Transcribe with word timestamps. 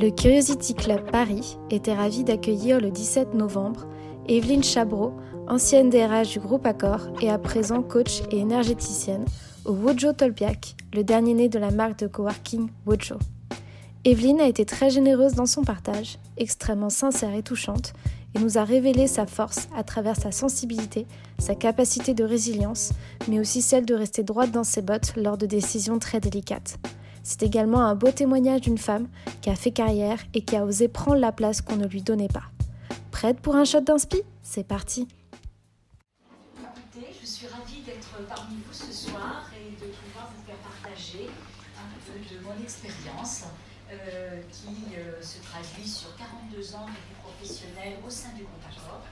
Le 0.00 0.08
Curiosity 0.10 0.72
Club 0.74 1.10
Paris 1.10 1.58
était 1.68 1.92
ravi 1.92 2.24
d'accueillir 2.24 2.80
le 2.80 2.90
17 2.90 3.34
novembre 3.34 3.86
Evelyne 4.28 4.62
Chabreau, 4.62 5.12
ancienne 5.46 5.90
DRH 5.90 6.30
du 6.30 6.40
groupe 6.40 6.64
Accor 6.64 7.08
et 7.20 7.28
à 7.28 7.38
présent 7.38 7.82
coach 7.82 8.22
et 8.30 8.38
énergéticienne, 8.38 9.26
au 9.66 9.72
Wojo 9.72 10.14
Tolbiac, 10.14 10.76
le 10.94 11.04
dernier 11.04 11.34
né 11.34 11.48
de 11.50 11.58
la 11.58 11.70
marque 11.70 11.98
de 11.98 12.06
coworking 12.06 12.68
Wojo. 12.86 13.16
Evelyne 14.06 14.40
a 14.40 14.46
été 14.46 14.64
très 14.64 14.88
généreuse 14.88 15.34
dans 15.34 15.44
son 15.44 15.64
partage, 15.64 16.18
extrêmement 16.38 16.88
sincère 16.88 17.34
et 17.34 17.42
touchante, 17.42 17.92
et 18.34 18.38
nous 18.38 18.58
a 18.58 18.64
révélé 18.64 19.06
sa 19.06 19.26
force 19.26 19.68
à 19.76 19.82
travers 19.82 20.16
sa 20.16 20.32
sensibilité, 20.32 21.06
sa 21.38 21.54
capacité 21.54 22.14
de 22.14 22.24
résilience, 22.24 22.92
mais 23.28 23.40
aussi 23.40 23.62
celle 23.62 23.84
de 23.84 23.94
rester 23.94 24.22
droite 24.22 24.52
dans 24.52 24.64
ses 24.64 24.82
bottes 24.82 25.14
lors 25.16 25.38
de 25.38 25.46
décisions 25.46 25.98
très 25.98 26.20
délicates. 26.20 26.78
C'est 27.22 27.42
également 27.42 27.82
un 27.82 27.94
beau 27.94 28.10
témoignage 28.10 28.62
d'une 28.62 28.78
femme 28.78 29.08
qui 29.42 29.50
a 29.50 29.54
fait 29.54 29.70
carrière 29.70 30.18
et 30.34 30.42
qui 30.42 30.56
a 30.56 30.64
osé 30.64 30.88
prendre 30.88 31.18
la 31.18 31.32
place 31.32 31.60
qu'on 31.60 31.76
ne 31.76 31.86
lui 31.86 32.02
donnait 32.02 32.28
pas. 32.28 32.44
Prête 33.10 33.40
pour 33.40 33.56
un 33.56 33.64
shot 33.64 33.82
d'inspi 33.82 34.22
C'est 34.42 34.66
parti 34.66 35.06
Écoutez, 36.58 37.12
je 37.20 37.26
suis 37.26 37.46
ravie 37.46 37.82
d'être 37.84 38.26
parmi 38.28 38.56
vous 38.66 38.72
ce 38.72 38.92
soir 38.92 39.50
et 39.54 39.72
de 39.72 39.92
pouvoir 39.92 40.32
vous 40.34 40.46
faire 40.46 40.56
partager 40.56 41.28
un 41.76 41.88
peu 42.06 42.34
de 42.34 42.40
mon 42.42 42.62
expérience 42.62 43.44
euh, 43.92 44.40
qui 44.52 44.94
euh, 44.96 45.20
se 45.20 45.42
traduit 45.42 45.88
sur 45.88 46.16
42 46.16 46.74
ans 46.76 46.86
de 46.86 46.92
vie 46.92 47.18
professionnelle 47.22 47.98
au 48.06 48.10
sein 48.10 48.30
du 48.36 48.44
groupe 48.44 48.62
Accor. 48.64 49.02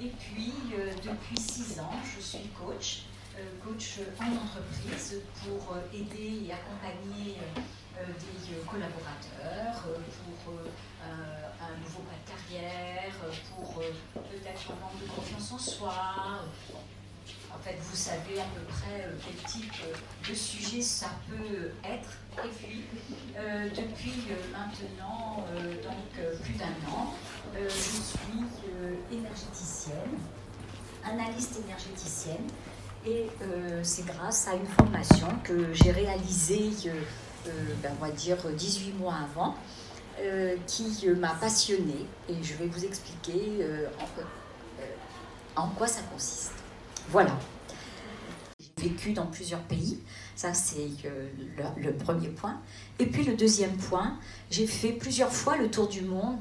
Et 0.00 0.12
puis, 0.18 0.52
euh, 0.72 0.92
depuis 1.02 1.36
6 1.36 1.80
ans, 1.80 1.92
je 2.04 2.20
suis 2.20 2.48
coach 2.48 3.02
coach 3.64 4.00
en 4.20 4.32
entreprise 4.32 5.16
pour 5.42 5.76
aider 5.94 6.46
et 6.46 6.52
accompagner 6.52 7.36
des 7.96 8.56
collaborateurs, 8.68 9.82
pour 10.44 10.54
un 11.02 11.78
nouveau 11.78 12.02
pas 12.02 12.16
de 12.20 12.30
carrière, 12.30 13.14
pour 13.56 13.74
peut-être 13.74 14.70
un 14.70 14.80
manque 14.80 15.00
de 15.00 15.10
confiance 15.10 15.52
en 15.52 15.58
soi. 15.58 15.94
En 17.54 17.58
fait, 17.62 17.76
vous 17.80 17.96
savez 17.96 18.40
à 18.40 18.44
peu 18.54 18.60
près 18.68 19.08
quel 19.24 19.50
type 19.50 19.72
de 20.28 20.34
sujet 20.34 20.82
ça 20.82 21.10
peut 21.28 21.70
être. 21.84 22.18
Et 22.44 22.48
puis, 22.48 22.84
depuis 23.36 24.12
maintenant 24.52 25.46
donc, 25.82 26.40
plus 26.42 26.54
d'un 26.54 26.74
an, 26.92 27.14
je 27.54 27.68
suis 27.68 28.44
énergéticienne, 29.10 30.18
analyste 31.04 31.60
énergéticienne, 31.64 32.46
et 33.06 33.26
euh, 33.42 33.80
c'est 33.82 34.04
grâce 34.04 34.46
à 34.46 34.54
une 34.54 34.66
formation 34.66 35.28
que 35.42 35.72
j'ai 35.72 35.90
réalisée, 35.90 36.70
euh, 36.86 36.92
euh, 37.46 37.50
ben, 37.82 37.92
on 37.98 38.04
va 38.04 38.10
dire, 38.10 38.36
18 38.36 38.92
mois 38.92 39.14
avant, 39.14 39.54
qui 40.66 41.08
m'a 41.18 41.30
passionnée. 41.30 42.06
Et 42.28 42.34
je 42.42 42.52
vais 42.54 42.66
vous 42.66 42.84
expliquer 42.84 43.66
en, 45.56 45.68
quoi 45.68 45.86
ça 45.86 46.02
consiste. 46.12 46.52
Voilà. 47.08 47.38
J'ai 48.58 48.90
vécu 48.90 49.14
dans 49.14 49.24
plusieurs 49.24 49.62
pays. 49.62 49.98
Ça, 50.36 50.52
c'est 50.52 50.90
le, 51.78 51.92
premier 51.92 52.28
point. 52.28 52.60
Et 52.98 53.06
puis 53.06 53.24
le 53.24 53.34
deuxième 53.34 53.74
point, 53.78 54.18
j'ai 54.50 54.66
fait 54.66 54.92
plusieurs 54.92 55.32
fois 55.32 55.56
le 55.56 55.70
tour 55.70 55.88
du 55.88 56.02
monde 56.02 56.40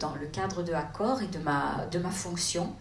dans 0.00 0.16
le 0.16 0.26
cadre 0.26 0.64
de 0.64 0.72
Accor 0.72 1.22
et 1.22 1.28
de 1.28 1.38
ma, 1.38 1.86
de 1.86 2.00
ma 2.00 2.10
fonction 2.10 2.74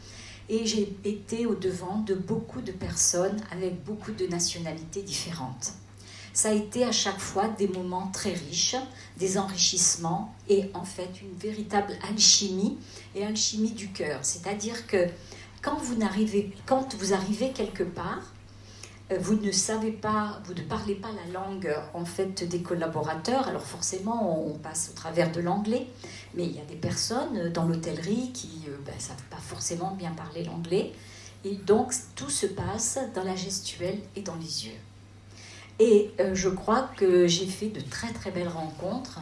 et 0.50 0.66
j'ai 0.66 0.96
été 1.06 1.46
au 1.46 1.56
devant 1.56 2.00
de 2.00 2.16
beaucoup 2.16 2.62
de 2.62 2.72
personnes 2.72 3.40
avec 3.52 3.84
beaucoup 3.84 4.12
de 4.12 4.26
nationalités 4.28 5.04
différentes. 5.04 5.74
Ça 6.34 6.50
a 6.50 6.54
été 6.54 6.84
à 6.84 6.92
chaque 6.92 7.20
fois 7.20 7.48
des 7.48 7.68
moments 7.68 8.10
très 8.14 8.34
riches, 8.34 8.76
des 9.18 9.38
enrichissements 9.38 10.34
et 10.48 10.70
en 10.74 10.84
fait 10.84 11.10
une 11.22 11.38
véritable 11.38 11.94
alchimie 12.10 12.78
et 13.16 13.26
alchimie 13.26 13.72
du 13.72 13.90
cœur. 13.90 14.20
C'est-à-dire 14.24 14.88
que 14.88 15.08
quand 15.62 15.78
vous, 15.78 16.02
arrivez, 16.02 16.52
quand 16.66 16.96
vous 16.96 17.14
arrivez 17.14 17.52
quelque 17.52 17.84
part, 17.84 18.34
vous 19.18 19.36
ne 19.36 19.52
savez 19.52 19.92
pas, 19.92 20.40
vous 20.46 20.54
ne 20.54 20.62
parlez 20.62 20.96
pas 20.96 21.10
la 21.12 21.34
langue 21.34 21.76
en 21.94 22.06
fait 22.06 22.44
des 22.44 22.62
collaborateurs, 22.62 23.48
alors 23.48 23.66
forcément 23.66 24.46
on 24.48 24.54
passe 24.54 24.90
au 24.92 24.96
travers 24.96 25.32
de 25.32 25.42
l'anglais, 25.42 25.88
mais 26.36 26.46
il 26.46 26.56
y 26.56 26.60
a 26.60 26.66
des 26.66 26.76
personnes 26.76 27.50
dans 27.50 27.66
l'hôtellerie 27.66 28.32
qui 28.34 28.62
ne 28.68 28.74
euh, 28.74 28.78
ben, 28.86 28.94
savent 29.00 29.24
pas 29.32 29.38
forcément 29.38 29.96
bien 29.96 30.12
parler 30.12 30.44
l'anglais, 30.44 30.92
et 31.44 31.56
donc 31.56 31.94
tout 32.16 32.30
se 32.30 32.46
passe 32.46 33.00
dans 33.16 33.24
la 33.24 33.36
gestuelle 33.36 34.00
et 34.16 34.22
dans 34.22 34.36
les 34.36 34.68
yeux. 34.68 34.80
Et 35.80 36.12
euh, 36.20 36.36
je 36.36 36.50
crois 36.50 36.90
que 36.96 37.26
j'ai 37.26 37.48
fait 37.48 37.70
de 37.70 37.80
très 37.80 38.12
très 38.12 38.32
belles 38.32 38.50
rencontres 38.50 39.20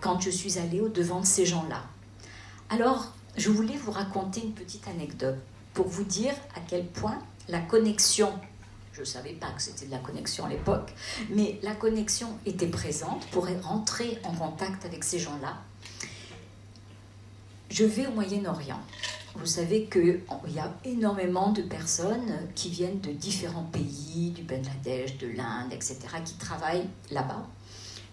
quand 0.00 0.20
je 0.20 0.30
suis 0.30 0.58
allée 0.60 0.80
au 0.80 0.88
devant 0.88 1.20
de 1.20 1.26
ces 1.26 1.44
gens-là. 1.44 1.82
Alors, 2.70 3.12
je 3.36 3.50
voulais 3.50 3.76
vous 3.76 3.90
raconter 3.90 4.40
une 4.40 4.52
petite 4.52 4.86
anecdote 4.86 5.38
pour 5.74 5.88
vous 5.88 6.04
dire 6.04 6.34
à 6.54 6.60
quel 6.68 6.86
point 6.86 7.18
la 7.48 7.60
connexion, 7.60 8.32
je 8.98 9.02
ne 9.02 9.06
savais 9.06 9.34
pas 9.34 9.50
que 9.52 9.62
c'était 9.62 9.86
de 9.86 9.92
la 9.92 9.98
connexion 9.98 10.44
à 10.44 10.48
l'époque, 10.48 10.92
mais 11.30 11.60
la 11.62 11.76
connexion 11.76 12.36
était 12.44 12.66
présente 12.66 13.24
pour 13.26 13.46
rentrer 13.62 14.18
en 14.24 14.32
contact 14.32 14.84
avec 14.84 15.04
ces 15.04 15.20
gens-là. 15.20 15.56
Je 17.70 17.84
vais 17.84 18.08
au 18.08 18.10
Moyen-Orient. 18.10 18.80
Vous 19.36 19.46
savez 19.46 19.84
qu'il 19.84 20.22
y 20.48 20.58
a 20.58 20.74
énormément 20.84 21.52
de 21.52 21.62
personnes 21.62 22.32
qui 22.56 22.70
viennent 22.70 22.98
de 22.98 23.12
différents 23.12 23.70
pays, 23.70 24.32
du 24.32 24.42
Bangladesh, 24.42 25.16
de 25.18 25.28
l'Inde, 25.28 25.72
etc., 25.72 25.98
qui 26.24 26.34
travaillent 26.34 26.88
là-bas. 27.12 27.46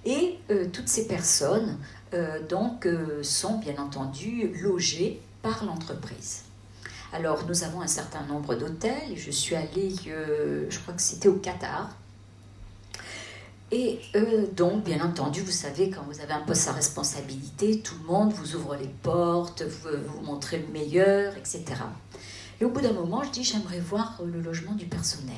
Et 0.05 0.37
euh, 0.51 0.67
toutes 0.71 0.89
ces 0.89 1.07
personnes 1.07 1.79
euh, 2.13 2.45
donc, 2.45 2.85
euh, 2.85 3.23
sont 3.23 3.57
bien 3.57 3.77
entendu 3.79 4.53
logées 4.61 5.19
par 5.41 5.65
l'entreprise. 5.65 6.44
Alors, 7.15 7.45
nous 7.47 7.63
avons 7.63 7.79
un 7.79 7.87
certain 7.87 8.23
nombre 8.23 8.55
d'hôtels 8.55 9.15
je 9.15 9.31
suis 9.31 9.55
allée, 9.55 9.95
euh, 10.09 10.65
je 10.69 10.77
crois 10.79 10.93
que 10.93 11.01
c'était 11.01 11.29
au 11.29 11.35
Qatar. 11.35 11.95
Et 13.71 14.01
euh, 14.17 14.47
donc, 14.53 14.83
bien 14.83 15.01
entendu, 15.01 15.39
vous 15.39 15.49
savez, 15.49 15.89
quand 15.89 16.01
vous 16.11 16.19
avez 16.19 16.33
un 16.33 16.41
poste 16.41 16.67
à 16.67 16.73
responsabilité, 16.73 17.79
tout 17.79 17.95
le 18.01 18.07
monde 18.07 18.33
vous 18.33 18.57
ouvre 18.57 18.75
les 18.75 18.89
portes, 19.01 19.61
vous, 19.61 19.91
vous 20.05 20.25
montrez 20.25 20.59
le 20.59 20.67
meilleur, 20.73 21.37
etc. 21.37 21.63
Et 22.59 22.65
au 22.65 22.69
bout 22.69 22.81
d'un 22.81 22.91
moment, 22.91 23.23
je 23.23 23.29
dis, 23.29 23.45
j'aimerais 23.45 23.79
voir 23.79 24.19
le 24.21 24.41
logement 24.41 24.73
du 24.73 24.85
personnel. 24.85 25.35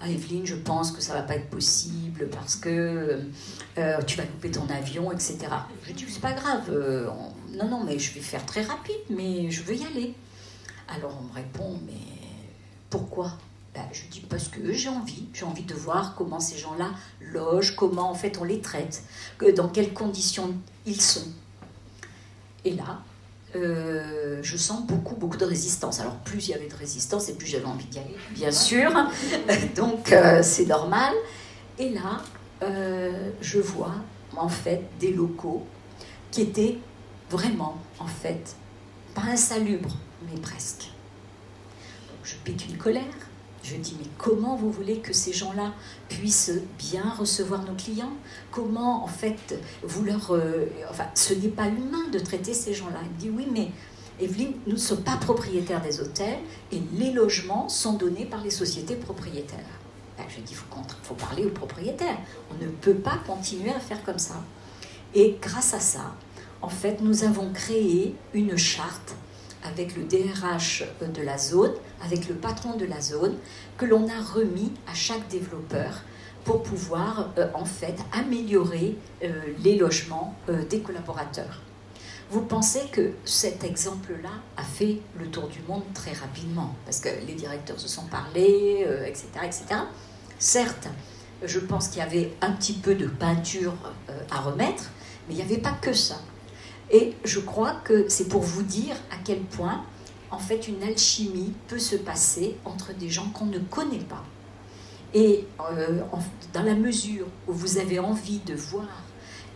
Ah, 0.00 0.10
Evelyne, 0.10 0.46
je 0.46 0.56
pense 0.56 0.90
que 0.90 1.00
ça 1.00 1.14
va 1.14 1.22
pas 1.22 1.36
être 1.36 1.48
possible 1.48 2.28
parce 2.28 2.56
que 2.56 3.20
euh, 3.78 4.02
tu 4.02 4.16
vas 4.16 4.24
couper 4.24 4.50
ton 4.50 4.68
avion, 4.68 5.12
etc. 5.12 5.38
Je 5.84 5.92
dis, 5.92 6.06
c'est 6.08 6.20
pas 6.20 6.32
grave, 6.32 6.72
non, 7.52 7.68
non, 7.68 7.84
mais 7.84 8.00
je 8.00 8.12
vais 8.14 8.20
faire 8.20 8.44
très 8.44 8.62
rapide, 8.62 8.96
mais 9.10 9.48
je 9.52 9.62
veux 9.62 9.76
y 9.76 9.84
aller. 9.84 10.14
Alors 10.88 11.18
on 11.20 11.24
me 11.24 11.32
répond, 11.34 11.78
mais 11.86 11.92
pourquoi? 12.90 13.32
Ben, 13.74 13.82
Je 13.92 14.02
dis 14.10 14.20
parce 14.20 14.48
que 14.48 14.72
j'ai 14.72 14.88
envie, 14.88 15.26
j'ai 15.34 15.44
envie 15.44 15.64
de 15.64 15.74
voir 15.74 16.14
comment 16.16 16.40
ces 16.40 16.56
gens-là 16.56 16.90
logent, 17.20 17.76
comment 17.76 18.10
en 18.10 18.14
fait 18.14 18.38
on 18.40 18.44
les 18.44 18.60
traite, 18.60 19.02
dans 19.54 19.68
quelles 19.68 19.92
conditions 19.92 20.54
ils 20.86 21.00
sont. 21.00 21.28
Et 22.64 22.70
là, 22.70 23.02
euh, 23.54 24.40
je 24.42 24.56
sens 24.56 24.86
beaucoup, 24.86 25.14
beaucoup 25.14 25.36
de 25.36 25.44
résistance. 25.44 26.00
Alors 26.00 26.16
plus 26.16 26.48
il 26.48 26.50
y 26.52 26.54
avait 26.54 26.68
de 26.68 26.74
résistance 26.74 27.28
et 27.28 27.34
plus 27.34 27.46
j'avais 27.46 27.66
envie 27.66 27.84
d'y 27.86 27.98
aller, 27.98 28.16
bien 28.30 28.50
sûr. 28.50 28.90
Donc 29.76 30.12
euh, 30.12 30.42
c'est 30.42 30.66
normal. 30.66 31.14
Et 31.78 31.90
là, 31.90 32.22
euh, 32.62 33.30
je 33.40 33.58
vois 33.58 33.94
en 34.36 34.48
fait 34.48 34.82
des 34.98 35.12
locaux 35.12 35.66
qui 36.30 36.42
étaient 36.42 36.78
vraiment, 37.30 37.78
en 37.98 38.06
fait, 38.06 38.56
pas 39.16 39.30
insalubres, 39.30 39.96
mais 40.28 40.38
presque. 40.40 40.90
je 42.22 42.34
pique 42.44 42.68
une 42.68 42.76
colère. 42.76 43.02
Je 43.62 43.74
dis, 43.76 43.96
mais 43.98 44.06
comment 44.16 44.54
vous 44.54 44.70
voulez 44.70 44.98
que 44.98 45.12
ces 45.12 45.32
gens-là 45.32 45.72
puissent 46.08 46.52
bien 46.78 47.10
recevoir 47.18 47.64
nos 47.64 47.74
clients? 47.74 48.12
Comment, 48.52 49.02
en 49.02 49.08
fait, 49.08 49.58
vous 49.82 50.04
leur... 50.04 50.32
Euh, 50.32 50.66
enfin, 50.88 51.06
ce 51.14 51.34
n'est 51.34 51.48
pas 51.48 51.66
humain 51.66 52.08
de 52.12 52.18
traiter 52.20 52.54
ces 52.54 52.74
gens-là. 52.74 53.00
Il 53.02 53.16
dit, 53.16 53.30
oui, 53.30 53.48
mais 53.50 53.70
Evelyne, 54.20 54.52
nous 54.66 54.74
ne 54.74 54.78
sommes 54.78 55.02
pas 55.02 55.16
propriétaires 55.16 55.82
des 55.82 56.00
hôtels 56.00 56.38
et 56.70 56.80
les 56.92 57.12
logements 57.12 57.68
sont 57.68 57.94
donnés 57.94 58.26
par 58.26 58.44
les 58.44 58.50
sociétés 58.50 58.96
propriétaires. 58.96 59.58
Ben, 60.16 60.24
je 60.28 60.40
dis, 60.42 60.52
il 60.52 60.86
faut 61.02 61.14
parler 61.14 61.44
aux 61.44 61.50
propriétaires. 61.50 62.18
On 62.52 62.62
ne 62.62 62.68
peut 62.70 62.94
pas 62.94 63.18
continuer 63.26 63.70
à 63.70 63.80
faire 63.80 64.04
comme 64.04 64.18
ça. 64.18 64.44
Et 65.14 65.38
grâce 65.40 65.74
à 65.74 65.80
ça, 65.80 66.14
en 66.62 66.68
fait, 66.68 67.00
nous 67.00 67.24
avons 67.24 67.52
créé 67.52 68.14
une 68.34 68.56
charte 68.56 69.14
avec 69.64 69.96
le 69.96 70.04
DRH 70.04 70.84
de 71.00 71.22
la 71.22 71.38
zone, 71.38 71.72
avec 72.02 72.28
le 72.28 72.34
patron 72.34 72.76
de 72.76 72.84
la 72.84 73.00
zone, 73.00 73.36
que 73.76 73.84
l'on 73.84 74.08
a 74.08 74.20
remis 74.20 74.72
à 74.90 74.94
chaque 74.94 75.26
développeur 75.28 76.02
pour 76.44 76.62
pouvoir 76.62 77.30
euh, 77.38 77.48
en 77.54 77.64
fait 77.64 77.96
améliorer 78.12 78.96
euh, 79.24 79.32
les 79.64 79.76
logements 79.76 80.36
euh, 80.48 80.64
des 80.64 80.80
collaborateurs. 80.80 81.60
vous 82.30 82.42
pensez 82.42 82.82
que 82.92 83.12
cet 83.24 83.64
exemple-là 83.64 84.30
a 84.56 84.62
fait 84.62 84.98
le 85.18 85.26
tour 85.26 85.48
du 85.48 85.60
monde 85.68 85.82
très 85.92 86.12
rapidement, 86.12 86.74
parce 86.84 87.00
que 87.00 87.08
les 87.26 87.34
directeurs 87.34 87.80
se 87.80 87.88
sont 87.88 88.06
parlé, 88.06 88.86
etc., 89.06 89.26
etc. 89.44 89.64
Certes, 90.38 90.88
je 91.44 91.58
pense 91.60 91.88
qu'il 91.88 91.98
y 91.98 92.02
avait 92.02 92.32
un 92.40 92.52
petit 92.52 92.74
peu 92.74 92.94
de 92.94 93.06
peinture 93.06 93.74
à 94.30 94.40
remettre, 94.40 94.90
mais 95.26 95.34
il 95.34 95.36
n'y 95.36 95.42
avait 95.42 95.58
pas 95.58 95.76
que 95.80 95.92
ça. 95.92 96.16
Et 96.90 97.14
je 97.24 97.40
crois 97.40 97.74
que 97.84 98.08
c'est 98.08 98.28
pour 98.28 98.42
vous 98.42 98.62
dire 98.62 98.96
à 99.10 99.16
quel 99.24 99.40
point, 99.40 99.84
en 100.30 100.38
fait, 100.38 100.68
une 100.68 100.82
alchimie 100.82 101.52
peut 101.68 101.78
se 101.78 101.96
passer 101.96 102.56
entre 102.64 102.94
des 102.94 103.08
gens 103.08 103.28
qu'on 103.30 103.46
ne 103.46 103.58
connaît 103.58 103.98
pas. 103.98 104.24
Et 105.14 105.46
euh, 105.72 106.00
dans 106.52 106.62
la 106.62 106.74
mesure 106.74 107.26
où 107.48 107.52
vous 107.52 107.78
avez 107.78 107.98
envie 107.98 108.40
de 108.40 108.54
voir 108.54 108.88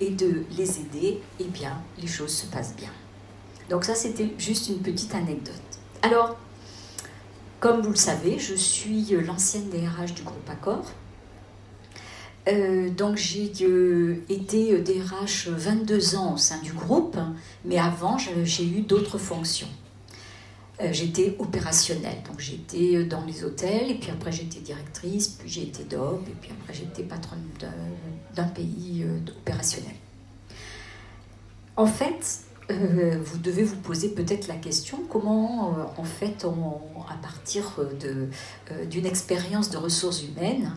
et 0.00 0.10
de 0.10 0.44
les 0.56 0.80
aider, 0.80 1.20
eh 1.38 1.44
bien, 1.44 1.80
les 1.98 2.06
choses 2.06 2.32
se 2.32 2.46
passent 2.46 2.74
bien. 2.74 2.90
Donc 3.68 3.84
ça, 3.84 3.94
c'était 3.94 4.32
juste 4.38 4.68
une 4.68 4.78
petite 4.78 5.14
anecdote. 5.14 5.54
Alors, 6.02 6.36
comme 7.60 7.82
vous 7.82 7.90
le 7.90 7.96
savez, 7.96 8.38
je 8.38 8.54
suis 8.54 9.10
l'ancienne 9.10 9.68
DRH 9.68 10.14
du 10.14 10.22
groupe 10.22 10.48
Accor. 10.48 10.82
Euh, 12.48 12.88
donc 12.90 13.16
j'ai 13.16 13.52
euh, 13.62 14.22
été 14.28 14.78
DRH 14.78 15.48
22 15.48 16.16
ans 16.16 16.34
au 16.34 16.36
sein 16.36 16.58
du 16.62 16.72
groupe, 16.72 17.18
mais 17.64 17.78
avant 17.78 18.16
j'ai 18.18 18.66
eu 18.66 18.80
d'autres 18.80 19.18
fonctions. 19.18 19.68
Euh, 20.80 20.88
j'étais 20.92 21.36
opérationnelle, 21.38 22.22
donc 22.26 22.40
j'étais 22.40 23.04
dans 23.04 23.24
les 23.26 23.44
hôtels, 23.44 23.90
et 23.90 23.94
puis 23.94 24.10
après 24.10 24.32
j'étais 24.32 24.60
directrice, 24.60 25.28
puis 25.28 25.50
j'ai 25.50 25.62
été 25.64 25.84
DOP, 25.84 26.26
et 26.26 26.34
puis 26.40 26.50
après 26.58 26.72
j'étais 26.72 27.02
patronne 27.02 27.42
d'un 28.34 28.48
pays 28.48 29.04
opérationnel. 29.36 29.94
En 31.76 31.86
fait, 31.86 32.44
euh, 32.70 33.18
vous 33.22 33.38
devez 33.38 33.64
vous 33.64 33.76
poser 33.76 34.10
peut-être 34.10 34.46
la 34.48 34.54
question 34.54 34.98
comment, 35.08 35.74
euh, 35.78 35.84
en 35.96 36.04
fait, 36.04 36.44
à 36.44 37.14
partir 37.14 37.76
euh, 37.78 38.26
d'une 38.86 39.06
expérience 39.06 39.70
de 39.70 39.76
ressources 39.76 40.22
humaines, 40.22 40.70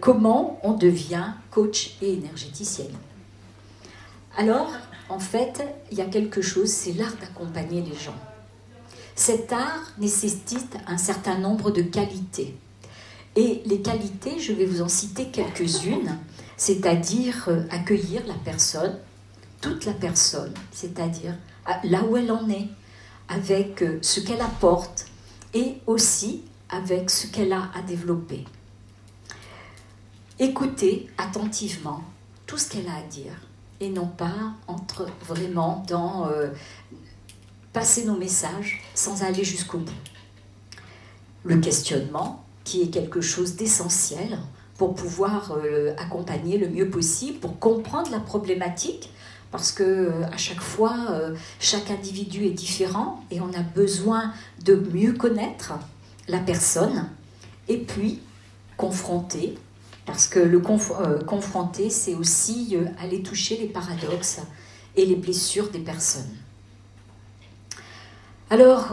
comment 0.00 0.58
on 0.62 0.72
devient 0.72 1.32
coach 1.50 1.96
et 2.00 2.14
énergéticienne. 2.14 2.94
Alors, 4.36 4.72
en 5.08 5.18
fait, 5.18 5.62
il 5.90 5.98
y 5.98 6.00
a 6.00 6.06
quelque 6.06 6.42
chose, 6.42 6.68
c'est 6.68 6.92
l'art 6.92 7.14
d'accompagner 7.20 7.82
les 7.82 7.96
gens. 7.96 8.16
Cet 9.14 9.52
art 9.52 9.92
nécessite 9.98 10.76
un 10.86 10.98
certain 10.98 11.38
nombre 11.38 11.70
de 11.70 11.82
qualités. 11.82 12.56
Et 13.36 13.62
les 13.66 13.80
qualités, 13.80 14.38
je 14.38 14.52
vais 14.52 14.64
vous 14.64 14.82
en 14.82 14.88
citer 14.88 15.26
quelques-unes, 15.26 16.18
c'est-à-dire 16.56 17.48
accueillir 17.70 18.26
la 18.26 18.34
personne, 18.34 18.98
toute 19.60 19.84
la 19.84 19.92
personne, 19.92 20.52
c'est-à-dire 20.72 21.36
là 21.84 22.04
où 22.04 22.16
elle 22.16 22.30
en 22.30 22.48
est, 22.48 22.68
avec 23.28 23.82
euh, 23.82 23.98
ce 24.02 24.20
qu'elle 24.20 24.40
apporte 24.40 25.06
et 25.54 25.76
aussi 25.86 26.42
avec 26.68 27.08
ce 27.08 27.26
qu'elle 27.28 27.52
a 27.52 27.70
à 27.74 27.82
développer. 27.82 28.44
Écoutez 30.40 31.08
attentivement 31.16 32.02
tout 32.46 32.58
ce 32.58 32.68
qu'elle 32.68 32.88
a 32.88 32.96
à 32.96 33.02
dire 33.02 33.34
et 33.78 33.88
non 33.88 34.08
pas 34.08 34.34
entre 34.66 35.06
vraiment 35.24 35.84
dans 35.86 36.26
euh, 36.26 36.48
passer 37.72 38.04
nos 38.04 38.16
messages 38.16 38.82
sans 38.96 39.22
aller 39.22 39.44
jusqu'au 39.44 39.78
bout. 39.78 39.92
Le 41.44 41.60
questionnement, 41.60 42.44
qui 42.64 42.82
est 42.82 42.88
quelque 42.88 43.20
chose 43.20 43.54
d'essentiel 43.54 44.40
pour 44.76 44.96
pouvoir 44.96 45.52
euh, 45.52 45.94
accompagner 45.98 46.58
le 46.58 46.68
mieux 46.68 46.90
possible, 46.90 47.38
pour 47.38 47.60
comprendre 47.60 48.10
la 48.10 48.20
problématique 48.20 49.10
parce 49.52 49.70
que 49.70 49.84
euh, 49.84 50.26
à 50.32 50.36
chaque 50.36 50.62
fois, 50.62 50.96
chaque 51.60 51.92
individu 51.92 52.44
est 52.46 52.50
différent 52.50 53.22
et 53.30 53.40
on 53.40 53.52
a 53.52 53.62
besoin 53.62 54.32
de 54.64 54.74
mieux 54.74 55.12
connaître 55.12 55.74
la 56.26 56.38
personne 56.38 57.08
et 57.68 57.78
puis 57.78 58.20
confronter, 58.76 59.56
parce 60.06 60.26
que 60.26 60.38
le 60.38 60.58
euh, 60.58 61.20
confronter, 61.24 61.90
c'est 61.90 62.14
aussi 62.14 62.76
aller 62.98 63.22
toucher 63.22 63.56
les 63.56 63.66
paradoxes 63.66 64.40
et 64.96 65.06
les 65.06 65.16
blessures 65.16 65.70
des 65.70 65.78
personnes. 65.78 66.36
Alors, 68.50 68.92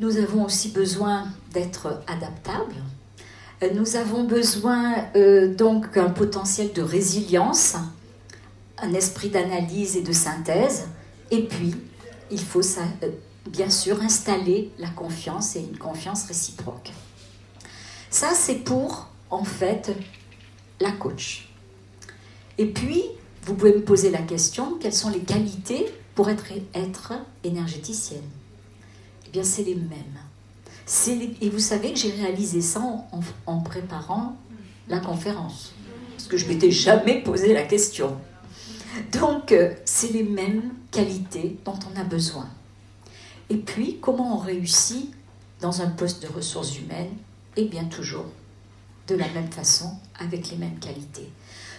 nous 0.00 0.16
avons 0.16 0.46
aussi 0.46 0.70
besoin 0.70 1.26
d'être 1.52 2.02
adaptables. 2.08 2.74
Nous 3.74 3.94
avons 3.94 4.24
besoin 4.24 5.04
donc 5.56 5.94
d'un 5.94 6.10
potentiel 6.10 6.72
de 6.72 6.82
résilience 6.82 7.76
un 8.82 8.92
esprit 8.94 9.30
d'analyse 9.30 9.96
et 9.96 10.02
de 10.02 10.12
synthèse. 10.12 10.88
Et 11.30 11.44
puis, 11.44 11.74
il 12.30 12.40
faut 12.40 12.60
euh, 12.60 13.08
bien 13.46 13.70
sûr 13.70 14.02
installer 14.02 14.70
la 14.78 14.88
confiance 14.88 15.56
et 15.56 15.60
une 15.60 15.78
confiance 15.78 16.24
réciproque. 16.24 16.92
Ça, 18.10 18.30
c'est 18.34 18.56
pour, 18.56 19.08
en 19.30 19.44
fait, 19.44 19.92
la 20.82 20.92
coach. 20.92 21.48
Et 22.58 22.66
puis, 22.66 23.04
vous 23.44 23.54
pouvez 23.54 23.72
me 23.72 23.82
poser 23.82 24.10
la 24.10 24.22
question, 24.22 24.78
quelles 24.78 24.92
sont 24.92 25.10
les 25.10 25.20
qualités 25.20 25.86
pour 26.14 26.28
être, 26.28 26.44
être 26.74 27.14
énergéticienne? 27.44 28.28
Eh 29.26 29.30
bien, 29.30 29.42
c'est 29.42 29.64
les 29.64 29.74
mêmes. 29.74 30.18
et 31.40 31.48
vous 31.48 31.58
savez 31.58 31.92
que 31.92 31.98
j'ai 31.98 32.10
réalisé 32.10 32.60
ça 32.60 32.80
en, 32.80 33.08
en 33.46 33.60
préparant 33.60 34.36
la 34.88 34.98
conférence. 34.98 35.72
Parce 36.16 36.28
que 36.28 36.36
je 36.36 36.46
m'étais 36.46 36.70
jamais 36.70 37.22
posé 37.22 37.54
la 37.54 37.62
question. 37.62 38.16
Donc, 39.12 39.52
euh, 39.52 39.72
c'est 39.84 40.12
les 40.12 40.22
mêmes 40.22 40.74
qualités 40.90 41.56
dont 41.64 41.78
on 41.90 41.98
a 41.98 42.04
besoin. 42.04 42.48
Et 43.48 43.56
puis, 43.56 43.98
comment 44.00 44.36
on 44.36 44.38
réussit 44.38 45.10
dans 45.60 45.80
un 45.80 45.88
poste 45.88 46.22
de 46.22 46.28
ressources 46.28 46.78
humaines? 46.78 47.14
Eh 47.56 47.64
bien, 47.64 47.84
toujours 47.84 48.26
de 49.08 49.14
la 49.14 49.28
même 49.28 49.50
façon, 49.50 49.90
avec 50.18 50.50
les 50.50 50.56
mêmes 50.56 50.78
qualités. 50.78 51.30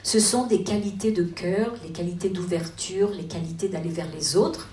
Ce 0.04 0.20
sont 0.20 0.48
des 0.48 0.64
qualités 0.64 1.12
de 1.12 1.24
cœur, 1.24 1.74
les 1.84 1.92
qualités 1.92 2.30
d'ouverture, 2.30 3.10
les 3.12 3.26
qualités 3.26 3.70
d'aller 3.70 3.90
vers 3.90 4.12
les 4.12 4.36
autres, 4.36 4.68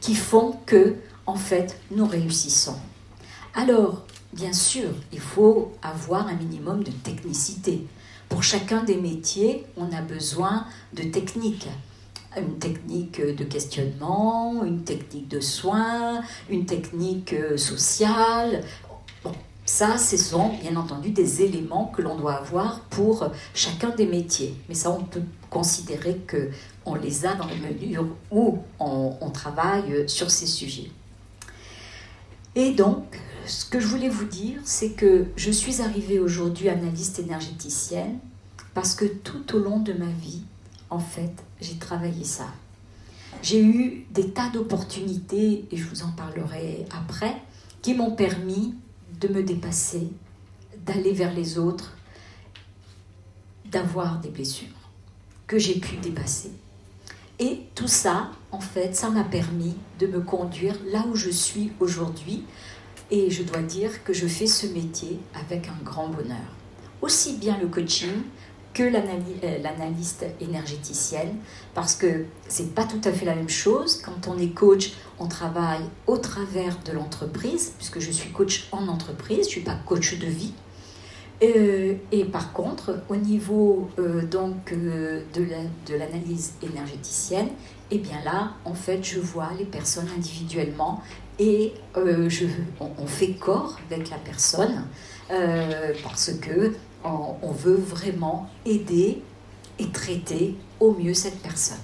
qui 0.00 0.14
font 0.14 0.58
que, 0.66 0.96
en 1.26 1.36
fait, 1.36 1.80
nous 1.90 2.06
réussissons. 2.06 2.76
Alors, 3.54 4.04
bien 4.34 4.52
sûr, 4.52 4.90
il 5.12 5.20
faut 5.20 5.72
avoir 5.82 6.26
un 6.28 6.34
minimum 6.34 6.84
de 6.84 6.90
technicité. 6.90 7.86
Pour 8.28 8.42
chacun 8.42 8.82
des 8.82 8.96
métiers, 8.96 9.64
on 9.76 9.90
a 9.92 10.02
besoin 10.02 10.66
de 10.92 11.04
techniques. 11.04 11.68
Une 12.36 12.58
technique 12.58 13.20
de 13.20 13.44
questionnement, 13.44 14.64
une 14.64 14.82
technique 14.82 15.28
de 15.28 15.40
soins, 15.40 16.20
une 16.50 16.66
technique 16.66 17.32
euh, 17.32 17.56
sociale. 17.56 18.64
Ça, 19.66 19.96
ce 19.96 20.16
sont 20.16 20.50
bien 20.60 20.76
entendu 20.76 21.10
des 21.10 21.42
éléments 21.42 21.86
que 21.86 22.02
l'on 22.02 22.16
doit 22.16 22.34
avoir 22.34 22.80
pour 22.90 23.30
chacun 23.54 23.90
des 23.90 24.06
métiers. 24.06 24.54
Mais 24.68 24.74
ça, 24.74 24.90
on 24.90 25.04
peut 25.04 25.22
considérer 25.48 26.18
que 26.26 26.50
on 26.84 26.94
les 26.94 27.24
a 27.24 27.34
dans 27.34 27.46
la 27.46 27.56
mesure 27.56 28.06
où 28.30 28.58
on, 28.78 29.14
on 29.20 29.30
travaille 29.30 30.08
sur 30.08 30.30
ces 30.30 30.46
sujets. 30.46 30.90
Et 32.54 32.72
donc, 32.72 33.18
ce 33.46 33.64
que 33.64 33.80
je 33.80 33.86
voulais 33.86 34.08
vous 34.08 34.26
dire, 34.26 34.60
c'est 34.64 34.90
que 34.90 35.26
je 35.36 35.50
suis 35.50 35.80
arrivée 35.80 36.18
aujourd'hui 36.18 36.68
analyste 36.68 37.18
énergéticienne 37.18 38.18
parce 38.74 38.94
que 38.94 39.04
tout 39.06 39.56
au 39.56 39.58
long 39.58 39.80
de 39.80 39.92
ma 39.92 40.10
vie, 40.20 40.42
en 40.90 40.98
fait, 40.98 41.32
j'ai 41.60 41.76
travaillé 41.76 42.24
ça. 42.24 42.46
J'ai 43.42 43.62
eu 43.62 44.06
des 44.10 44.30
tas 44.30 44.48
d'opportunités, 44.50 45.66
et 45.70 45.76
je 45.76 45.84
vous 45.84 46.02
en 46.02 46.12
parlerai 46.12 46.86
après, 46.96 47.36
qui 47.82 47.94
m'ont 47.94 48.12
permis 48.12 48.74
de 49.20 49.28
me 49.28 49.42
dépasser, 49.42 50.08
d'aller 50.84 51.12
vers 51.12 51.32
les 51.34 51.58
autres, 51.58 51.96
d'avoir 53.70 54.20
des 54.20 54.30
blessures 54.30 54.68
que 55.46 55.58
j'ai 55.58 55.78
pu 55.78 55.96
dépasser. 55.96 56.52
Et 57.38 57.60
tout 57.74 57.88
ça, 57.88 58.30
en 58.52 58.60
fait, 58.60 58.94
ça 58.94 59.10
m'a 59.10 59.24
permis 59.24 59.74
de 59.98 60.06
me 60.06 60.20
conduire 60.20 60.76
là 60.86 61.04
où 61.10 61.16
je 61.16 61.30
suis 61.30 61.72
aujourd'hui, 61.80 62.44
et 63.10 63.30
je 63.30 63.42
dois 63.42 63.62
dire 63.62 64.04
que 64.04 64.12
je 64.12 64.26
fais 64.26 64.46
ce 64.46 64.66
métier 64.66 65.18
avec 65.34 65.68
un 65.68 65.84
grand 65.84 66.08
bonheur. 66.08 66.54
Aussi 67.02 67.36
bien 67.36 67.58
le 67.58 67.66
coaching 67.66 68.22
que 68.74 68.82
euh, 68.82 69.58
l'analyste 69.62 70.26
énergéticienne, 70.40 71.36
parce 71.74 71.94
que 71.94 72.26
c'est 72.48 72.74
pas 72.74 72.84
tout 72.84 73.00
à 73.04 73.12
fait 73.12 73.24
la 73.24 73.36
même 73.36 73.48
chose. 73.48 74.02
Quand 74.02 74.28
on 74.28 74.36
est 74.36 74.48
coach, 74.48 74.92
on 75.18 75.28
travaille 75.28 75.84
au 76.06 76.18
travers 76.18 76.76
de 76.84 76.92
l'entreprise, 76.92 77.72
puisque 77.78 78.00
je 78.00 78.10
suis 78.10 78.30
coach 78.30 78.68
en 78.72 78.88
entreprise, 78.88 79.46
je 79.46 79.50
suis 79.50 79.60
pas 79.60 79.76
coach 79.86 80.18
de 80.18 80.26
vie. 80.26 80.52
Euh, 81.42 81.94
et 82.12 82.24
par 82.24 82.52
contre, 82.52 83.02
au 83.08 83.16
niveau 83.16 83.88
euh, 83.98 84.22
donc 84.22 84.72
de 84.72 85.94
l'analyse 85.94 86.54
énergéticienne, 86.62 87.48
et 87.90 87.96
eh 87.96 87.98
bien 87.98 88.20
là, 88.24 88.54
en 88.64 88.74
fait, 88.74 89.04
je 89.04 89.20
vois 89.20 89.50
les 89.58 89.66
personnes 89.66 90.08
individuellement 90.16 91.02
et 91.38 91.74
je, 91.94 92.46
on, 92.80 93.06
fait 93.06 93.32
corps 93.32 93.78
avec 93.90 94.08
la 94.08 94.16
personne 94.16 94.86
parce 96.02 96.30
que 96.40 96.72
on, 97.04 97.52
veut 97.52 97.76
vraiment 97.76 98.48
aider 98.64 99.22
et 99.78 99.88
traiter 99.90 100.56
au 100.80 100.92
mieux 100.94 101.14
cette 101.14 101.38
personne. 101.40 101.78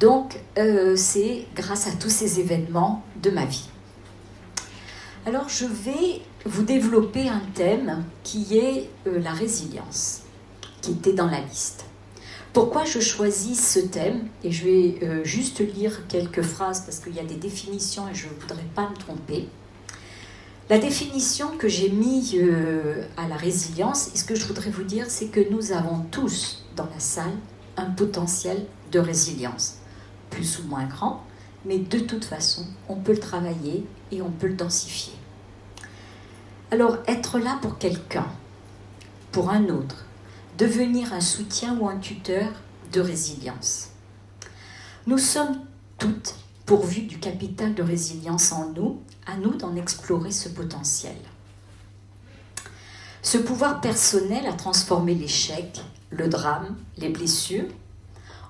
Donc, 0.00 0.38
euh, 0.58 0.96
c'est 0.96 1.46
grâce 1.54 1.86
à 1.86 1.92
tous 1.92 2.10
ces 2.10 2.40
événements 2.40 3.02
de 3.22 3.30
ma 3.30 3.44
vie. 3.44 3.68
Alors, 5.26 5.48
je 5.48 5.64
vais 5.64 6.22
vous 6.44 6.64
développer 6.64 7.28
un 7.28 7.42
thème 7.54 8.04
qui 8.24 8.58
est 8.58 8.90
euh, 9.06 9.20
la 9.20 9.32
résilience, 9.32 10.22
qui 10.80 10.92
était 10.92 11.12
dans 11.12 11.28
la 11.28 11.40
liste. 11.40 11.84
Pourquoi 12.52 12.84
je 12.84 13.00
choisis 13.00 13.72
ce 13.72 13.78
thème? 13.78 14.26
Et 14.44 14.50
je 14.50 14.64
vais 14.64 14.98
euh, 15.02 15.24
juste 15.24 15.60
lire 15.60 16.06
quelques 16.08 16.42
phrases 16.42 16.82
parce 16.82 16.98
qu'il 16.98 17.14
y 17.14 17.20
a 17.20 17.24
des 17.24 17.36
définitions 17.36 18.08
et 18.08 18.14
je 18.14 18.26
ne 18.26 18.32
voudrais 18.40 18.66
pas 18.74 18.90
me 18.90 18.96
tromper. 18.96 19.48
La 20.72 20.78
définition 20.78 21.58
que 21.58 21.68
j'ai 21.68 21.90
mise 21.90 22.34
à 23.18 23.28
la 23.28 23.36
résilience, 23.36 24.08
et 24.14 24.16
ce 24.16 24.24
que 24.24 24.34
je 24.34 24.46
voudrais 24.46 24.70
vous 24.70 24.84
dire, 24.84 25.04
c'est 25.10 25.26
que 25.26 25.50
nous 25.50 25.72
avons 25.72 26.06
tous 26.10 26.64
dans 26.76 26.86
la 26.86 26.98
salle 26.98 27.34
un 27.76 27.90
potentiel 27.90 28.64
de 28.90 28.98
résilience 28.98 29.80
plus 30.30 30.60
ou 30.60 30.68
moins 30.68 30.86
grand, 30.86 31.26
mais 31.66 31.76
de 31.76 31.98
toute 31.98 32.24
façon, 32.24 32.64
on 32.88 32.96
peut 32.96 33.12
le 33.12 33.20
travailler 33.20 33.84
et 34.12 34.22
on 34.22 34.30
peut 34.30 34.46
le 34.46 34.54
densifier. 34.54 35.12
Alors, 36.70 36.96
être 37.06 37.38
là 37.38 37.58
pour 37.60 37.76
quelqu'un, 37.76 38.28
pour 39.30 39.50
un 39.50 39.68
autre, 39.68 40.06
devenir 40.56 41.12
un 41.12 41.20
soutien 41.20 41.76
ou 41.80 41.86
un 41.86 41.98
tuteur 41.98 42.48
de 42.94 43.02
résilience. 43.02 43.90
Nous 45.06 45.18
sommes 45.18 45.58
toutes 45.98 46.34
pourvues 46.72 47.02
du 47.02 47.18
capital 47.18 47.74
de 47.74 47.82
résilience 47.82 48.50
en 48.50 48.70
nous, 48.70 49.02
à 49.26 49.36
nous 49.36 49.54
d'en 49.56 49.76
explorer 49.76 50.30
ce 50.30 50.48
potentiel. 50.48 51.18
Ce 53.20 53.36
pouvoir 53.36 53.82
personnel 53.82 54.46
a 54.46 54.54
transformé 54.54 55.14
l'échec, 55.14 55.82
le 56.08 56.28
drame, 56.28 56.74
les 56.96 57.10
blessures 57.10 57.68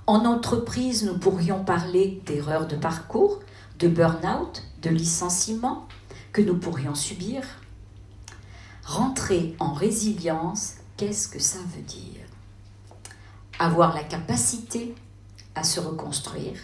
en 0.07 0.25
entreprise, 0.25 1.02
nous 1.02 1.19
pourrions 1.19 1.64
parler 1.64 2.23
d'erreurs 2.25 2.69
de 2.69 2.76
parcours, 2.76 3.41
de 3.81 3.88
burn-out, 3.88 4.62
de 4.83 4.91
licenciement 4.91 5.88
que 6.33 6.43
nous 6.43 6.59
pourrions 6.59 6.95
subir. 6.95 7.43
Rentrer 8.85 9.57
en 9.59 9.73
résilience, 9.73 10.75
qu'est-ce 10.97 11.26
que 11.26 11.41
ça 11.41 11.59
veut 11.75 11.83
dire? 11.83 12.25
Avoir 13.59 13.93
la 13.97 14.05
capacité 14.05 14.95
à 15.57 15.64
se 15.64 15.81
reconstruire, 15.81 16.61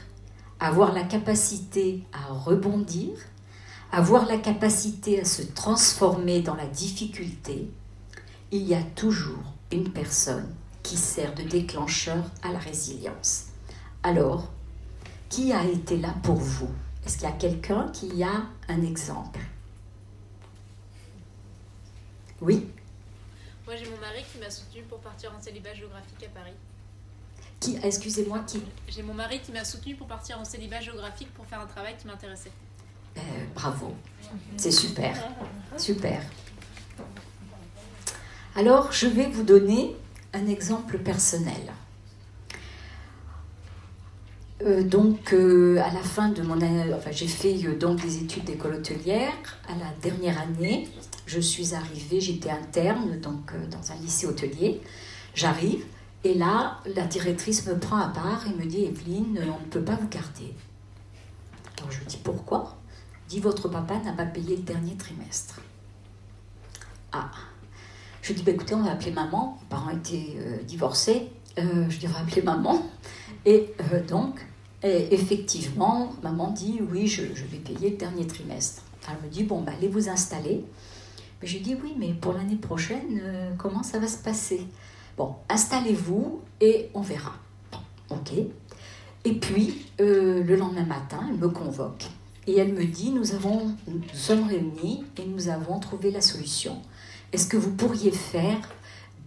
avoir 0.60 0.92
la 0.92 1.04
capacité 1.04 2.04
à 2.12 2.32
rebondir, 2.32 3.10
avoir 3.92 4.26
la 4.26 4.38
capacité 4.38 5.20
à 5.20 5.24
se 5.24 5.42
transformer 5.42 6.40
dans 6.40 6.54
la 6.54 6.66
difficulté, 6.66 7.70
il 8.50 8.62
y 8.62 8.74
a 8.74 8.82
toujours 8.82 9.54
une 9.72 9.90
personne 9.92 10.54
qui 10.82 10.96
sert 10.96 11.34
de 11.34 11.42
déclencheur 11.42 12.24
à 12.42 12.50
la 12.50 12.58
résilience. 12.58 13.46
Alors, 14.02 14.48
qui 15.28 15.52
a 15.52 15.64
été 15.64 15.98
là 15.98 16.14
pour 16.22 16.36
vous? 16.36 16.70
Est-ce 17.04 17.18
qu'il 17.18 17.28
y 17.28 17.32
a 17.32 17.36
quelqu'un 17.36 17.88
qui 17.92 18.22
a 18.22 18.46
un 18.68 18.82
exemple? 18.82 19.40
Oui? 22.40 22.68
Moi, 23.66 23.76
j'ai 23.76 23.90
mon 23.90 23.98
mari 23.98 24.24
qui 24.32 24.38
m'a 24.38 24.50
soutenu 24.50 24.82
pour 24.82 24.98
partir 25.00 25.32
en 25.36 25.42
célibat 25.42 25.74
géographique 25.74 26.24
à 26.24 26.38
Paris. 26.38 26.54
Qui 27.60 27.78
Excusez-moi, 27.82 28.40
qui 28.46 28.62
J'ai 28.88 29.02
mon 29.02 29.14
mari 29.14 29.40
qui 29.40 29.52
m'a 29.52 29.64
soutenu 29.64 29.94
pour 29.94 30.06
partir 30.06 30.38
en 30.38 30.44
célibat 30.44 30.80
géographique 30.80 31.32
pour 31.34 31.44
faire 31.46 31.60
un 31.60 31.66
travail 31.66 31.94
qui 32.00 32.06
m'intéressait. 32.06 32.52
Ben, 33.14 33.22
bravo, 33.54 33.94
c'est 34.56 34.70
super, 34.70 35.16
super. 35.76 36.22
Alors, 38.54 38.92
je 38.92 39.06
vais 39.06 39.26
vous 39.26 39.42
donner 39.42 39.96
un 40.32 40.46
exemple 40.46 40.98
personnel. 40.98 41.72
Euh, 44.62 44.82
donc, 44.82 45.32
euh, 45.32 45.78
à 45.78 45.92
la 45.92 46.00
fin 46.00 46.30
de 46.30 46.42
mon 46.42 46.60
année, 46.60 46.92
enfin, 46.92 47.12
j'ai 47.12 47.28
fait 47.28 47.54
euh, 47.64 47.78
donc 47.78 48.02
des 48.02 48.18
études 48.18 48.44
d'école 48.44 48.74
hôtelière. 48.74 49.32
À 49.68 49.74
la 49.76 49.92
dernière 50.02 50.40
année, 50.40 50.88
je 51.26 51.38
suis 51.38 51.74
arrivée, 51.74 52.20
j'étais 52.20 52.50
interne 52.50 53.20
donc 53.20 53.52
dans 53.70 53.92
un 53.92 53.96
lycée 53.96 54.26
hôtelier. 54.26 54.80
J'arrive 55.34 55.84
et 56.24 56.34
là, 56.34 56.80
la 56.94 57.06
directrice 57.06 57.66
me 57.66 57.78
prend 57.78 57.98
à 57.98 58.08
part 58.08 58.46
et 58.46 58.50
me 58.50 58.66
dit 58.66 58.84
Evelyne, 58.84 59.40
on 59.42 59.60
ne 59.60 59.70
peut 59.70 59.82
pas 59.82 59.96
vous 59.96 60.08
garder. 60.08 60.54
Alors 61.78 61.90
je 61.90 61.98
lui 61.98 62.06
dis 62.06 62.18
pourquoi? 62.22 62.76
Dit 63.28 63.40
votre 63.40 63.68
papa 63.68 63.98
n'a 63.98 64.12
pas 64.12 64.26
payé 64.26 64.56
le 64.56 64.62
dernier 64.62 64.96
trimestre. 64.96 65.60
Ah, 67.12 67.30
je 68.28 68.34
dis, 68.34 68.42
bah, 68.42 68.52
écoutez, 68.52 68.74
on 68.74 68.82
va 68.82 68.92
appeler 68.92 69.12
maman. 69.12 69.58
Mes 69.62 69.68
parents 69.68 69.90
étaient 69.90 70.34
euh, 70.36 70.62
divorcés. 70.62 71.30
Euh, 71.58 71.88
je 71.88 71.98
dis, 71.98 72.06
on 72.06 72.10
va 72.10 72.18
appeler 72.20 72.42
maman. 72.42 72.82
Et 73.46 73.72
euh, 73.92 74.04
donc, 74.04 74.46
effectivement, 74.82 76.12
maman 76.22 76.50
dit, 76.50 76.80
oui, 76.90 77.06
je, 77.06 77.22
vais 77.22 77.56
payer 77.56 77.90
le 77.90 77.96
dernier 77.96 78.26
trimestre. 78.26 78.82
Elle 79.08 79.26
me 79.26 79.32
dit, 79.32 79.44
bon, 79.44 79.62
bah, 79.62 79.72
allez 79.76 79.88
vous 79.88 80.10
installer. 80.10 80.62
Mais 81.40 81.48
je 81.48 81.58
dis, 81.58 81.74
oui, 81.82 81.94
mais 81.98 82.12
pour 82.12 82.34
l'année 82.34 82.56
prochaine, 82.56 83.22
comment 83.56 83.82
ça 83.82 83.98
va 83.98 84.08
se 84.08 84.18
passer? 84.18 84.66
Bon, 85.18 85.34
installez-vous 85.50 86.40
et 86.60 86.88
on 86.94 87.02
verra. 87.02 87.34
ok. 88.08 88.32
Et 89.24 89.32
puis, 89.34 89.86
le 89.98 90.56
lendemain 90.56 90.86
matin, 90.86 91.20
elle 91.28 91.36
me 91.36 91.48
convoque. 91.48 92.04
Et 92.46 92.56
elle 92.56 92.72
me 92.72 92.84
dit, 92.84 93.10
nous, 93.10 93.34
avons, 93.34 93.74
nous 93.86 94.00
sommes 94.14 94.48
réunis 94.48 95.04
et 95.18 95.26
nous 95.26 95.48
avons 95.48 95.80
trouvé 95.80 96.10
la 96.10 96.22
solution 96.22 96.80
est-ce 97.32 97.46
que 97.46 97.56
vous 97.56 97.72
pourriez 97.72 98.10
faire 98.10 98.60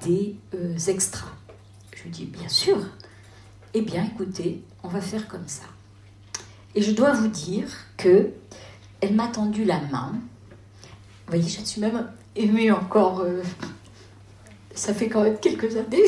des 0.04 0.36
euh, 0.56 0.78
extras? 0.88 1.32
Je 1.96 2.04
lui 2.04 2.10
dis, 2.10 2.26
bien 2.26 2.50
sûr. 2.50 2.78
Eh 3.74 3.82
bien, 3.82 4.06
écoutez, 4.06 4.64
on 4.84 4.88
va 4.88 5.02
faire 5.02 5.28
comme 5.28 5.48
ça. 5.48 5.64
Et 6.74 6.82
je 6.82 6.92
dois 6.92 7.12
vous 7.14 7.28
dire 7.28 7.68
que 7.98 8.32
elle 9.02 9.14
m'a 9.14 9.28
tendu 9.28 9.66
la 9.66 9.80
main. 9.92 10.14
Vous 10.14 11.38
voyez, 11.38 11.48
je 11.48 11.62
suis 11.62 11.80
même 11.80 12.10
émue 12.36 12.72
encore. 12.72 13.20
Euh, 13.20 13.44
ça 14.76 14.94
fait 14.94 15.10
quand 15.10 15.24
même 15.24 15.40
quelques 15.40 15.76
années. 15.78 16.04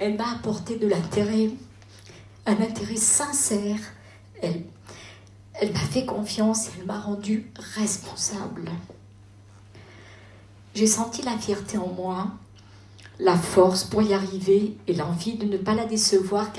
elle 0.00 0.16
m'a 0.16 0.32
apporté 0.32 0.76
de 0.76 0.86
l'intérêt, 0.86 1.50
un 2.46 2.60
intérêt 2.60 2.96
sincère. 2.96 3.78
Elle, 4.40 4.64
elle 5.54 5.72
m'a 5.72 5.78
fait 5.78 6.04
confiance 6.04 6.70
elle 6.76 6.86
m'a 6.86 6.98
rendu 6.98 7.50
responsable 7.76 8.70
j'ai 10.74 10.86
senti 10.86 11.22
la 11.22 11.36
fierté 11.36 11.76
en 11.76 11.88
moi, 11.88 12.28
la 13.18 13.36
force 13.36 13.84
pour 13.84 14.02
y 14.02 14.14
arriver 14.14 14.76
et 14.86 14.94
l'envie 14.94 15.34
de 15.34 15.44
ne 15.44 15.58
pas 15.58 15.74
la 15.74 15.84
décevoir 15.84 16.50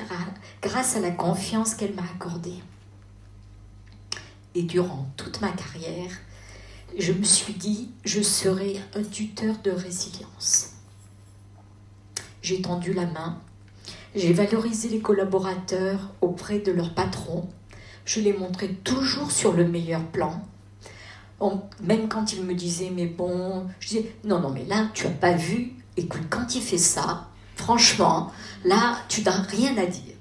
grâce 0.62 0.96
à 0.96 1.00
la 1.00 1.12
confiance 1.12 1.74
qu'elle 1.74 1.96
m'a 1.96 2.04
accordée. 2.04 2.62
Et 4.56 4.62
durant 4.62 5.08
toute 5.18 5.42
ma 5.42 5.50
carrière, 5.50 6.12
je 6.98 7.14
me 7.14 7.24
suis 7.24 7.54
dit, 7.54 7.90
je 8.04 8.22
serai 8.22 8.80
un 8.96 9.04
tuteur 9.04 9.56
de 9.64 9.72
résilience. 9.72 10.72
J'ai 12.42 12.62
tendu 12.62 12.94
la 12.94 13.06
main, 13.06 13.42
j'ai 14.16 14.34
valorisé 14.34 14.90
les 14.90 15.00
collaborateurs 15.00 16.12
auprès 16.22 16.60
de 16.60 16.72
leurs 16.72 16.94
patrons, 16.94 17.50
je 18.06 18.20
les 18.20 18.34
montrais 18.34 18.70
toujours 18.84 19.32
sur 19.32 19.54
le 19.54 19.68
meilleur 19.68 20.06
plan 20.06 20.44
même 21.82 22.08
quand 22.08 22.34
il 22.34 22.44
me 22.44 22.54
disait, 22.54 22.92
mais 22.94 23.06
bon, 23.06 23.68
je 23.80 23.88
disais, 23.88 24.16
non, 24.24 24.40
non, 24.40 24.50
mais 24.50 24.66
là, 24.66 24.90
tu 24.94 25.08
n'as 25.08 25.14
pas 25.14 25.34
vu. 25.34 25.74
Écoute, 25.98 26.24
quand 26.30 26.56
il 26.56 26.62
fait 26.62 26.78
ça, 26.78 27.28
franchement, 27.56 28.32
là, 28.64 28.98
tu 29.08 29.22
n'as 29.24 29.42
rien 29.42 29.78
à 29.78 29.86
dire. 29.86 30.16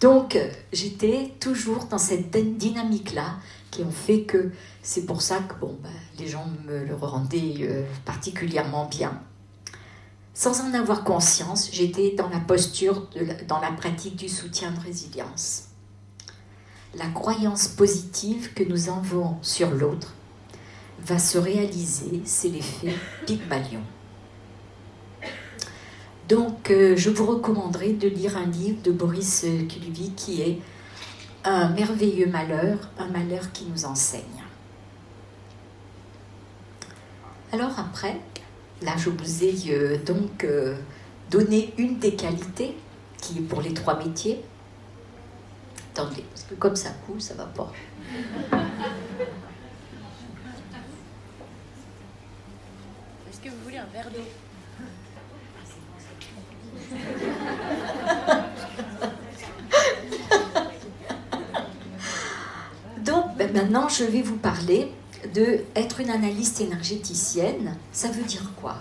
Donc, 0.00 0.36
euh, 0.36 0.48
j'étais 0.72 1.32
toujours 1.40 1.86
dans 1.86 1.98
cette 1.98 2.30
dynamique-là 2.30 3.36
qui 3.74 3.82
ont 3.82 3.90
fait 3.90 4.22
que 4.22 4.52
c'est 4.82 5.04
pour 5.04 5.20
ça 5.20 5.38
que 5.38 5.54
ben, 5.60 5.90
les 6.18 6.28
gens 6.28 6.46
me 6.66 6.84
le 6.84 6.94
rendaient 6.94 7.56
euh, 7.62 7.82
particulièrement 8.04 8.86
bien. 8.86 9.20
Sans 10.32 10.60
en 10.60 10.74
avoir 10.74 11.02
conscience, 11.02 11.70
j'étais 11.72 12.14
dans 12.16 12.28
la 12.28 12.38
posture, 12.38 13.08
dans 13.48 13.60
la 13.60 13.72
pratique 13.72 14.16
du 14.16 14.28
soutien 14.28 14.70
de 14.70 14.80
résilience. 14.80 15.64
La 16.94 17.06
croyance 17.08 17.66
positive 17.66 18.54
que 18.54 18.62
nous 18.62 18.88
envoyons 18.88 19.36
sur 19.42 19.70
l'autre 19.70 20.14
va 21.04 21.18
se 21.18 21.38
réaliser, 21.38 22.22
c'est 22.24 22.48
l'effet 22.48 22.94
Pygmalion. 23.26 23.82
Donc, 26.28 26.70
euh, 26.70 26.96
je 26.96 27.10
vous 27.10 27.26
recommanderais 27.26 27.92
de 27.92 28.08
lire 28.08 28.36
un 28.36 28.46
livre 28.46 28.80
de 28.82 28.92
Boris 28.92 29.44
Kulvi 29.68 30.12
qui 30.16 30.42
est 30.42 30.60
Un 31.44 31.68
merveilleux 31.68 32.26
malheur, 32.26 32.78
un 32.98 33.06
malheur 33.08 33.52
qui 33.52 33.66
nous 33.66 33.84
enseigne. 33.84 34.22
Alors 37.52 37.78
après, 37.78 38.18
là 38.82 38.92
je 38.96 39.10
vous 39.10 39.44
ai 39.44 39.54
euh, 39.68 39.98
donc 39.98 40.44
euh, 40.44 40.76
donné 41.30 41.74
une 41.78 41.98
des 41.98 42.14
qualités 42.14 42.76
qui 43.18 43.38
est 43.38 43.42
pour 43.42 43.60
les 43.60 43.74
trois 43.74 43.98
métiers. 43.98 44.42
Attendez, 45.92 46.24
parce 46.30 46.44
que 46.44 46.54
comme 46.54 46.76
ça 46.76 46.90
coule, 47.06 47.20
ça 47.20 47.34
va 47.34 47.44
pas. 47.44 47.70
un 53.76 53.86
verre 53.92 54.10
d'eau? 54.10 54.24
Maintenant, 63.54 63.88
je 63.88 64.02
vais 64.02 64.20
vous 64.20 64.36
parler 64.36 64.90
de 65.32 65.60
être 65.76 66.00
une 66.00 66.10
analyste 66.10 66.60
énergéticienne. 66.60 67.76
Ça 67.92 68.08
veut 68.08 68.24
dire 68.24 68.50
quoi? 68.60 68.74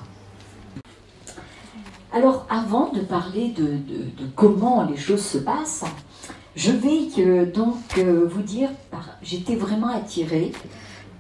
Alors, 2.12 2.48
avant 2.50 2.92
de 2.92 3.01
parler 3.01 3.50
de, 3.50 3.77
comment 4.36 4.84
les 4.84 4.98
choses 4.98 5.24
se 5.24 5.38
passent, 5.38 5.86
je 6.56 6.72
vais 6.72 7.08
euh, 7.20 7.46
donc 7.46 8.00
euh, 8.00 8.27
vous 8.27 8.42
dire, 8.42 8.72
j'étais 9.22 9.56
vraiment 9.56 9.89
attirée 9.89 10.51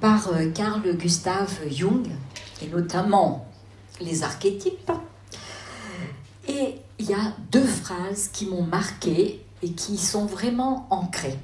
par 0.01 0.29
euh, 0.29 0.49
Carl 0.49 0.81
Gustav 0.97 1.51
Jung, 1.69 2.07
et 2.63 2.67
notamment 2.69 3.45
les 4.01 4.23
archétypes. 4.23 4.91
Et 6.47 6.77
il 6.97 7.05
y 7.05 7.13
a 7.13 7.35
deux 7.51 7.61
phrases 7.61 8.29
qui 8.29 8.47
m'ont 8.47 8.63
marquée 8.63 9.45
et 9.61 9.73
qui 9.73 9.99
sont 9.99 10.25
vraiment 10.25 10.87
ancrées. 10.89 11.37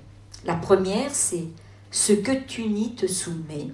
La 0.43 0.55
première, 0.55 1.13
c'est 1.13 1.49
ce 1.91 2.13
que 2.13 2.31
tu 2.31 2.67
nies 2.67 2.95
te 2.95 3.07
soumet, 3.07 3.67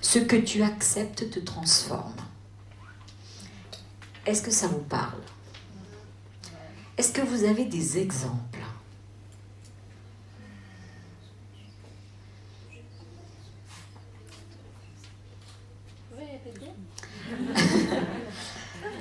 ce 0.00 0.18
que 0.18 0.36
tu 0.36 0.62
acceptes 0.62 1.30
te 1.30 1.38
transforme. 1.38 2.14
Est-ce 4.24 4.42
que 4.42 4.50
ça 4.50 4.68
vous 4.68 4.80
parle? 4.80 5.20
Est-ce 6.96 7.12
que 7.12 7.22
vous 7.22 7.44
avez 7.44 7.64
des 7.64 7.98
exemples? 7.98 8.58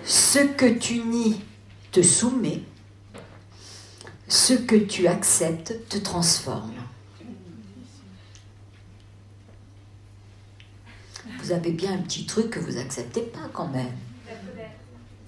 Ce 0.03 0.39
que 0.39 0.77
tu 0.77 0.99
nies 0.99 1.41
te 1.91 2.01
soumet, 2.01 2.63
ce 4.29 4.53
que 4.53 4.75
tu 4.75 5.07
acceptes 5.07 5.87
te 5.89 5.97
transforme. 5.97 6.73
Vous 11.51 11.57
avez 11.57 11.71
bien 11.71 11.91
un 11.95 11.97
petit 11.97 12.25
truc 12.25 12.51
que 12.51 12.59
vous 12.59 12.77
acceptez 12.77 13.23
pas 13.23 13.49
quand 13.51 13.67
même. 13.67 13.91
La 14.25 14.35
colère. 14.37 14.71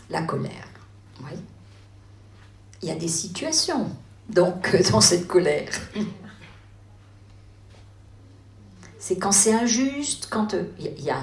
La 0.10 0.22
colère, 0.22 0.68
oui. 1.20 1.38
Il 2.82 2.88
y 2.88 2.92
a 2.92 2.96
des 2.96 3.10
situations, 3.10 3.89
donc, 4.30 4.74
dans 4.92 5.01
cette 5.01 5.27
colère. 5.27 5.70
C'est 9.00 9.18
quand 9.18 9.34
c'est 9.34 9.51
injuste, 9.51 10.30
quand 10.32 10.53
euh, 10.53 10.63
il 10.80 11.01
y 11.01 11.10
a 11.10 11.20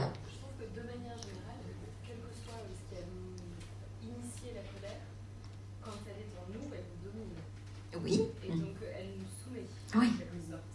Oui. 8.02 8.22
Et 8.44 8.48
donc 8.48 8.76
elle 8.82 9.08
nous 9.18 9.26
soumet. 9.44 9.66
Oui. 9.94 10.08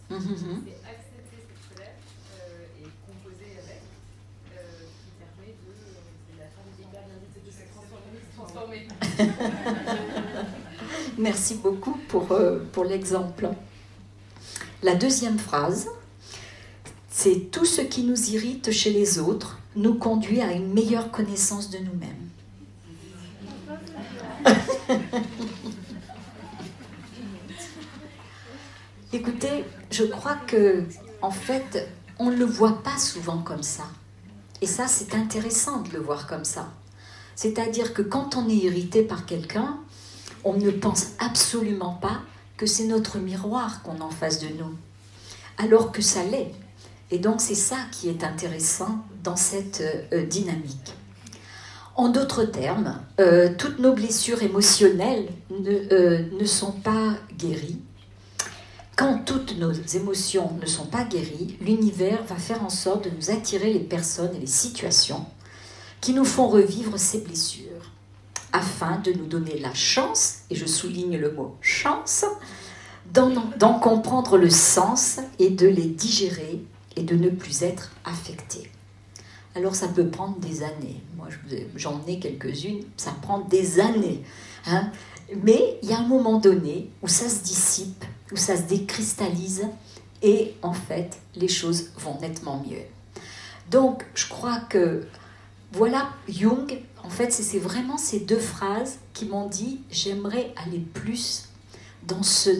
Mmh, 0.08 0.14
mmh. 0.14 0.62
C'est 0.64 0.78
accepter 0.88 1.42
cette 1.42 1.74
colère 1.74 1.98
euh, 2.38 2.78
et 2.78 2.86
composer 3.02 3.58
avec, 3.58 3.82
euh, 4.54 4.86
qui 5.02 5.10
permet 5.18 5.58
de. 5.58 5.74
Euh, 5.74 6.06
c'est 6.30 6.38
la 6.38 6.46
forme 6.54 6.70
hyper 6.78 7.02
Merci 11.18 11.56
beaucoup 11.56 11.98
pour, 12.08 12.32
euh, 12.32 12.58
pour 12.72 12.84
l'exemple. 12.84 13.50
La 14.82 14.94
deuxième 14.94 15.38
phrase, 15.38 15.88
c'est 17.10 17.50
tout 17.50 17.64
ce 17.64 17.80
qui 17.80 18.02
nous 18.02 18.30
irrite 18.30 18.70
chez 18.70 18.90
les 18.90 19.18
autres 19.18 19.58
nous 19.74 19.94
conduit 19.94 20.40
à 20.40 20.52
une 20.52 20.72
meilleure 20.72 21.10
connaissance 21.10 21.70
de 21.70 21.78
nous-mêmes. 21.78 22.28
Écoutez, 29.12 29.64
je 29.90 30.04
crois 30.04 30.36
que, 30.46 30.84
en 31.22 31.30
fait, 31.30 31.88
on 32.18 32.30
ne 32.30 32.36
le 32.36 32.44
voit 32.44 32.82
pas 32.82 32.98
souvent 32.98 33.38
comme 33.38 33.62
ça. 33.62 33.84
Et 34.60 34.66
ça, 34.66 34.88
c'est 34.88 35.14
intéressant 35.14 35.82
de 35.82 35.92
le 35.92 36.00
voir 36.00 36.26
comme 36.26 36.44
ça. 36.44 36.68
C'est-à-dire 37.36 37.94
que 37.94 38.02
quand 38.02 38.36
on 38.36 38.48
est 38.48 38.56
irrité 38.56 39.02
par 39.02 39.26
quelqu'un, 39.26 39.78
on 40.42 40.54
ne 40.54 40.70
pense 40.70 41.12
absolument 41.20 41.94
pas 41.94 42.22
que 42.56 42.66
c'est 42.66 42.86
notre 42.86 43.18
miroir 43.18 43.82
qu'on 43.82 44.00
a 44.00 44.04
en 44.04 44.10
face 44.10 44.40
de 44.40 44.48
nous, 44.48 44.74
alors 45.58 45.92
que 45.92 46.02
ça 46.02 46.24
l'est. 46.24 46.52
Et 47.12 47.18
donc 47.18 47.40
c'est 47.40 47.54
ça 47.54 47.76
qui 47.92 48.08
est 48.08 48.24
intéressant 48.24 49.04
dans 49.22 49.36
cette 49.36 49.82
euh, 50.12 50.26
dynamique. 50.26 50.94
En 51.94 52.08
d'autres 52.08 52.44
termes, 52.44 53.00
euh, 53.20 53.50
toutes 53.56 53.78
nos 53.78 53.92
blessures 53.92 54.42
émotionnelles 54.42 55.28
ne, 55.50 55.92
euh, 55.92 56.24
ne 56.40 56.44
sont 56.44 56.72
pas 56.72 57.14
guéries 57.38 57.78
quand 58.96 59.18
toutes 59.26 59.58
nos 59.58 59.72
émotions 59.72 60.52
ne 60.60 60.66
sont 60.66 60.86
pas 60.86 61.04
guéries, 61.04 61.58
l'univers 61.60 62.24
va 62.24 62.36
faire 62.36 62.64
en 62.64 62.70
sorte 62.70 63.04
de 63.04 63.10
nous 63.10 63.30
attirer 63.30 63.70
les 63.70 63.80
personnes 63.80 64.34
et 64.34 64.40
les 64.40 64.46
situations 64.46 65.26
qui 66.00 66.12
nous 66.12 66.24
font 66.24 66.48
revivre 66.48 66.98
ces 66.98 67.20
blessures, 67.20 67.92
afin 68.52 68.98
de 68.98 69.12
nous 69.12 69.26
donner 69.26 69.58
la 69.58 69.74
chance, 69.74 70.38
et 70.50 70.54
je 70.54 70.66
souligne 70.66 71.16
le 71.16 71.32
mot 71.32 71.56
chance, 71.60 72.24
d'en 73.12 73.78
comprendre 73.78 74.36
le 74.36 74.50
sens 74.50 75.20
et 75.38 75.50
de 75.50 75.66
les 75.66 75.86
digérer 75.86 76.62
et 76.96 77.02
de 77.02 77.14
ne 77.14 77.30
plus 77.30 77.62
être 77.62 77.92
affectés. 78.04 78.70
Alors 79.54 79.74
ça 79.74 79.88
peut 79.88 80.08
prendre 80.08 80.38
des 80.38 80.62
années. 80.62 81.02
Moi 81.16 81.28
j'en 81.76 82.02
ai 82.06 82.18
quelques-unes, 82.18 82.84
ça 82.96 83.12
prend 83.22 83.38
des 83.38 83.80
années. 83.80 84.22
Hein 84.66 84.90
mais 85.42 85.78
il 85.82 85.88
y 85.88 85.92
a 85.92 85.98
un 85.98 86.06
moment 86.06 86.38
donné 86.38 86.90
où 87.02 87.08
ça 87.08 87.28
se 87.28 87.42
dissipe, 87.42 88.04
où 88.32 88.36
ça 88.36 88.56
se 88.56 88.62
décristallise, 88.62 89.66
et 90.22 90.54
en 90.62 90.72
fait, 90.72 91.18
les 91.34 91.48
choses 91.48 91.90
vont 91.98 92.18
nettement 92.20 92.64
mieux. 92.68 92.82
Donc, 93.70 94.06
je 94.14 94.28
crois 94.28 94.60
que, 94.60 95.04
voilà, 95.72 96.10
Jung, 96.28 96.78
en 97.02 97.10
fait, 97.10 97.32
c'est 97.32 97.58
vraiment 97.58 97.98
ces 97.98 98.20
deux 98.20 98.38
phrases 98.38 98.98
qui 99.12 99.26
m'ont 99.26 99.48
dit, 99.48 99.80
j'aimerais 99.90 100.52
aller 100.56 100.78
plus 100.78 101.48
dans, 102.06 102.22
ce, 102.22 102.50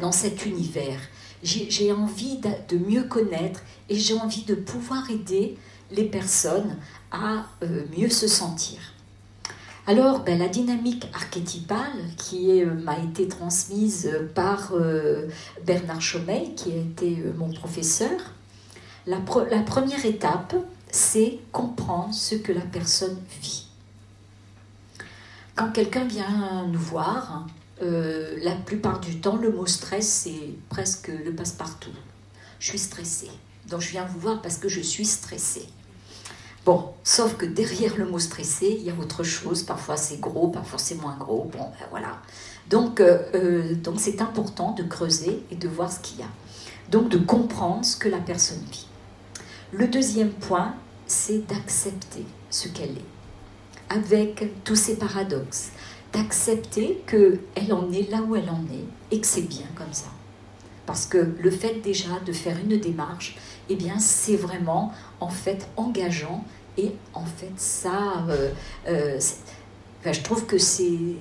dans 0.00 0.12
cet 0.12 0.46
univers. 0.46 0.98
J'ai 1.42 1.92
envie 1.92 2.38
de, 2.38 2.78
mieux 2.78 3.04
connaître 3.04 3.60
et 3.88 3.96
j'ai 3.96 4.14
envie 4.14 4.42
de 4.44 4.54
pouvoir 4.54 5.10
aider 5.10 5.56
les 5.92 6.04
personnes 6.04 6.76
à 7.12 7.46
euh, 7.62 7.84
mieux 7.96 8.08
se 8.08 8.26
sentir. 8.26 8.78
Alors, 9.86 10.24
ben, 10.24 10.38
la 10.38 10.48
dynamique 10.48 11.06
archétypale 11.14 11.92
qui 12.16 12.62
euh, 12.62 12.74
m'a 12.74 12.98
été 12.98 13.28
transmise 13.28 14.10
par 14.34 14.72
euh, 14.72 15.28
Bernard 15.64 16.00
Chaumeil, 16.00 16.54
qui 16.56 16.72
a 16.72 16.76
été 16.76 17.22
mon 17.36 17.50
professeur, 17.52 18.34
la, 19.06 19.20
première 19.20 20.04
étape, 20.04 20.56
c'est 20.96 21.38
comprendre 21.52 22.12
ce 22.14 22.34
que 22.34 22.52
la 22.52 22.62
personne 22.62 23.18
vit. 23.40 23.66
Quand 25.54 25.70
quelqu'un 25.70 26.04
vient 26.04 26.66
nous 26.66 26.78
voir, 26.78 27.46
la 27.80 28.54
plupart 28.64 29.00
du 29.00 29.20
temps, 29.20 29.36
le 29.36 29.52
mot 29.52 29.66
stress, 29.66 30.06
c'est 30.06 30.54
presque 30.68 31.08
le 31.08 31.34
passe-partout. 31.34 31.90
Je 32.58 32.68
suis 32.68 32.78
stressée. 32.78 33.30
Donc 33.68 33.80
je 33.80 33.90
viens 33.90 34.04
vous 34.04 34.20
voir 34.20 34.42
parce 34.42 34.56
que 34.56 34.68
je 34.68 34.80
suis 34.80 35.04
stressée. 35.04 35.66
Bon, 36.64 36.92
sauf 37.04 37.36
que 37.36 37.46
derrière 37.46 37.96
le 37.96 38.06
mot 38.06 38.18
stressé, 38.18 38.76
il 38.80 38.86
y 38.86 38.90
a 38.90 38.94
autre 38.94 39.22
chose. 39.22 39.62
Parfois 39.62 39.96
c'est 39.96 40.20
gros, 40.20 40.48
parfois 40.48 40.78
c'est 40.78 40.96
moins 40.96 41.16
gros. 41.16 41.48
Bon, 41.52 41.58
ben 41.58 41.86
voilà. 41.90 42.20
Donc, 42.70 43.00
euh, 43.00 43.22
euh, 43.34 43.74
donc 43.74 44.00
c'est 44.00 44.20
important 44.20 44.72
de 44.72 44.82
creuser 44.82 45.44
et 45.50 45.56
de 45.56 45.68
voir 45.68 45.92
ce 45.92 46.00
qu'il 46.00 46.18
y 46.18 46.22
a. 46.22 46.28
Donc 46.90 47.08
de 47.08 47.18
comprendre 47.18 47.84
ce 47.84 47.96
que 47.96 48.08
la 48.08 48.18
personne 48.18 48.62
vit. 48.72 48.86
Le 49.72 49.86
deuxième 49.86 50.30
point, 50.30 50.74
c'est 51.06 51.46
d'accepter 51.46 52.24
ce 52.50 52.68
qu'elle 52.68 52.90
est, 52.90 53.94
avec 53.94 54.64
tous 54.64 54.76
ces 54.76 54.96
paradoxes, 54.96 55.70
d'accepter 56.12 57.02
qu'elle 57.06 57.72
en 57.72 57.90
est 57.92 58.10
là 58.10 58.22
où 58.22 58.36
elle 58.36 58.50
en 58.50 58.64
est 58.72 59.14
et 59.14 59.20
que 59.20 59.26
c'est 59.26 59.48
bien 59.48 59.66
comme 59.74 59.92
ça. 59.92 60.08
Parce 60.86 61.06
que 61.06 61.18
le 61.40 61.50
fait 61.50 61.80
déjà 61.82 62.20
de 62.24 62.32
faire 62.32 62.56
une 62.58 62.78
démarche, 62.78 63.36
eh 63.68 63.74
bien 63.74 63.98
c'est 63.98 64.36
vraiment 64.36 64.92
en 65.20 65.28
fait 65.28 65.68
engageant 65.76 66.44
et 66.78 66.92
en 67.14 67.24
fait, 67.24 67.52
ça, 67.56 68.26
euh, 68.28 68.50
euh, 68.86 69.18
je 70.04 70.20
trouve 70.20 70.46
que 70.46 70.58
c'est 70.58 71.16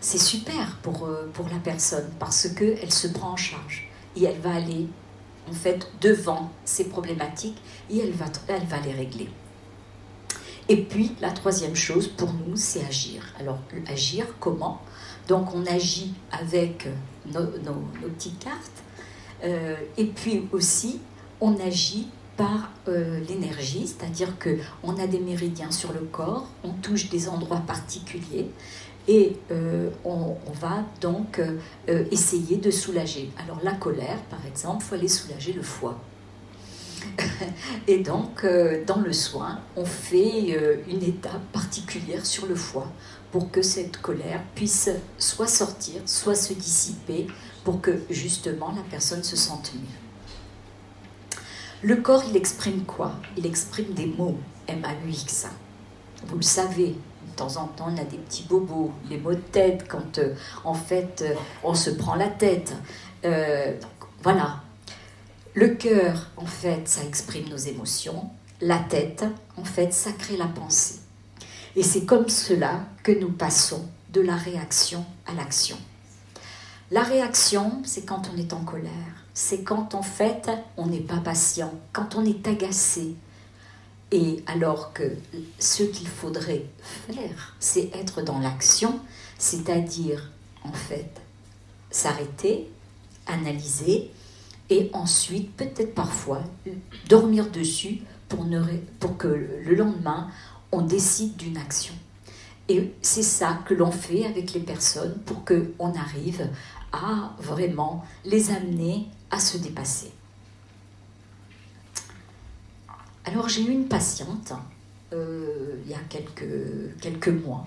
super 0.00 0.76
pour, 0.82 1.04
euh, 1.04 1.28
pour 1.32 1.48
la 1.48 1.58
personne 1.58 2.08
parce 2.18 2.48
qu'elle 2.48 2.92
se 2.92 3.08
prend 3.08 3.32
en 3.32 3.36
charge 3.36 3.88
et 4.16 4.24
elle 4.24 4.38
va 4.38 4.54
aller 4.54 4.86
en 5.48 5.52
fait 5.52 5.90
devant 6.00 6.50
ces 6.64 6.88
problématiques 6.88 7.58
et 7.90 7.98
elle 7.98 8.12
va, 8.12 8.26
les 8.84 8.92
régler. 8.92 9.28
Et 10.68 10.76
puis, 10.76 11.14
la 11.20 11.30
troisième 11.30 11.74
chose 11.74 12.08
pour 12.08 12.32
nous, 12.32 12.56
c'est 12.56 12.84
agir. 12.84 13.22
Alors, 13.40 13.58
agir 13.86 14.26
comment? 14.38 14.82
Donc, 15.26 15.54
on 15.54 15.64
agit 15.66 16.12
avec 16.30 16.88
nos, 17.32 17.46
petites 18.02 18.38
cartes. 18.38 18.82
et 19.42 20.04
puis 20.04 20.48
aussi, 20.52 21.00
on 21.40 21.58
agit 21.58 22.08
par 22.38 22.70
euh, 22.86 23.20
l'énergie, 23.28 23.88
c'est-à-dire 23.88 24.38
que 24.38 24.58
on 24.84 24.96
a 24.96 25.08
des 25.08 25.18
méridiens 25.18 25.72
sur 25.72 25.92
le 25.92 26.00
corps, 26.00 26.46
on 26.62 26.70
touche 26.70 27.10
des 27.10 27.28
endroits 27.28 27.62
particuliers 27.66 28.48
Et 29.08 29.38
euh, 29.50 29.88
on, 30.04 30.36
va 30.60 30.84
donc 31.00 31.40
euh, 31.40 32.04
essayer 32.10 32.58
de 32.58 32.70
soulager. 32.70 33.30
Alors 33.42 33.58
la 33.62 33.72
colère, 33.72 34.18
par 34.28 34.44
exemple, 34.46 34.84
il 34.84 34.86
faut 34.86 34.94
aller 34.96 35.08
soulager 35.08 35.54
le 35.54 35.62
foie. 35.62 35.98
Et 37.86 38.00
donc, 38.00 38.44
euh, 38.44 38.84
dans 38.84 39.00
le 39.00 39.14
soin, 39.14 39.60
on 39.76 39.86
fait 39.86 40.82
une 40.88 41.02
étape 41.02 41.40
particulière 41.52 42.26
sur 42.26 42.46
le 42.46 42.54
foie 42.54 42.92
pour 43.32 43.50
que 43.50 43.62
cette 43.62 43.96
colère 43.98 44.42
puisse 44.54 44.90
soit 45.16 45.46
sortir, 45.46 46.02
soit 46.04 46.34
se 46.34 46.52
dissiper, 46.52 47.28
pour 47.64 47.80
que 47.80 47.92
justement 48.10 48.72
la 48.72 48.82
personne 48.90 49.22
se 49.22 49.36
sente 49.36 49.72
mieux. 49.74 51.38
Le 51.80 51.96
corps, 51.96 52.24
il 52.28 52.36
exprime 52.36 52.82
quoi? 52.84 53.12
Il 53.36 53.46
exprime 53.46 53.94
des 53.94 54.06
mots, 54.06 54.36
M-A-U-X. 54.66 55.46
Vous 56.26 56.36
le 56.36 56.42
savez, 56.42 56.96
temps 57.38 57.56
en 57.56 57.66
temps, 57.66 57.88
on 57.88 57.96
a 57.96 58.04
des 58.04 58.18
petits 58.18 58.44
bobos, 58.44 58.92
les 59.08 59.18
mots 59.18 59.34
de 59.34 59.36
tête, 59.36 59.86
quand 59.88 60.18
euh, 60.18 60.34
en 60.64 60.74
fait 60.74 61.22
euh, 61.22 61.34
on 61.64 61.74
se 61.74 61.90
prend 61.90 62.14
la 62.14 62.28
tête. 62.28 62.74
Euh, 63.24 63.72
voilà. 64.22 64.62
Le 65.54 65.68
cœur, 65.68 66.30
en 66.36 66.46
fait, 66.46 66.86
ça 66.86 67.02
exprime 67.02 67.48
nos 67.48 67.56
émotions. 67.56 68.30
La 68.60 68.78
tête, 68.78 69.24
en 69.56 69.64
fait, 69.64 69.92
ça 69.92 70.12
crée 70.12 70.36
la 70.36 70.46
pensée. 70.46 71.00
Et 71.74 71.82
c'est 71.82 72.04
comme 72.04 72.28
cela 72.28 72.80
que 73.02 73.12
nous 73.12 73.30
passons 73.30 73.88
de 74.12 74.20
la 74.20 74.36
réaction 74.36 75.04
à 75.26 75.34
l'action. 75.34 75.76
La 76.90 77.02
réaction, 77.02 77.82
c'est 77.84 78.04
quand 78.04 78.30
on 78.32 78.38
est 78.38 78.52
en 78.52 78.64
colère. 78.64 78.92
C'est 79.34 79.62
quand 79.62 79.94
en 79.94 80.02
fait 80.02 80.50
on 80.76 80.86
n'est 80.86 81.00
pas 81.00 81.18
patient, 81.18 81.72
quand 81.92 82.16
on 82.16 82.24
est 82.24 82.46
agacé. 82.48 83.14
Et 84.10 84.42
alors 84.46 84.92
que 84.92 85.16
ce 85.58 85.82
qu'il 85.82 86.08
faudrait 86.08 86.64
faire, 86.82 87.56
c'est 87.60 87.94
être 87.94 88.22
dans 88.22 88.38
l'action, 88.38 89.00
c'est-à-dire 89.38 90.30
en 90.64 90.72
fait 90.72 91.10
s'arrêter, 91.90 92.70
analyser 93.26 94.10
et 94.70 94.90
ensuite 94.92 95.54
peut-être 95.56 95.94
parfois 95.94 96.42
dormir 97.08 97.50
dessus 97.50 98.02
pour, 98.28 98.46
que 99.16 99.28
le 99.28 99.74
lendemain 99.74 100.28
on 100.72 100.82
décide 100.82 101.36
d'une 101.36 101.56
action. 101.56 101.94
Et 102.68 102.92
c'est 103.00 103.22
ça 103.22 103.60
que 103.64 103.72
l'on 103.72 103.90
fait 103.90 104.26
avec 104.26 104.52
les 104.52 104.60
personnes 104.60 105.18
pour 105.24 105.44
qu'on 105.44 105.94
arrive 105.94 106.48
à 106.92 107.34
vraiment 107.38 108.04
les 108.24 108.50
amener 108.50 109.06
à 109.30 109.40
se 109.40 109.56
dépasser. 109.56 110.12
Alors 113.28 113.46
j'ai 113.50 113.60
eu 113.62 113.70
une 113.70 113.88
patiente 113.88 114.54
euh, 115.12 115.76
il 115.84 115.90
y 115.90 115.94
a 115.94 115.98
quelques, 116.08 117.28
mois 117.28 117.66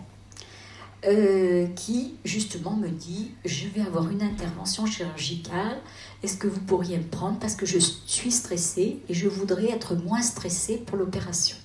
euh, 1.05 1.67
qui 1.75 2.15
justement 2.25 2.75
me 2.75 2.89
dit 2.89 3.29
je 3.45 3.67
vais 3.67 3.81
avoir 3.81 4.09
une 4.09 4.23
intervention 4.23 4.87
chirurgicale, 4.87 5.77
est-ce 6.23 6.37
que 6.37 6.47
vous 6.47 6.61
pourriez 6.61 6.97
me 6.97 7.03
prendre 7.03 7.37
parce 7.37 7.53
que 7.53 7.67
je 7.67 7.77
suis 7.77 8.31
stressée 8.31 9.01
et 9.07 9.13
je 9.13 9.27
voudrais 9.27 9.69
être 9.69 9.93
moins 9.93 10.23
stressée 10.23 10.77
pour 10.77 10.97
l'opération. 10.97 11.57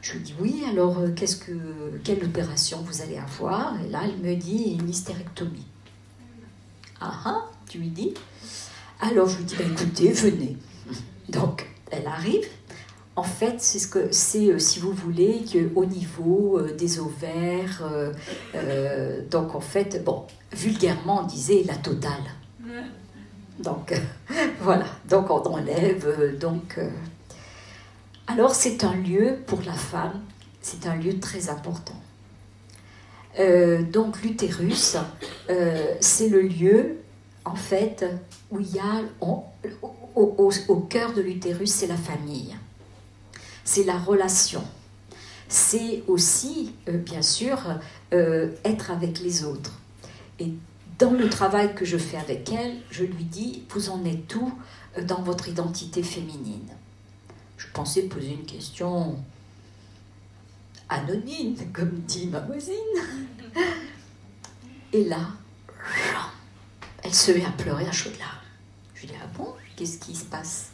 Je 0.00 0.14
lui 0.14 0.20
dis 0.20 0.34
oui, 0.40 0.62
alors 0.70 0.98
euh, 0.98 1.10
qu'est-ce 1.14 1.36
que, 1.36 1.52
quelle 2.02 2.24
opération 2.24 2.80
vous 2.80 3.02
allez 3.02 3.18
avoir? 3.18 3.78
Et 3.84 3.90
là, 3.90 4.04
elle 4.04 4.16
me 4.16 4.34
dit 4.36 4.78
une 4.80 4.88
hystérectomie. 4.88 5.66
Ah 7.02 7.20
ah, 7.26 7.44
tu 7.68 7.76
lui 7.76 7.88
dis 7.88 8.14
Alors 9.00 9.28
je 9.28 9.36
lui 9.36 9.44
dis, 9.44 9.54
bah, 9.56 9.64
écoutez, 9.70 10.12
venez. 10.12 10.56
Donc, 11.28 11.66
elle 11.90 12.06
arrive. 12.06 12.46
En 13.16 13.22
fait, 13.22 13.54
c'est 13.62 13.78
ce 13.78 13.88
que 13.88 14.12
c'est, 14.12 14.48
euh, 14.50 14.58
si 14.58 14.78
vous 14.78 14.92
voulez, 14.92 15.44
que 15.50 15.70
au 15.74 15.86
niveau 15.86 16.58
euh, 16.58 16.72
des 16.74 16.98
ovaires, 17.00 17.82
euh, 18.54 19.22
donc 19.30 19.54
en 19.54 19.60
fait, 19.60 20.04
bon, 20.04 20.24
vulgairement, 20.52 21.22
on 21.22 21.26
disait 21.26 21.62
la 21.66 21.76
totale. 21.76 22.22
Donc, 23.58 23.94
voilà, 24.60 24.84
donc 25.08 25.30
on 25.30 25.42
enlève, 25.46 26.36
donc... 26.38 26.76
euh, 26.78 26.90
alors 28.26 28.54
c'est 28.54 28.84
un 28.84 28.94
lieu 28.96 29.38
pour 29.46 29.60
la 29.64 29.72
femme, 29.72 30.20
c'est 30.60 30.86
un 30.86 30.96
lieu 30.96 31.18
très 31.20 31.48
important. 31.48 31.94
Euh, 33.38 33.82
donc 33.82 34.20
l'utérus, 34.22 34.96
c'est 36.00 36.28
le 36.28 36.40
lieu 36.42 36.96
en 37.44 37.54
fait 37.54 38.04
où 38.50 38.58
il 38.60 38.74
y 38.74 38.78
a 38.80 39.00
on- 39.20 39.42
au, 39.82 40.34
au- 40.38 40.50
au 40.68 40.76
cœur 40.80 41.12
de 41.14 41.22
l'utérus, 41.22 41.70
c'est 41.70 41.86
la 41.86 41.96
famille, 41.96 42.56
c'est 43.66 43.82
la 43.82 43.98
relation, 43.98 44.64
c'est 45.48 46.04
aussi 46.06 46.72
euh, 46.88 46.96
bien 46.96 47.20
sûr 47.20 47.58
euh, 48.14 48.54
être 48.64 48.90
avec 48.92 49.18
les 49.18 49.44
autres. 49.44 49.72
Et 50.38 50.52
dans 50.98 51.10
le 51.10 51.28
travail 51.28 51.74
que 51.74 51.84
je 51.84 51.98
fais 51.98 52.16
avec 52.16 52.50
elle, 52.52 52.76
je 52.90 53.04
lui 53.04 53.24
dis 53.24 53.64
vous 53.70 53.90
en 53.90 54.04
êtes 54.04 54.34
où 54.36 54.52
euh, 54.96 55.02
dans 55.04 55.20
votre 55.20 55.48
identité 55.48 56.02
féminine? 56.02 56.68
Je 57.58 57.66
pensais 57.72 58.02
poser 58.02 58.34
une 58.34 58.46
question 58.46 59.18
anonyme, 60.88 61.56
comme 61.72 61.90
dit 62.06 62.28
ma 62.28 62.40
voisine. 62.40 62.74
Et 64.92 65.04
là, 65.04 65.30
elle 67.02 67.14
se 67.14 67.32
met 67.32 67.44
à 67.44 67.50
pleurer 67.50 67.86
à 67.86 67.92
chaudes 67.92 68.18
larmes. 68.18 68.38
Je 68.94 69.00
lui 69.00 69.08
dis, 69.08 69.14
ah 69.20 69.26
bon, 69.36 69.48
qu'est-ce 69.74 69.98
qui 69.98 70.14
se 70.14 70.24
passe? 70.24 70.70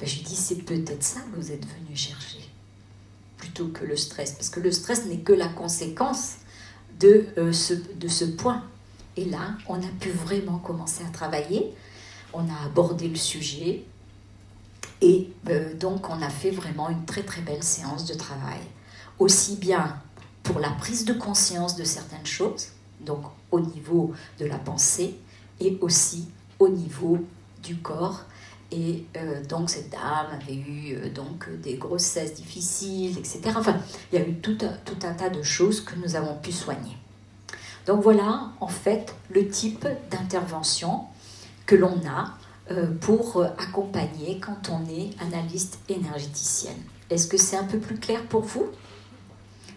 Ben, 0.00 0.08
Je 0.08 0.16
lui 0.16 0.22
dis, 0.22 0.36
c'est 0.36 0.56
peut-être 0.56 1.02
ça 1.02 1.20
que 1.20 1.36
vous 1.36 1.52
êtes 1.52 1.66
venu 1.66 1.96
chercher, 1.96 2.48
plutôt 3.36 3.68
que 3.68 3.84
le 3.84 3.96
stress. 3.96 4.32
Parce 4.32 4.50
que 4.50 4.60
le 4.60 4.70
stress 4.70 5.06
n'est 5.06 5.20
que 5.20 5.32
la 5.32 5.48
conséquence 5.48 6.36
de, 7.00 7.26
euh, 7.38 7.52
ce, 7.52 8.24
point. 8.24 8.62
Et 9.16 9.24
là, 9.24 9.56
on 9.68 9.76
a 9.76 9.88
pu 10.00 10.10
vraiment 10.10 10.58
commencer 10.58 11.04
à 11.04 11.10
travailler. 11.10 11.72
On 12.32 12.48
a 12.48 12.64
abordé 12.66 13.08
le 13.08 13.16
sujet, 13.16 13.84
et 15.00 15.30
euh, 15.48 15.74
donc, 15.74 16.08
on 16.08 16.20
a 16.22 16.30
fait 16.30 16.50
vraiment 16.50 16.88
une 16.88 17.04
très 17.04 17.22
très 17.22 17.42
belle 17.42 17.62
séance 17.62 18.06
de 18.06 18.14
travail. 18.14 18.60
Aussi 19.18 19.56
bien 19.56 20.00
pour 20.42 20.60
la 20.60 20.70
prise 20.70 21.04
de 21.04 21.12
conscience 21.12 21.76
de 21.76 21.84
certaines 21.84 22.26
choses, 22.26 22.68
donc 23.00 23.22
au 23.50 23.60
niveau 23.60 24.12
de 24.38 24.46
la 24.46 24.58
pensée, 24.58 25.16
et 25.60 25.78
aussi 25.80 26.28
au 26.58 26.68
niveau 26.68 27.18
du 27.62 27.76
corps. 27.76 28.24
Et 28.72 29.04
euh, 29.16 29.44
donc, 29.44 29.70
cette 29.70 29.90
dame 29.90 30.26
avait 30.32 30.56
eu 30.56 30.94
euh, 30.94 31.08
donc 31.10 31.48
des 31.60 31.74
grossesses 31.74 32.34
difficiles, 32.34 33.16
etc. 33.16 33.40
Enfin, 33.56 33.76
il 34.12 34.18
y 34.18 34.22
a 34.22 34.26
eu 34.26 34.34
tout 34.34 34.58
un, 34.62 34.72
tout 34.84 35.06
un 35.06 35.14
tas 35.14 35.30
de 35.30 35.42
choses 35.42 35.80
que 35.80 35.94
nous 35.96 36.16
avons 36.16 36.36
pu 36.36 36.50
soigner. 36.50 36.96
Donc 37.86 38.02
voilà, 38.02 38.50
en 38.60 38.66
fait, 38.66 39.14
le 39.30 39.48
type 39.48 39.86
d'intervention 40.10 41.04
que 41.64 41.76
l'on 41.76 42.00
a 42.08 42.36
euh, 42.72 42.92
pour 43.00 43.44
accompagner 43.44 44.40
quand 44.40 44.70
on 44.70 44.84
est 44.88 45.10
analyste 45.20 45.78
énergéticienne. 45.88 46.82
Est-ce 47.08 47.28
que 47.28 47.36
c'est 47.36 47.56
un 47.56 47.64
peu 47.64 47.78
plus 47.78 47.98
clair 47.98 48.24
pour 48.24 48.42
vous? 48.42 48.66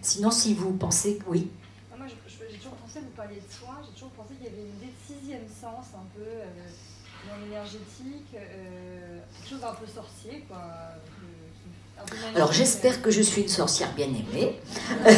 Sinon, 0.02 0.32
si 0.32 0.56
vous 0.56 0.72
pensez 0.74 1.20
oui. 1.28 1.52
Ah, 1.94 1.96
Moi, 2.00 2.08
j'ai 2.08 2.58
toujours 2.58 2.74
pensé, 2.74 3.02
vous 3.02 3.16
parliez 3.16 3.36
de 3.36 3.54
soins, 3.54 3.78
j'ai 3.86 3.94
toujours 3.94 4.10
pensé 4.10 4.34
qu'il 4.34 4.46
y 4.46 4.48
avait 4.48 4.62
une 4.62 4.78
idée 4.78 4.88
de 4.88 5.16
sixième 5.16 5.48
sens 5.48 5.94
un 5.94 6.08
peu 6.16 6.26
dans 7.40 7.46
l'énergétique, 7.46 8.36
euh, 8.36 9.20
quelque 9.36 9.50
chose 9.50 9.62
d'un 9.62 9.74
peu 9.74 9.86
sorcier, 9.88 10.46
quoi. 10.48 10.58
un 12.00 12.06
peu 12.06 12.16
Alors 12.36 12.52
j'espère 12.52 13.02
que 13.02 13.12
je 13.12 13.22
suis 13.22 13.44
une 13.44 13.50
sorcière 13.50 13.94
bien 13.94 14.08
aimée. 14.08 14.60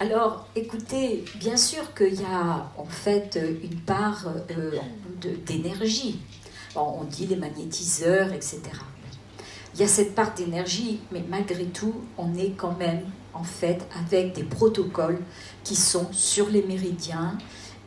Alors 0.00 0.48
écoutez, 0.54 1.24
bien 1.36 1.56
sûr 1.56 1.92
qu'il 1.94 2.20
y 2.20 2.24
a 2.24 2.70
en 2.76 2.84
fait 2.84 3.38
une 3.62 3.80
part 3.80 4.26
euh, 4.50 4.78
d'énergie. 5.44 6.20
Bon, 6.74 6.98
on 7.00 7.04
dit 7.04 7.26
les 7.26 7.36
magnétiseurs, 7.36 8.32
etc. 8.32 8.60
Il 9.74 9.80
y 9.80 9.84
a 9.84 9.88
cette 9.88 10.14
part 10.14 10.34
d'énergie, 10.34 11.00
mais 11.10 11.24
malgré 11.28 11.64
tout, 11.64 11.94
on 12.16 12.34
est 12.36 12.52
quand 12.56 12.76
même 12.78 13.02
en 13.34 13.44
fait 13.44 13.86
avec 14.06 14.34
des 14.34 14.44
protocoles 14.44 15.20
qui 15.64 15.76
sont 15.76 16.12
sur 16.12 16.48
les 16.48 16.62
méridiens 16.62 17.36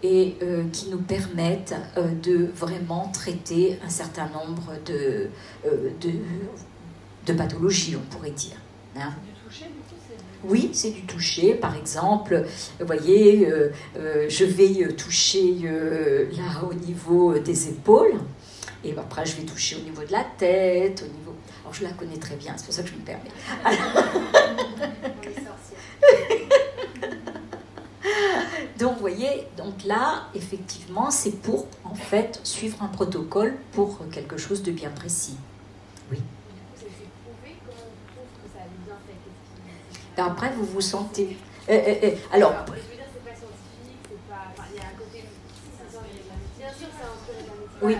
et 0.03 0.35
euh, 0.41 0.63
qui 0.71 0.89
nous 0.89 0.97
permettent 1.01 1.75
euh, 1.97 2.07
de 2.23 2.49
vraiment 2.55 3.09
traiter 3.13 3.77
un 3.85 3.89
certain 3.89 4.27
nombre 4.29 4.73
de, 4.85 5.27
euh, 5.65 5.89
de, 6.01 6.11
de 7.27 7.33
pathologies, 7.33 7.95
on 7.95 8.15
pourrait 8.15 8.31
dire. 8.31 8.57
hein. 8.97 9.13
Du 9.25 9.31
toucher, 9.47 9.65
du 9.65 9.71
coup, 9.71 9.95
Oui, 10.49 10.69
c'est 10.73 10.91
du 10.91 11.01
toucher. 11.03 11.53
Par 11.53 11.75
exemple, 11.75 12.45
vous 12.79 12.85
voyez, 12.85 13.47
je 14.27 14.45
vais 14.45 14.87
toucher 14.93 15.55
là 15.63 16.63
au 16.67 16.73
niveau 16.73 17.37
des 17.37 17.69
épaules. 17.69 18.19
Et 18.83 18.95
après, 18.97 19.25
je 19.27 19.35
vais 19.35 19.43
toucher 19.43 19.75
au 19.75 19.83
niveau 19.83 20.03
de 20.03 20.11
la 20.11 20.25
tête, 20.39 21.03
au 21.07 21.17
niveau... 21.17 21.35
Alors, 21.63 21.71
je 21.73 21.83
la 21.83 21.91
connais 21.91 22.17
très 22.17 22.35
bien, 22.35 22.53
c'est 22.57 22.65
pour 22.65 22.73
ça 22.73 22.81
que 22.81 22.89
je 22.89 22.95
me 22.95 23.01
permets. 23.01 23.29
Donc, 28.81 28.93
vous 28.95 28.99
voyez, 29.01 29.47
donc 29.57 29.83
là, 29.85 30.23
effectivement, 30.33 31.11
c'est 31.11 31.39
pour, 31.41 31.67
en 31.83 31.93
fait, 31.93 32.39
suivre 32.43 32.81
un 32.81 32.87
protocole 32.87 33.55
pour 33.73 33.99
quelque 34.09 34.37
chose 34.37 34.63
de 34.63 34.71
bien 34.71 34.89
précis. 34.89 35.37
C'est 36.09 36.17
c'est 36.79 36.87
qui- 36.87 36.97
Et 40.17 40.21
après, 40.21 40.51
vous 40.53 40.65
vous 40.65 40.81
sentez... 40.81 41.37
Euh, 41.69 41.73
euh, 41.73 41.95
euh, 42.03 42.15
alors, 42.33 42.53
Je 42.67 42.71
veux 42.71 42.77
dire, 42.79 43.05
c'est 43.13 43.23
pas 43.23 43.35
scientifique, 43.35 44.01
c'est 44.09 44.27
pas. 44.27 44.47
Enfin, 44.51 44.63
il 44.73 44.77
y 44.77 44.79
a 44.79 44.87
un 44.87 44.97
côté. 44.97 45.25
Bien 46.57 46.73
sûr, 46.73 46.87
ça 46.99 47.05
inspire 47.13 47.35
de 47.37 47.45
la 47.47 47.53
médecine. 47.53 47.83
Oui. 47.83 47.95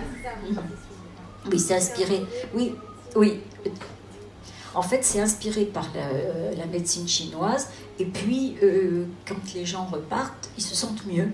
C'est 1.44 1.50
oui, 1.50 1.58
c'est 1.60 1.74
inspiré. 1.76 2.26
Oui, 2.54 2.74
oui. 3.16 3.40
En 4.74 4.82
fait, 4.82 5.04
c'est 5.04 5.20
inspiré 5.20 5.64
par 5.66 5.86
la, 5.94 6.54
la 6.56 6.66
médecine 6.66 7.06
chinoise. 7.06 7.68
Et 7.98 8.06
puis, 8.06 8.56
euh, 8.62 9.04
quand 9.26 9.36
les 9.54 9.66
gens 9.66 9.84
repartent, 9.84 10.50
ils 10.56 10.62
se 10.64 10.74
sentent 10.74 11.04
mieux. 11.06 11.28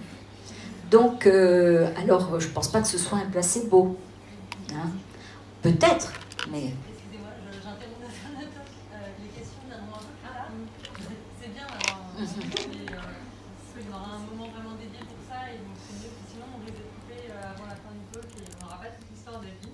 Donc, 0.91 1.27
euh, 1.27 1.89
alors, 1.97 2.41
je 2.41 2.49
pense 2.49 2.69
pas 2.69 2.81
que 2.81 2.89
ce 2.89 2.99
soit 2.99 3.19
un 3.19 3.27
placebo. 3.31 3.97
Hein. 4.75 4.89
Peut-être, 5.63 6.13
mais 6.51 6.73
Excusez-moi, 6.89 7.31
j'interromps. 7.63 8.11
Euh, 8.93 8.97
les 9.23 9.29
questions 9.39 9.63
viendront 9.69 9.97
un 9.97 10.03
peu 10.03 10.15
plus 10.17 10.27
tard. 10.27 10.49
C'est 11.41 11.53
bien 11.55 11.67
un, 11.67 12.23
Mhm. 12.23 12.27
euh, 12.27 12.99
qu'il 13.79 13.87
y 13.87 13.91
aura 13.95 14.11
un 14.19 14.23
moment 14.27 14.51
vraiment 14.51 14.75
dédié 14.75 14.99
pour 15.07 15.21
ça, 15.31 15.47
et 15.53 15.59
donc 15.63 15.77
c'est 15.79 15.95
mieux 16.03 16.11
que 16.11 16.23
sinon 16.27 16.47
on 16.57 16.61
de 16.67 16.73
couper 16.75 17.31
euh, 17.31 17.53
avant 17.55 17.67
la 17.71 17.77
fin 17.79 17.93
du 17.95 18.03
talk 18.11 18.27
et 18.35 18.43
on 18.59 18.65
n'aura 18.65 18.79
pas 18.83 18.91
toute 18.91 19.07
l'histoire 19.15 19.39
de 19.41 19.47
vie. 19.63 19.71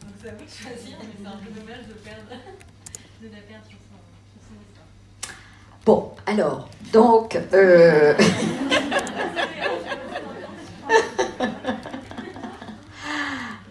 Donc 0.00 0.14
c'est 0.16 0.28
à 0.30 0.34
vous 0.36 0.44
de 0.46 0.56
choisir, 0.56 0.96
mais 1.04 1.12
c'est 1.20 1.26
un 1.28 1.36
peu 1.42 1.50
dommage 1.52 1.84
de 1.90 1.96
perdre, 2.00 2.32
bon, 5.84 6.12
alors, 6.26 6.68
donc, 6.92 7.38
euh, 7.52 8.14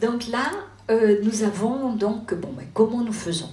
donc 0.01 0.27
là, 0.27 0.51
euh, 0.89 1.19
nous 1.23 1.43
avons 1.43 1.93
donc, 1.93 2.33
bon, 2.33 2.53
ben, 2.53 2.65
comment 2.73 3.01
nous 3.01 3.13
faisons? 3.13 3.51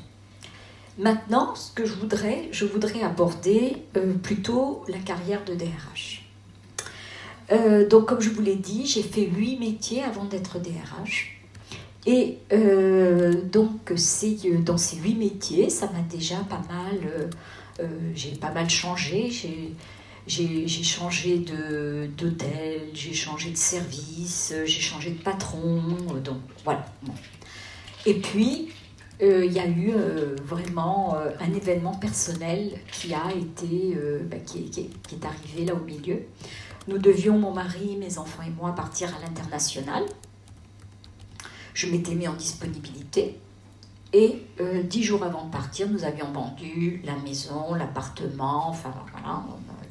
Maintenant, 0.99 1.55
ce 1.55 1.73
que 1.73 1.85
je 1.87 1.95
voudrais, 1.95 2.49
je 2.53 2.65
voudrais 2.65 3.03
aborder 3.03 3.85
euh, 3.97 4.15
plutôt 4.15 4.85
la 4.89 4.99
carrière 4.99 5.45
de 5.45 5.55
DRH. 5.55 6.21
Donc, 7.91 8.07
comme 8.07 8.23
je 8.23 8.31
vous 8.31 8.41
l'ai 8.41 8.57
dit, 8.57 8.87
j'ai 8.87 9.03
fait 9.03 9.27
huit 9.27 9.59
métiers 9.59 10.03
avant 10.03 10.25
d'être 10.25 10.59
DRH. 10.59 11.32
Et 12.07 12.39
euh, 12.53 13.33
donc, 13.45 13.93
euh, 13.93 14.59
dans 14.59 14.77
ces 14.77 14.97
huit 14.97 15.15
métiers, 15.15 15.71
ça 15.71 15.87
m'a 15.93 16.01
déjà 16.01 16.39
pas 16.49 16.61
mal, 16.69 16.99
euh, 17.05 17.31
euh, 17.81 17.87
j'ai 18.15 18.33
pas 18.33 18.51
mal 18.51 18.69
changé. 18.69 19.31
J'ai, 20.27 20.67
changé 20.69 21.39
d'hôtel, 22.17 22.89
j'ai 22.95 23.13
changé 23.13 23.51
de 23.51 23.57
service, 23.57 24.55
j'ai 24.65 24.81
changé 24.81 25.11
de 25.11 25.21
patron. 25.21 25.83
donc, 26.25 26.39
voilà. 26.65 26.87
Et 28.07 28.15
puis, 28.15 28.69
il 29.21 29.53
y 29.53 29.59
a 29.59 29.67
eu 29.67 29.93
vraiment 30.45 31.17
un 31.41 31.53
événement 31.53 31.95
personnel 31.95 32.71
qui 32.93 33.15
a 33.15 33.33
été, 33.33 33.97
bah, 34.31 34.37
qui 34.47 34.71
est 35.13 35.25
arrivé 35.25 35.65
là 35.65 35.75
au 35.75 35.85
milieu. 35.85 36.23
Nous 36.87 36.99
devions, 36.99 37.37
mon 37.37 37.53
mari, 37.53 37.97
mes 37.97 38.19
enfants 38.19 38.43
et 38.47 38.51
moi, 38.51 38.73
partir 38.77 39.09
à 39.09 39.27
l'international. 39.27 40.05
Je 41.75 41.87
m'étais 41.87 42.15
mis 42.15 42.29
en 42.29 42.35
disponibilité. 42.35 43.39
Et 44.13 44.43
euh, 44.61 44.83
dix 44.83 45.03
jours 45.03 45.23
avant 45.23 45.47
de 45.47 45.51
partir, 45.51 45.89
nous 45.89 46.05
avions 46.05 46.31
vendu 46.33 47.01
la 47.05 47.17
maison, 47.17 47.75
l'appartement, 47.75 48.69
enfin 48.69 48.93
voilà, 49.11 49.43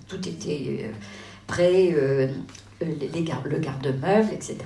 tout 0.07 0.27
était 0.27 0.85
euh, 0.85 0.91
prêt, 1.47 1.91
euh, 1.93 2.27
euh, 2.83 2.85
les 2.99 3.07
le 3.07 3.59
garde-meuble, 3.59 4.31
etc. 4.31 4.57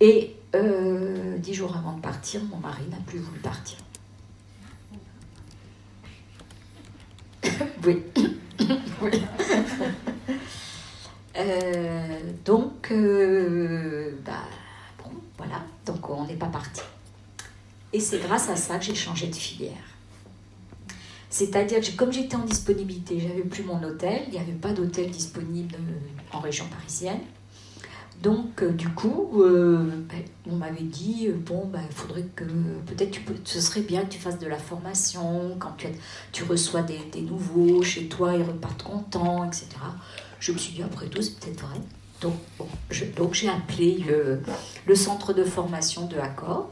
Et 0.00 0.36
euh, 0.54 1.38
dix 1.38 1.54
jours 1.54 1.74
avant 1.76 1.94
de 1.94 2.00
partir, 2.00 2.42
mon 2.44 2.58
mari 2.58 2.82
n'a 2.90 2.98
plus 3.06 3.18
voulu 3.18 3.38
partir. 3.40 3.78
oui. 7.84 8.02
Euh, 11.40 12.20
donc, 12.44 12.90
euh, 12.90 14.10
bah, 14.26 14.42
bon, 14.98 15.10
voilà, 15.36 15.62
donc 15.88 16.08
on 16.08 16.24
n'est 16.26 16.36
pas 16.36 16.46
parti. 16.46 16.82
Et 17.92 18.00
c'est 18.00 18.18
grâce 18.18 18.48
à 18.48 18.56
ça 18.56 18.78
que 18.78 18.84
j'ai 18.84 18.94
changé 18.94 19.26
de 19.26 19.34
filière. 19.34 19.72
C'est-à-dire 21.30 21.80
que 21.80 21.90
comme 21.96 22.12
j'étais 22.12 22.36
en 22.36 22.44
disponibilité, 22.44 23.20
j'avais 23.20 23.42
plus 23.42 23.62
mon 23.62 23.82
hôtel, 23.82 24.22
il 24.28 24.32
n'y 24.32 24.38
avait 24.38 24.52
pas 24.52 24.72
d'hôtel 24.72 25.10
disponible 25.10 25.74
euh, 25.74 26.36
en 26.36 26.40
région 26.40 26.66
parisienne. 26.66 27.20
Donc, 28.22 28.62
euh, 28.62 28.70
du 28.70 28.88
coup, 28.88 29.42
euh, 29.42 29.90
ben, 30.08 30.22
on 30.50 30.56
m'avait 30.56 30.82
dit, 30.82 31.28
bon, 31.28 31.66
ben, 31.66 31.82
faudrait 31.90 32.26
que, 32.34 32.44
peut-être, 32.44 33.10
tu 33.12 33.22
ce 33.44 33.60
serait 33.60 33.82
bien 33.82 34.02
que 34.02 34.08
tu 34.08 34.18
fasses 34.18 34.38
de 34.38 34.46
la 34.46 34.58
formation, 34.58 35.56
quand 35.58 35.74
tu, 35.76 35.86
tu 36.32 36.44
reçois 36.44 36.82
des, 36.82 36.98
des 37.12 37.20
nouveaux 37.20 37.82
chez 37.82 38.08
toi, 38.08 38.34
ils 38.34 38.42
repartent 38.42 38.82
contents, 38.82 39.44
etc. 39.44 39.68
Je 40.40 40.52
me 40.52 40.58
suis 40.58 40.74
dit, 40.74 40.82
après 40.82 41.06
tout, 41.06 41.22
c'est 41.22 41.38
peut-être 41.38 41.60
vrai. 41.60 41.78
Donc, 42.20 42.34
j'ai 42.90 43.48
appelé 43.48 44.04
le 44.86 44.94
centre 44.94 45.32
de 45.32 45.44
formation 45.44 46.06
de 46.06 46.16
Accor 46.16 46.70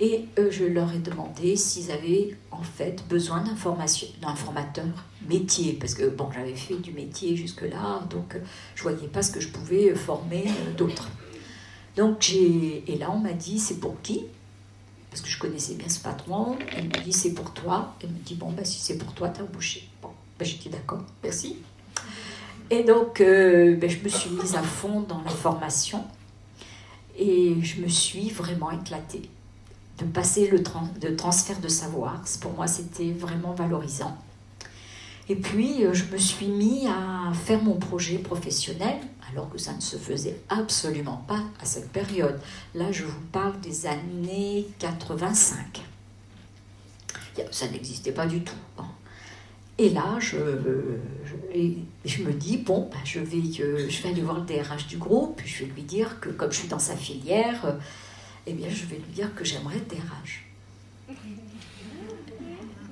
et 0.00 0.26
euh, 0.38 0.50
je 0.50 0.64
leur 0.64 0.92
ai 0.92 0.98
demandé 0.98 1.54
s'ils 1.54 1.92
avaient 1.92 2.36
en 2.50 2.62
fait 2.62 3.04
besoin 3.08 3.44
d'un 3.44 4.34
formateur 4.34 4.86
métier, 5.28 5.74
parce 5.74 5.94
que 5.94 6.08
bon, 6.08 6.28
j'avais 6.34 6.56
fait 6.56 6.74
du 6.74 6.92
métier 6.92 7.36
jusque-là, 7.36 8.02
donc 8.10 8.34
euh, 8.34 8.40
je 8.74 8.82
voyais 8.82 9.06
pas 9.06 9.22
ce 9.22 9.30
que 9.30 9.40
je 9.40 9.48
pouvais 9.48 9.90
euh, 9.90 9.94
former 9.94 10.46
d'autres. 10.76 11.10
Donc 11.96 12.22
j'ai 12.22 12.82
et 12.92 12.98
là 12.98 13.08
on 13.12 13.18
m'a 13.18 13.34
dit 13.34 13.60
c'est 13.60 13.78
pour 13.78 14.00
qui? 14.02 14.24
Parce 15.10 15.22
que 15.22 15.28
je 15.28 15.38
connaissais 15.38 15.74
bien 15.74 15.88
ce 15.88 16.00
patron. 16.00 16.58
Il 16.76 16.88
me 16.88 17.04
dit 17.04 17.12
c'est 17.12 17.32
pour 17.32 17.52
toi. 17.52 17.94
Il 18.02 18.08
me 18.08 18.18
dit 18.18 18.34
bon 18.34 18.50
bah 18.50 18.64
si 18.64 18.80
c'est 18.80 18.98
pour 18.98 19.12
toi 19.14 19.28
t'as 19.28 19.44
bouché. 19.44 19.88
Bon, 20.02 20.10
j'ai 20.40 20.56
dit 20.56 20.70
d'accord, 20.70 21.04
merci. 21.22 21.58
Et 22.70 22.82
donc 22.84 23.20
euh, 23.20 23.76
ben, 23.76 23.88
je 23.90 23.98
me 24.02 24.08
suis 24.08 24.30
mise 24.30 24.54
à 24.56 24.62
fond 24.62 25.00
dans 25.02 25.20
la 25.22 25.30
formation 25.30 26.04
et 27.18 27.54
je 27.62 27.80
me 27.82 27.88
suis 27.88 28.30
vraiment 28.30 28.70
éclatée 28.70 29.28
de 29.98 30.04
passer 30.06 30.48
le 30.48 30.62
transfert 31.16 31.60
de 31.60 31.68
savoir. 31.68 32.20
Pour 32.40 32.52
moi, 32.54 32.66
c'était 32.66 33.12
vraiment 33.12 33.52
valorisant. 33.52 34.16
Et 35.28 35.36
puis, 35.36 35.84
euh, 35.84 35.94
je 35.94 36.04
me 36.06 36.18
suis 36.18 36.48
mis 36.48 36.86
à 36.88 37.32
faire 37.32 37.62
mon 37.62 37.76
projet 37.76 38.18
professionnel, 38.18 38.96
alors 39.30 39.48
que 39.48 39.56
ça 39.56 39.72
ne 39.72 39.80
se 39.80 39.96
faisait 39.96 40.38
absolument 40.48 41.24
pas 41.28 41.40
à 41.62 41.64
cette 41.64 41.90
période. 41.92 42.38
Là, 42.74 42.90
je 42.90 43.04
vous 43.04 43.20
parle 43.32 43.58
des 43.60 43.86
années 43.86 44.66
85. 44.80 45.80
Il 47.36 47.40
y 47.40 47.46
a- 47.46 47.52
Ça 47.52 47.68
n'existait 47.68 48.12
pas 48.12 48.26
du 48.26 48.42
tout. 48.42 48.56
Bon. 48.76 48.84
Et 49.78 49.90
là, 49.90 50.18
je, 50.18 50.36
je, 51.23 51.23
et 51.52 51.76
je 52.04 52.22
me 52.22 52.32
dis, 52.32 52.58
bon, 52.58 52.88
bah, 52.90 52.98
je, 53.04 53.20
vais, 53.20 53.36
euh, 53.62 53.88
je 53.88 54.02
vais 54.02 54.10
aller 54.10 54.22
voir 54.22 54.38
le 54.40 54.46
DRH 54.46 54.86
du 54.86 54.96
groupe, 54.96 55.40
je 55.44 55.64
vais 55.64 55.70
lui 55.72 55.82
dire 55.82 56.20
que 56.20 56.28
comme 56.30 56.50
je 56.52 56.58
suis 56.58 56.68
dans 56.68 56.78
sa 56.78 56.96
filière, 56.96 57.64
euh, 57.66 57.72
eh 58.46 58.52
bien, 58.52 58.68
je 58.68 58.84
vais 58.86 58.96
lui 58.96 59.12
dire 59.14 59.34
que 59.34 59.44
j'aimerais 59.44 59.76
être 59.76 59.88
DRH. 59.88 60.44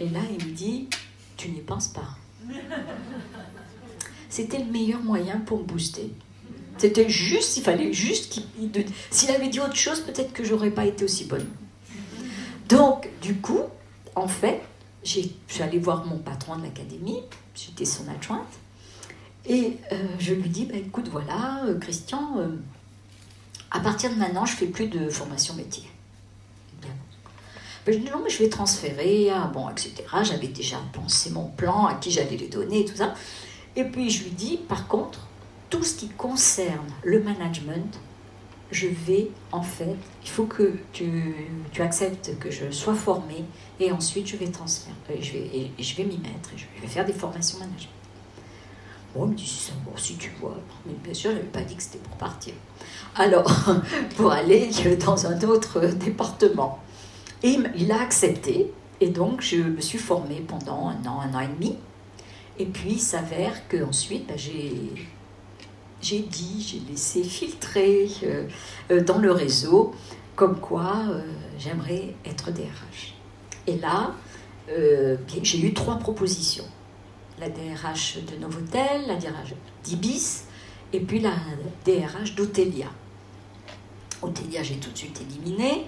Et 0.01 0.09
là, 0.09 0.21
il 0.39 0.47
me 0.47 0.53
dit, 0.53 0.89
tu 1.37 1.49
n'y 1.51 1.61
penses 1.61 1.89
pas. 1.89 2.17
C'était 4.29 4.59
le 4.59 4.65
meilleur 4.71 5.01
moyen 5.03 5.39
pour 5.41 5.59
me 5.59 5.65
booster. 5.65 6.11
C'était 6.79 7.09
juste, 7.09 7.57
il 7.59 7.63
fallait 7.63 7.93
juste 7.93 8.33
qu'il... 8.33 8.45
S'il 9.11 9.31
avait 9.31 9.49
dit 9.49 9.61
autre 9.61 9.77
chose, 9.77 10.01
peut-être 10.01 10.33
que 10.33 10.43
j'aurais 10.43 10.71
pas 10.71 10.87
été 10.87 11.05
aussi 11.05 11.27
bonne. 11.27 11.47
Donc, 12.69 13.09
du 13.21 13.35
coup, 13.37 13.61
en 14.17 14.27
fait, 14.27 14.61
j'ai- 15.05 15.31
je 15.49 15.53
suis 15.55 15.63
allée 15.63 15.79
voir 15.79 16.07
mon 16.07 16.17
patron 16.19 16.57
de 16.57 16.63
l'académie, 16.63 17.21
j'étais 17.55 17.85
son 17.85 18.09
adjointe, 18.09 18.59
et 19.47 19.77
euh, 19.91 19.97
je 20.19 20.35
lui 20.35 20.49
dis, 20.49 20.67
bah, 20.67 20.77
écoute, 20.77 21.09
voilà, 21.09 21.65
euh, 21.65 21.79
Christian, 21.79 22.39
euh, 22.39 22.49
à 23.71 23.81
partir 23.81 24.11
de 24.11 24.17
maintenant, 24.17 24.45
je 24.45 24.55
fais 24.55 24.67
plus 24.67 24.87
de 24.87 25.09
formation 25.11 25.55
métier. 25.55 25.89
Bien. 26.81 26.91
Ben, 27.85 27.99
dis 27.99 28.11
non, 28.11 28.21
mais 28.23 28.31
je 28.31 28.39
vais 28.39 28.49
transférer, 28.49 29.31
ah, 29.31 29.51
bon, 29.53 29.69
etc. 29.69 29.93
J'avais 30.23 30.49
déjà 30.49 30.79
pensé 30.93 31.31
mon 31.31 31.47
plan, 31.47 31.87
à 31.87 31.95
qui 31.95 32.11
j'allais 32.11 32.37
les 32.37 32.49
donner, 32.49 32.85
tout 32.85 32.97
ça. 32.97 33.15
Et 33.75 33.85
puis 33.85 34.11
je 34.11 34.25
lui 34.25 34.31
dis, 34.31 34.59
par 34.59 34.87
contre, 34.87 35.27
tout 35.71 35.83
ce 35.83 35.95
qui 35.95 36.09
concerne 36.09 36.93
le 37.03 37.23
management, 37.23 37.99
je 38.73 38.89
vais 38.89 39.29
en 39.53 39.63
fait, 39.63 39.97
il 40.25 40.29
faut 40.31 40.45
que 40.47 40.73
tu, 40.93 41.35
tu 41.73 41.83
acceptes 41.83 42.39
que 42.41 42.51
je 42.51 42.71
sois 42.71 42.95
formée 42.95 43.45
et 43.79 43.93
ensuite 43.93 44.27
je 44.27 44.37
vais 44.37 44.47
transférer, 44.49 44.95
et 45.17 45.23
je 45.23 45.33
vais, 45.35 45.39
et- 45.79 45.83
je 45.83 45.97
vais 45.97 46.05
m'y 46.05 46.19
mettre, 46.19 46.51
et 46.55 46.59
je 46.59 46.65
vais 46.81 46.89
faire 46.89 47.05
des 47.05 47.13
formations 47.13 47.59
management. 47.59 47.89
Bon, 49.15 49.27
il 49.27 49.31
me 49.33 49.35
dit, 49.37 49.47
ça- 49.47 49.73
bon, 49.85 49.93
si 49.97 50.17
tu 50.17 50.31
vois, 50.41 50.57
mais 50.87 50.95
bien 51.05 51.13
sûr, 51.13 51.31
je 51.33 51.37
n'avais 51.37 51.49
pas 51.49 51.61
dit 51.61 51.77
que 51.77 51.83
c'était 51.83 51.99
pour 51.99 52.17
partir. 52.17 52.55
Alors, 53.15 53.45
pour 54.17 54.33
aller 54.33 54.71
dans 55.05 55.27
un 55.27 55.39
autre 55.43 55.81
département. 55.81 56.79
Et 57.43 57.59
il 57.77 57.93
a 57.93 58.01
accepté, 58.01 58.73
et 59.01 59.09
donc 59.09 59.43
je 59.43 59.57
me 59.57 59.81
suis 59.81 59.99
formée 59.99 60.43
pendant 60.47 60.89
un 60.89 61.05
an, 61.07 61.21
un 61.21 61.35
an 61.35 61.41
et 61.41 61.49
demi. 61.49 61.77
Et 62.59 62.67
puis 62.67 62.93
il 62.93 63.01
s'avère 63.01 63.69
qu'ensuite, 63.69 64.27
bah, 64.29 64.35
j'ai 64.37 64.73
j'ai 66.03 66.19
dit, 66.19 66.61
j'ai 66.61 66.81
laissé 66.91 67.23
filtrer 67.23 68.09
euh, 68.25 68.49
euh, 68.91 69.03
dans 69.03 69.19
le 69.19 69.31
réseau 69.31 69.95
comme 70.35 70.59
quoi 70.59 71.05
euh, 71.09 71.23
j'aimerais 71.59 72.15
être 72.25 72.51
DRH. 72.51 73.15
Et 73.67 73.79
là, 73.79 74.15
j'ai 75.43 75.61
eu 75.61 75.73
trois 75.73 75.99
propositions. 75.99 76.65
la 77.39 77.49
DRH 77.49 78.19
de 78.25 78.37
Novotel, 78.41 79.07
la 79.07 79.17
DRH 79.17 79.55
d'Ibis, 79.85 80.45
et 80.93 81.01
puis 81.01 81.21
la 81.21 81.35
DRH 81.85 82.35
d'Otelia. 82.35 82.87
Otelia, 84.23 84.63
j'ai 84.63 84.77
tout 84.77 84.91
de 84.91 84.97
suite 84.97 85.21
éliminé. 85.21 85.87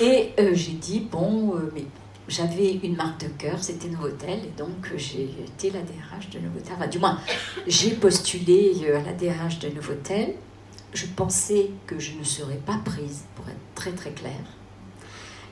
Et 0.00 0.32
j'ai 0.54 0.72
dit, 0.72 1.00
bon, 1.00 1.54
mais 1.74 1.84
j'avais 2.30 2.74
une 2.84 2.94
marque 2.94 3.20
de 3.22 3.28
cœur, 3.28 3.58
c'était 3.60 3.88
Novotel, 3.88 4.38
et 4.44 4.52
donc 4.56 4.86
euh, 4.92 4.96
j'ai 4.96 5.24
été 5.24 5.70
la 5.70 5.80
DRH 5.80 6.30
de 6.30 6.38
Novotel. 6.38 6.72
Enfin, 6.76 6.86
du 6.86 6.98
moins, 7.00 7.18
j'ai 7.66 7.90
postulé 7.90 8.72
euh, 8.84 9.00
à 9.00 9.02
la 9.02 9.12
DRH 9.12 9.58
de 9.58 9.68
Novotel. 9.68 10.34
Je 10.94 11.06
pensais 11.06 11.70
que 11.86 11.98
je 11.98 12.12
ne 12.16 12.22
serais 12.22 12.60
pas 12.64 12.80
prise, 12.84 13.24
pour 13.34 13.48
être 13.48 13.58
très 13.74 13.90
très 13.90 14.12
claire. 14.12 14.32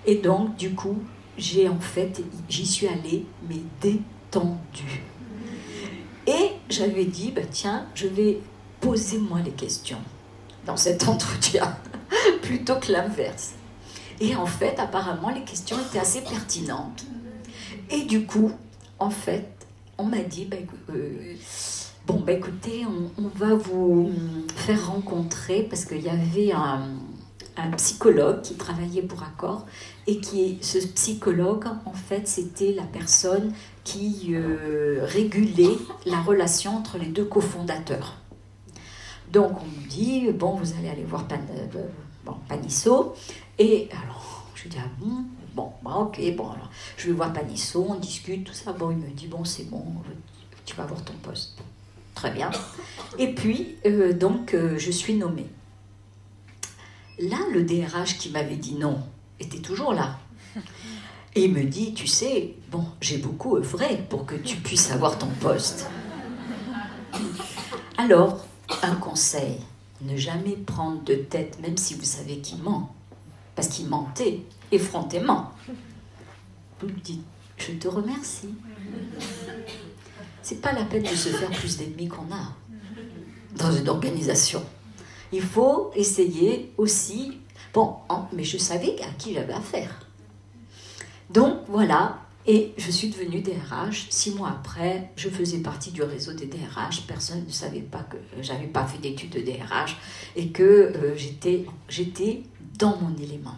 Et 0.06 0.16
donc, 0.16 0.56
du 0.56 0.70
coup, 0.74 1.02
j'ai 1.36 1.68
en 1.68 1.80
fait, 1.80 2.22
j'y 2.48 2.66
suis 2.66 2.86
allée, 2.86 3.26
mais 3.48 3.60
détendue. 3.80 5.02
Et 6.28 6.52
j'avais 6.70 7.06
dit, 7.06 7.32
bah, 7.32 7.42
tiens, 7.50 7.86
je 7.94 8.06
vais 8.06 8.38
poser 8.80 9.18
moi 9.18 9.40
les 9.44 9.50
questions 9.50 9.98
dans 10.64 10.76
cet 10.76 11.08
entretien, 11.08 11.76
plutôt 12.42 12.76
que 12.76 12.92
l'inverse. 12.92 13.54
Et 14.20 14.34
en 14.34 14.46
fait, 14.46 14.78
apparemment, 14.78 15.30
les 15.30 15.42
questions 15.42 15.76
étaient 15.78 16.00
assez 16.00 16.22
pertinentes. 16.22 17.04
Et 17.90 18.02
du 18.02 18.26
coup, 18.26 18.52
en 18.98 19.10
fait, 19.10 19.48
on 19.96 20.04
m'a 20.04 20.20
dit, 20.20 20.44
bah, 20.44 20.56
euh, 20.90 21.34
bon, 22.06 22.20
bah, 22.20 22.32
écoutez, 22.32 22.84
on, 22.86 23.28
va 23.28 23.54
vous 23.54 24.10
faire 24.56 24.88
rencontrer, 24.88 25.62
parce 25.62 25.84
qu'il 25.84 26.02
y 26.02 26.08
avait 26.08 26.52
un, 26.52 26.82
un 27.56 27.70
psychologue 27.72 28.42
qui 28.42 28.54
travaillait 28.54 29.02
pour 29.02 29.22
Accor, 29.22 29.66
et 30.06 30.18
qui, 30.18 30.58
ce 30.62 30.78
psychologue, 30.78 31.66
en 31.84 31.92
fait, 31.92 32.26
c'était 32.26 32.72
la 32.72 32.84
personne 32.84 33.52
qui 33.84 34.30
euh, 34.30 35.00
régulait 35.02 35.76
la 36.06 36.20
relation 36.20 36.76
entre 36.76 36.98
les 36.98 37.06
deux 37.06 37.24
cofondateurs. 37.24 38.16
Donc 39.32 39.60
on 39.62 39.66
me 39.66 39.88
dit, 39.88 40.30
bon, 40.32 40.54
vous 40.54 40.74
allez 40.78 40.88
aller 40.88 41.04
voir 41.04 41.26
Pan, 41.26 41.36
euh, 41.36 41.82
bon, 42.24 42.34
Panisso. 42.48 43.14
Et 43.58 43.88
alors, 43.90 44.44
je 44.54 44.68
dis, 44.68 44.76
ah 44.80 44.88
bon, 44.98 45.24
bon, 45.54 45.72
bah, 45.82 45.96
ok, 45.96 46.20
bon, 46.36 46.50
alors, 46.50 46.70
je 46.96 47.08
vais 47.08 47.12
voir 47.12 47.32
Panisso, 47.32 47.86
on 47.88 47.96
discute, 47.96 48.44
tout 48.44 48.52
ça. 48.52 48.72
Bon, 48.72 48.90
il 48.90 48.98
me 48.98 49.10
dit, 49.10 49.26
bon, 49.26 49.44
c'est 49.44 49.68
bon, 49.68 49.84
tu 50.64 50.76
vas 50.76 50.84
avoir 50.84 51.02
ton 51.04 51.14
poste. 51.14 51.58
Très 52.14 52.30
bien. 52.30 52.50
Et 53.18 53.34
puis, 53.34 53.76
euh, 53.86 54.12
donc, 54.12 54.54
euh, 54.54 54.76
je 54.78 54.90
suis 54.90 55.14
nommée. 55.14 55.46
Là, 57.18 57.38
le 57.52 57.64
DRH 57.64 58.18
qui 58.18 58.30
m'avait 58.30 58.56
dit 58.56 58.74
non 58.74 59.02
était 59.40 59.58
toujours 59.58 59.92
là. 59.92 60.18
Et 61.34 61.44
il 61.44 61.52
me 61.52 61.64
dit, 61.64 61.94
tu 61.94 62.06
sais, 62.06 62.54
bon, 62.70 62.84
j'ai 63.00 63.18
beaucoup 63.18 63.56
œuvré 63.56 64.04
pour 64.08 64.26
que 64.26 64.34
tu 64.34 64.56
puisses 64.56 64.90
avoir 64.90 65.18
ton 65.18 65.28
poste. 65.40 65.88
Alors, 67.96 68.44
un 68.82 68.96
conseil, 68.96 69.58
ne 70.02 70.16
jamais 70.16 70.56
prendre 70.56 71.02
de 71.04 71.14
tête, 71.14 71.60
même 71.60 71.76
si 71.76 71.94
vous 71.94 72.04
savez 72.04 72.38
qu'il 72.38 72.62
ment. 72.62 72.94
Parce 73.58 73.66
qu'il 73.70 73.88
mentait, 73.88 74.42
effrontément. 74.70 75.50
Vous 76.80 76.86
lui 76.86 77.00
dites, 77.02 77.24
je 77.56 77.72
te 77.72 77.88
remercie. 77.88 78.54
C'est 80.42 80.60
pas 80.60 80.70
la 80.70 80.84
peine 80.84 81.02
de 81.02 81.08
se 81.08 81.30
faire 81.30 81.50
plus 81.50 81.76
d'ennemis 81.76 82.06
qu'on 82.06 82.32
a 82.32 82.54
dans 83.56 83.72
une 83.72 83.88
organisation. 83.88 84.62
Il 85.32 85.42
faut 85.42 85.90
essayer 85.96 86.72
aussi. 86.78 87.38
Bon, 87.74 87.96
en- 88.08 88.28
mais 88.32 88.44
je 88.44 88.58
savais 88.58 88.94
à 89.02 89.10
qui 89.18 89.34
j'avais 89.34 89.52
affaire. 89.54 90.06
Donc 91.28 91.56
voilà, 91.66 92.16
et 92.48 92.72
je 92.78 92.90
suis 92.90 93.08
devenue 93.10 93.40
DRH. 93.42 94.06
Six 94.10 94.32
mois 94.32 94.48
après, 94.48 95.10
je 95.16 95.28
faisais 95.28 95.58
partie 95.58 95.90
du 95.92 96.02
réseau 96.02 96.32
des 96.32 96.46
DRH. 96.46 97.02
Personne 97.06 97.44
ne 97.46 97.52
savait 97.52 97.80
pas 97.82 98.02
que 98.02 98.16
j'avais 98.42 98.66
pas 98.66 98.84
fait 98.86 98.98
d'études 98.98 99.30
de 99.30 99.40
DRH 99.40 99.96
et 100.34 100.48
que 100.48 100.62
euh, 100.64 101.14
j'étais, 101.16 102.42
dans 102.78 102.96
mon 103.00 103.14
élément. 103.22 103.56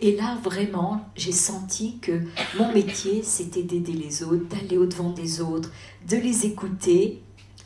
Et 0.00 0.16
là, 0.16 0.36
vraiment, 0.42 1.08
j'ai 1.16 1.32
senti 1.32 1.98
que 1.98 2.22
mon 2.56 2.72
métier, 2.72 3.22
c'était 3.22 3.62
d'aider 3.62 3.92
les 3.92 4.22
autres, 4.22 4.46
d'aller 4.48 4.76
au-devant 4.78 5.10
des 5.10 5.40
autres, 5.40 5.70
de 6.08 6.16
les 6.16 6.44
écouter, 6.46 7.22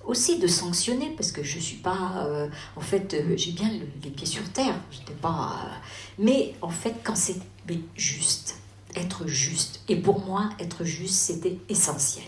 aussi 0.06 0.38
de 0.38 0.46
sanctionner, 0.46 1.10
parce 1.16 1.30
que 1.32 1.42
je 1.42 1.58
suis 1.58 1.76
pas. 1.76 2.26
euh, 2.26 2.48
en 2.76 2.80
fait, 2.80 3.14
euh, 3.14 3.36
j'ai 3.36 3.52
bien 3.52 3.70
le- 3.70 3.86
les 4.02 4.10
pieds 4.10 4.26
sur 4.26 4.42
terre. 4.50 4.74
Pas. 5.20 5.62
euh, 5.64 5.68
mais 6.18 6.54
en 6.62 6.70
fait, 6.70 6.94
quand 7.04 7.14
c'est 7.16 7.36
juste, 7.96 8.56
être 8.96 9.26
juste. 9.26 9.82
Et 9.88 9.96
pour 9.96 10.24
moi, 10.24 10.50
être 10.58 10.84
juste, 10.84 11.14
c'était 11.14 11.58
essentiel. 11.68 12.24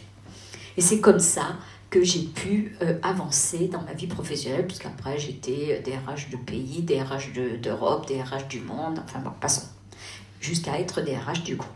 Et 0.76 0.80
c'est 0.80 1.00
comme 1.00 1.20
ça 1.20 1.56
que 1.90 2.02
j'ai 2.02 2.24
pu 2.24 2.76
euh, 2.82 2.98
avancer 3.02 3.68
dans 3.68 3.82
ma 3.82 3.92
vie 3.92 4.08
professionnelle, 4.08 4.66
puisqu'après 4.66 5.18
j'étais 5.18 5.80
DRH 5.84 6.30
de 6.30 6.36
pays, 6.36 6.82
DRH 6.82 7.32
de- 7.32 7.56
d'Europe, 7.56 8.08
DRH 8.08 8.48
du 8.48 8.60
monde, 8.60 9.00
enfin 9.04 9.20
bon, 9.20 9.30
passons, 9.40 9.68
jusqu'à 10.40 10.80
être 10.80 11.00
DRH 11.02 11.44
du 11.44 11.54
groupe. 11.56 11.70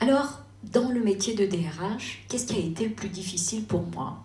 Alors, 0.00 0.40
dans 0.64 0.90
le 0.90 1.00
métier 1.02 1.34
de 1.34 1.46
DRH, 1.46 2.24
qu'est-ce 2.28 2.46
qui 2.46 2.56
a 2.56 2.64
été 2.64 2.88
le 2.88 2.94
plus 2.94 3.08
difficile 3.08 3.64
pour 3.64 3.82
moi? 3.82 4.18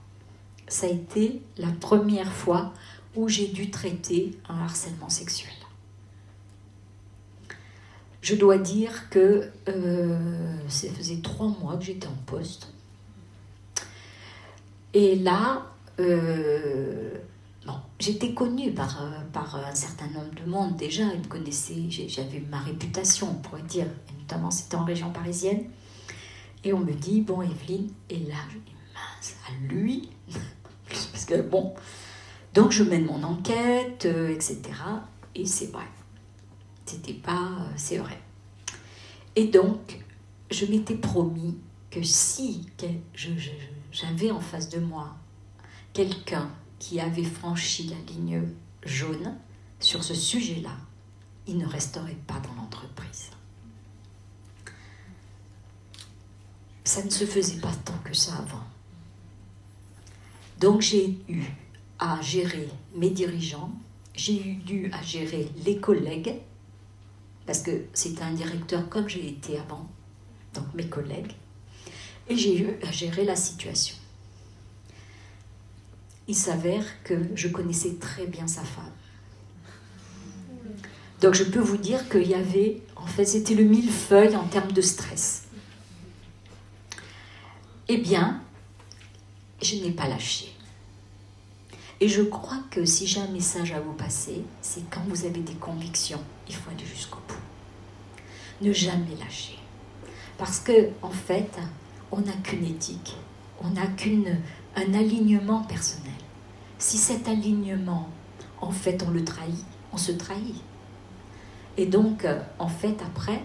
Ça 0.68 0.88
a 0.88 0.90
été 0.90 1.42
la 1.58 1.68
première 1.80 2.32
fois 2.32 2.74
où 3.16 3.30
j'ai 3.30 3.48
dû 3.48 3.70
traiter 3.70 4.32
un 4.50 4.60
harcèlement 4.62 5.10
sexuel. 5.10 5.54
Je 8.26 8.34
dois 8.34 8.58
dire 8.58 9.08
que 9.12 9.52
euh, 9.70 10.58
ça 10.68 10.88
faisait 10.90 11.18
trois 11.22 11.46
mois 11.46 11.78
que 11.78 11.84
j'étais 11.84 12.08
en 12.08 12.18
poste. 12.26 12.74
Et 14.96 15.16
là, 15.18 15.68
euh, 16.00 17.12
j'étais 18.00 18.34
connue 18.34 18.72
par, 18.72 19.00
euh, 19.04 19.20
par 19.32 19.56
un 19.58 19.76
certain 19.76 20.08
nombre 20.08 20.34
de 20.44 20.50
monde 20.50 20.76
déjà. 20.76 21.04
Ils 21.04 21.20
me 21.20 21.28
connaissaient, 21.28 21.88
j'avais 21.88 22.40
ma 22.50 22.58
réputation, 22.62 23.30
on 23.30 23.36
pourrait 23.36 23.62
dire. 23.62 23.86
Et 23.86 24.20
notamment, 24.20 24.50
c'était 24.50 24.78
en 24.78 24.86
région 24.86 25.12
parisienne. 25.12 25.66
Et 26.64 26.74
on 26.74 26.80
me 26.80 26.94
dit, 26.94 27.22
bon, 27.22 27.44
Evelyne, 27.44 27.92
et 28.10 28.18
là, 28.22 28.38
je 28.50 28.58
dis, 28.58 28.76
mince, 28.96 29.36
à 29.48 29.72
lui? 29.72 30.10
Parce 30.90 31.26
que, 31.26 31.44
bon. 31.44 31.76
Donc, 32.56 32.72
je 32.72 32.84
mène 32.84 33.06
mon 33.06 33.22
enquête, 33.22 34.06
etc. 34.06 34.62
Et 35.36 35.46
c'est 35.46 35.72
vrai. 35.72 35.86
C'était 36.86 37.14
pas. 37.14 37.50
euh, 37.60 37.74
c'est 37.76 37.98
vrai. 37.98 38.20
Et 39.36 39.46
donc, 39.46 40.00
je 40.52 40.66
m'étais 40.66 40.96
promis 40.96 41.58
que 41.92 42.04
si 42.04 42.68
j'avais 43.92 44.32
en 44.32 44.40
face 44.40 44.70
de 44.70 44.80
moi 44.80 45.16
quelqu'un 45.94 46.50
qui 46.80 47.00
avait 47.00 47.24
franchi 47.24 47.88
la 47.88 48.14
ligne 48.14 48.44
jaune 48.84 49.36
sur 49.80 50.04
ce 50.04 50.14
sujet-là, 50.14 50.76
il 51.48 51.58
ne 51.58 51.66
resterait 51.66 52.18
pas 52.28 52.40
dans 52.40 52.54
l'entreprise. 52.62 53.30
Ça 56.84 57.04
ne 57.04 57.10
se 57.10 57.26
faisait 57.26 57.60
pas 57.60 57.74
tant 57.84 57.98
que 58.04 58.14
ça 58.14 58.36
avant. 58.36 58.64
Donc 60.60 60.82
j'ai 60.82 61.18
eu 61.28 61.44
à 62.00 62.22
gérer 62.22 62.70
mes 62.96 63.10
dirigeants, 63.10 63.72
j'ai 64.16 64.48
eu 64.48 64.56
dû 64.56 64.92
à 64.94 65.02
gérer 65.02 65.50
les 65.66 65.78
collègues, 65.78 66.36
parce 67.46 67.60
que 67.60 67.86
c'était 67.94 68.24
un 68.24 68.34
directeur 68.34 68.90
comme 68.90 69.08
j'ai 69.08 69.28
été 69.28 69.60
avant, 69.60 69.90
donc 70.54 70.66
mes 70.74 70.88
collègues, 70.88 71.34
et 72.28 72.36
j'ai 72.36 72.60
eu 72.60 72.70
à 72.84 72.92
gérer 72.92 73.24
la 73.24 73.36
situation. 73.36 73.96
Il 76.28 76.36
s'avère 76.36 76.86
que 77.04 77.14
je 77.36 77.48
connaissais 77.48 77.96
très 77.96 78.26
bien 78.26 78.48
sa 78.48 78.64
femme. 78.64 78.92
Donc 81.22 81.36
je 81.36 81.44
peux 81.44 81.60
vous 81.60 81.78
dire 81.78 82.10
qu'il 82.10 82.28
y 82.28 82.34
avait, 82.34 82.82
en 82.96 83.06
fait, 83.06 83.26
c'était 83.26 83.54
le 83.54 83.64
millefeuille 83.64 84.36
en 84.36 84.48
termes 84.48 84.72
de 84.72 84.82
stress. 84.82 85.44
Eh 87.88 87.98
bien, 87.98 88.42
je 89.62 89.76
n'ai 89.76 89.92
pas 89.92 90.08
lâché. 90.08 90.52
Et 92.02 92.10
je 92.10 92.24
crois 92.24 92.60
que 92.72 92.84
si 92.86 93.08
j'ai 93.08 93.22
un 93.22 93.28
message 93.30 93.72
à 93.72 93.80
vous 93.80 93.94
passer, 93.94 94.44
c'est 94.62 94.90
quand 94.90 95.02
vous 95.08 95.26
avez 95.26 95.40
des 95.40 95.54
convictions, 95.54 96.22
il 96.48 96.56
faut 96.56 96.70
aller 96.70 96.86
jusqu'au 96.86 97.20
bout. 97.28 97.36
Ne 98.62 98.72
jamais 98.72 99.16
lâcher. 99.20 99.60
Parce 100.38 100.60
que, 100.60 100.90
en 101.02 101.10
fait, 101.10 101.58
on 102.12 102.20
n'a 102.22 102.34
qu'une 102.44 102.66
éthique, 102.66 103.18
on 103.62 103.70
n'a 103.70 103.88
qu'un 103.88 104.94
alignement 104.94 105.64
personnel. 105.64 106.12
Si 106.78 106.98
cet 106.98 107.28
alignement, 107.28 108.10
en 108.62 108.72
fait, 108.72 109.04
on 109.08 109.12
le 109.12 109.24
trahit, 109.24 109.66
on 109.94 109.98
se 109.98 110.12
trahit. 110.12 110.62
Et 111.78 111.86
donc, 111.86 112.26
en 112.60 112.68
fait, 112.68 112.98
après, 113.02 113.42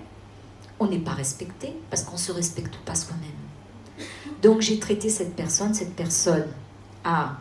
on 0.78 0.86
n'est 0.86 0.98
pas 0.98 1.12
respecté 1.12 1.74
parce 1.90 2.02
qu'on 2.02 2.14
ne 2.14 2.18
se 2.18 2.32
respecte 2.32 2.76
pas 2.78 2.94
soi-même. 2.94 4.06
Donc, 4.42 4.60
j'ai 4.60 4.78
traité 4.78 5.10
cette 5.10 5.36
personne, 5.36 5.74
cette 5.74 5.94
personne 5.94 6.46
a 7.04 7.36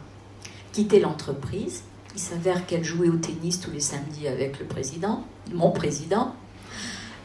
quitté 0.74 1.00
l'entreprise. 1.00 1.84
Il 2.20 2.22
s'avère 2.22 2.66
qu'elle 2.66 2.84
jouait 2.84 3.08
au 3.08 3.16
tennis 3.16 3.62
tous 3.62 3.72
les 3.72 3.80
samedis 3.80 4.28
avec 4.28 4.60
le 4.60 4.66
président, 4.66 5.24
mon 5.54 5.72
président. 5.72 6.36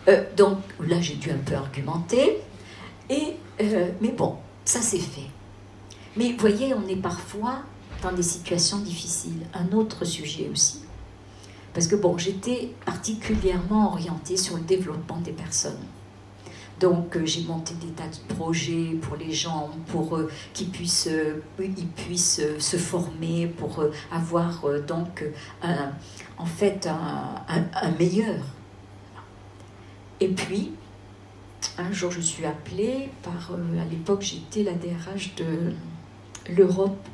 Euh, 0.07 0.23
donc 0.37 0.59
là, 0.79 1.01
j'ai 1.01 1.17
dû 1.17 1.33
un 1.33 1.39
peu 1.39 1.57
argumenter. 1.57 2.39
Et 3.11 3.35
Euh, 3.61 3.91
mais 4.01 4.11
bon, 4.11 4.37
ça 4.65 4.81
c'est 4.81 4.99
fait. 4.99 5.31
Mais 6.17 6.33
vous 6.33 6.39
voyez, 6.39 6.75
on 6.75 6.87
est 6.89 6.97
parfois 6.97 7.63
dans 8.03 8.13
des 8.13 8.23
situations 8.23 8.79
difficiles. 8.79 9.47
Un 9.55 9.77
autre 9.77 10.05
sujet 10.05 10.49
aussi. 10.53 10.81
Parce 11.73 11.87
que 11.87 11.97
bon, 11.97 12.17
j'étais 12.19 12.71
particulièrement 12.85 13.93
orientée 13.93 14.37
sur 14.37 14.57
le 14.57 14.63
développement 14.63 15.19
des 15.19 15.33
personnes. 15.33 15.85
Donc 16.81 17.17
euh, 17.17 17.25
j'ai 17.25 17.45
monté 17.45 17.75
des 17.75 17.93
tas 17.93 18.09
de 18.09 18.35
projets 18.35 18.97
pour 19.01 19.17
les 19.17 19.33
gens, 19.33 19.71
pour 19.89 20.17
euh, 20.17 20.31
qu'ils 20.53 20.71
puissent, 20.71 21.09
euh, 21.09 22.59
se 22.59 22.77
former, 22.77 23.47
pour 23.47 23.85
avoir 24.11 24.65
donc 24.87 25.25
un- 25.63 25.93
en 26.37 26.47
fait 26.47 26.87
un, 26.89 27.91
meilleur. 27.99 28.43
Et 30.21 30.29
puis, 30.29 30.73
un 31.79 31.93
jour 31.93 32.11
je 32.11 32.21
suis 32.21 32.45
appelée 32.45 33.11
par, 33.23 33.53
à 33.53 33.85
l'époque 33.91 34.23
j'étais 34.23 34.63
la 34.63 34.73
DRH 34.73 35.35
de 35.37 35.73
l'Europe 36.57 37.07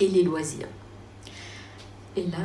et 0.00 0.08
les 0.08 0.22
loisirs. 0.22 0.68
Et 2.16 2.24
là, 2.26 2.38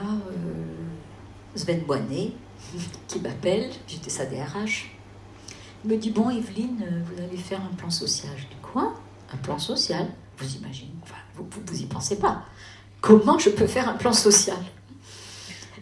Sven 1.55 1.82
Boinet, 1.82 2.32
qui 3.07 3.19
m'appelle, 3.19 3.69
j'étais 3.88 4.09
sa 4.09 4.25
DRH, 4.25 4.91
me 5.88 5.97
dit 5.97 6.11
Bon, 6.11 6.29
Evelyne, 6.29 6.83
euh, 6.83 7.01
vous 7.05 7.21
allez 7.21 7.38
faire 7.38 7.61
un 7.61 7.75
plan 7.75 7.89
social. 7.89 8.31
Je 8.38 8.43
dis 8.43 8.61
Quoi 8.61 8.93
Un 9.33 9.38
plan 9.38 9.57
social 9.57 10.07
Vous 10.38 10.55
imaginez 10.55 10.91
vous, 11.35 11.47
vous 11.65 11.81
y 11.81 11.85
pensez 11.85 12.17
pas. 12.17 12.43
Comment 13.01 13.38
je 13.38 13.49
peux 13.49 13.67
faire 13.67 13.88
un 13.88 13.93
plan 13.93 14.13
social? 14.13 14.57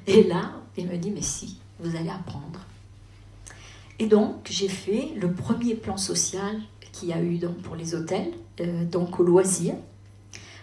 Et 0.07 0.23
là, 0.23 0.51
il 0.77 0.87
me 0.87 0.97
dit 0.97 1.11
Mais 1.11 1.21
si, 1.21 1.57
vous 1.79 1.95
allez 1.95 2.09
apprendre. 2.09 2.59
Et 3.97 4.07
donc, 4.07 4.47
j'ai 4.49 4.67
fait 4.67 5.13
le 5.15 5.31
premier 5.31 5.75
plan 5.75 5.97
social 5.97 6.61
qu'il 6.91 7.09
y 7.09 7.13
a 7.13 7.21
eu 7.21 7.37
donc, 7.37 7.57
pour 7.61 7.75
les 7.75 7.95
hôtels, 7.95 8.33
euh, 8.59 8.85
donc 8.85 9.19
au 9.19 9.23
loisir. 9.23 9.75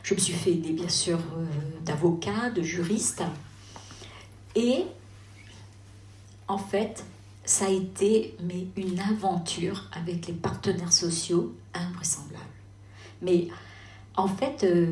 Je 0.02 0.14
me 0.14 0.18
suis 0.18 0.34
fait 0.34 0.52
aider, 0.52 0.72
bien 0.72 0.88
sûr, 0.88 1.18
euh, 1.18 1.44
d'avocats, 1.84 2.50
de 2.50 2.62
juristes. 2.62 3.22
Et 4.54 4.84
en 6.48 6.58
fait, 6.58 7.04
ça 7.44 7.66
a 7.66 7.70
été 7.70 8.36
mais 8.42 8.66
une 8.76 9.00
aventure 9.00 9.88
avec 9.92 10.26
les 10.26 10.32
partenaires 10.34 10.92
sociaux 10.92 11.54
invraisemblable. 11.74 12.44
Mais 13.20 13.48
en 14.14 14.28
fait, 14.28 14.64
euh, 14.64 14.86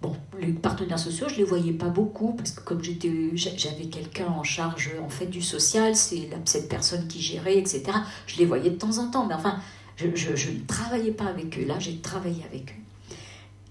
bon, 0.00 0.14
les 0.40 0.52
partenaires 0.52 0.98
sociaux, 0.98 1.28
je 1.28 1.36
les 1.36 1.44
voyais 1.44 1.72
pas 1.72 1.88
beaucoup 1.88 2.32
parce 2.34 2.52
que 2.52 2.62
comme 2.62 2.82
j'étais, 2.82 3.30
j'a- 3.34 3.56
j'avais 3.56 3.86
quelqu'un 3.86 4.28
en 4.28 4.44
charge 4.44 4.92
en 5.04 5.08
fait 5.08 5.26
du 5.26 5.42
social, 5.42 5.96
c'est 5.96 6.30
cette 6.44 6.68
personne 6.68 7.08
qui 7.08 7.20
gérait, 7.20 7.58
etc. 7.58 7.82
Je 8.26 8.38
les 8.38 8.46
voyais 8.46 8.70
de 8.70 8.76
temps 8.76 8.98
en 8.98 9.10
temps, 9.10 9.26
mais 9.26 9.34
enfin, 9.34 9.58
je- 9.96 10.14
je 10.14 10.50
ne 10.50 10.60
travaillais 10.66 11.10
pas 11.12 11.24
avec 11.26 11.58
eux. 11.58 11.64
Là, 11.64 11.78
j'ai 11.78 11.96
travaillé 11.98 12.44
avec 12.44 12.70
eux. 12.70 12.82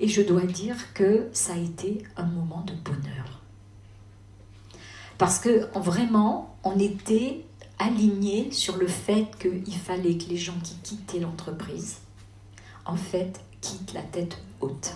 Et 0.02 0.10
je 0.10 0.22
dois 0.22 0.42
dire 0.42 0.94
que 0.94 1.30
ça 1.32 1.54
a 1.54 1.58
été 1.58 2.04
un 2.18 2.26
moment 2.26 2.66
de 2.68 2.74
bonheur. 2.74 3.42
Parce 5.18 5.40
que 5.40 5.68
vraiment, 5.80 6.58
on 6.66 6.78
était 6.78 7.46
alignés 7.80 8.52
sur 8.52 8.78
le 8.78 8.88
fait 8.88 9.28
qu'il 9.40 9.76
fallait 9.78 10.18
que 10.18 10.30
les 10.30 10.38
gens 10.38 10.58
qui 10.64 10.76
quittaient 10.84 11.20
l'entreprise, 11.20 11.98
en 12.86 12.96
fait, 12.96 13.42
quittent 13.62 13.94
la 13.94 14.02
tête 14.02 14.38
haute. 14.62 14.94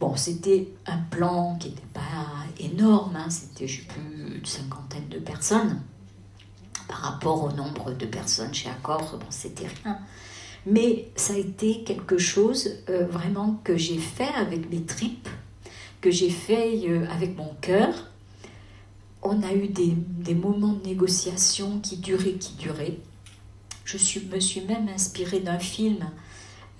Bon, 0.00 0.14
c'était 0.14 0.68
un 0.86 0.98
plan 0.98 1.56
qui 1.58 1.70
n'était 1.70 1.82
pas 1.92 2.46
énorme, 2.60 3.16
hein, 3.16 3.30
c'était, 3.30 3.66
plus, 3.66 4.36
une 4.36 4.46
cinquantaine 4.46 5.08
de 5.08 5.18
personnes. 5.18 5.80
Par 6.86 6.98
rapport 6.98 7.42
au 7.42 7.52
nombre 7.52 7.92
de 7.92 8.06
personnes 8.06 8.54
chez 8.54 8.70
Accor, 8.70 9.18
bon, 9.18 9.26
c'était 9.30 9.66
rien. 9.82 9.98
Mais 10.66 11.10
ça 11.16 11.34
a 11.34 11.36
été 11.36 11.82
quelque 11.82 12.18
chose 12.18 12.70
euh, 12.88 13.06
vraiment 13.06 13.60
que 13.64 13.76
j'ai 13.76 13.98
fait 13.98 14.32
avec 14.36 14.70
mes 14.70 14.82
tripes, 14.82 15.28
que 16.00 16.10
j'ai 16.10 16.30
fait 16.30 16.88
euh, 16.88 17.06
avec 17.10 17.36
mon 17.36 17.52
cœur. 17.60 18.07
On 19.30 19.42
a 19.42 19.52
eu 19.52 19.68
des, 19.68 19.92
des 19.94 20.34
moments 20.34 20.72
de 20.72 20.86
négociation 20.86 21.80
qui 21.80 21.98
duraient, 21.98 22.32
qui 22.34 22.54
duraient. 22.54 22.98
Je 23.84 23.98
suis, 23.98 24.24
me 24.26 24.40
suis 24.40 24.62
même 24.62 24.88
inspirée 24.88 25.40
d'un 25.40 25.58
film 25.58 25.98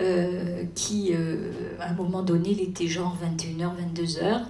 euh, 0.01 0.65
qui, 0.75 1.11
euh, 1.13 1.53
à 1.79 1.91
un 1.91 1.95
moment 1.95 2.23
donné, 2.23 2.51
il 2.53 2.61
était 2.63 2.87
genre 2.89 3.15
21h, 3.23 3.71
22h. 3.95 4.45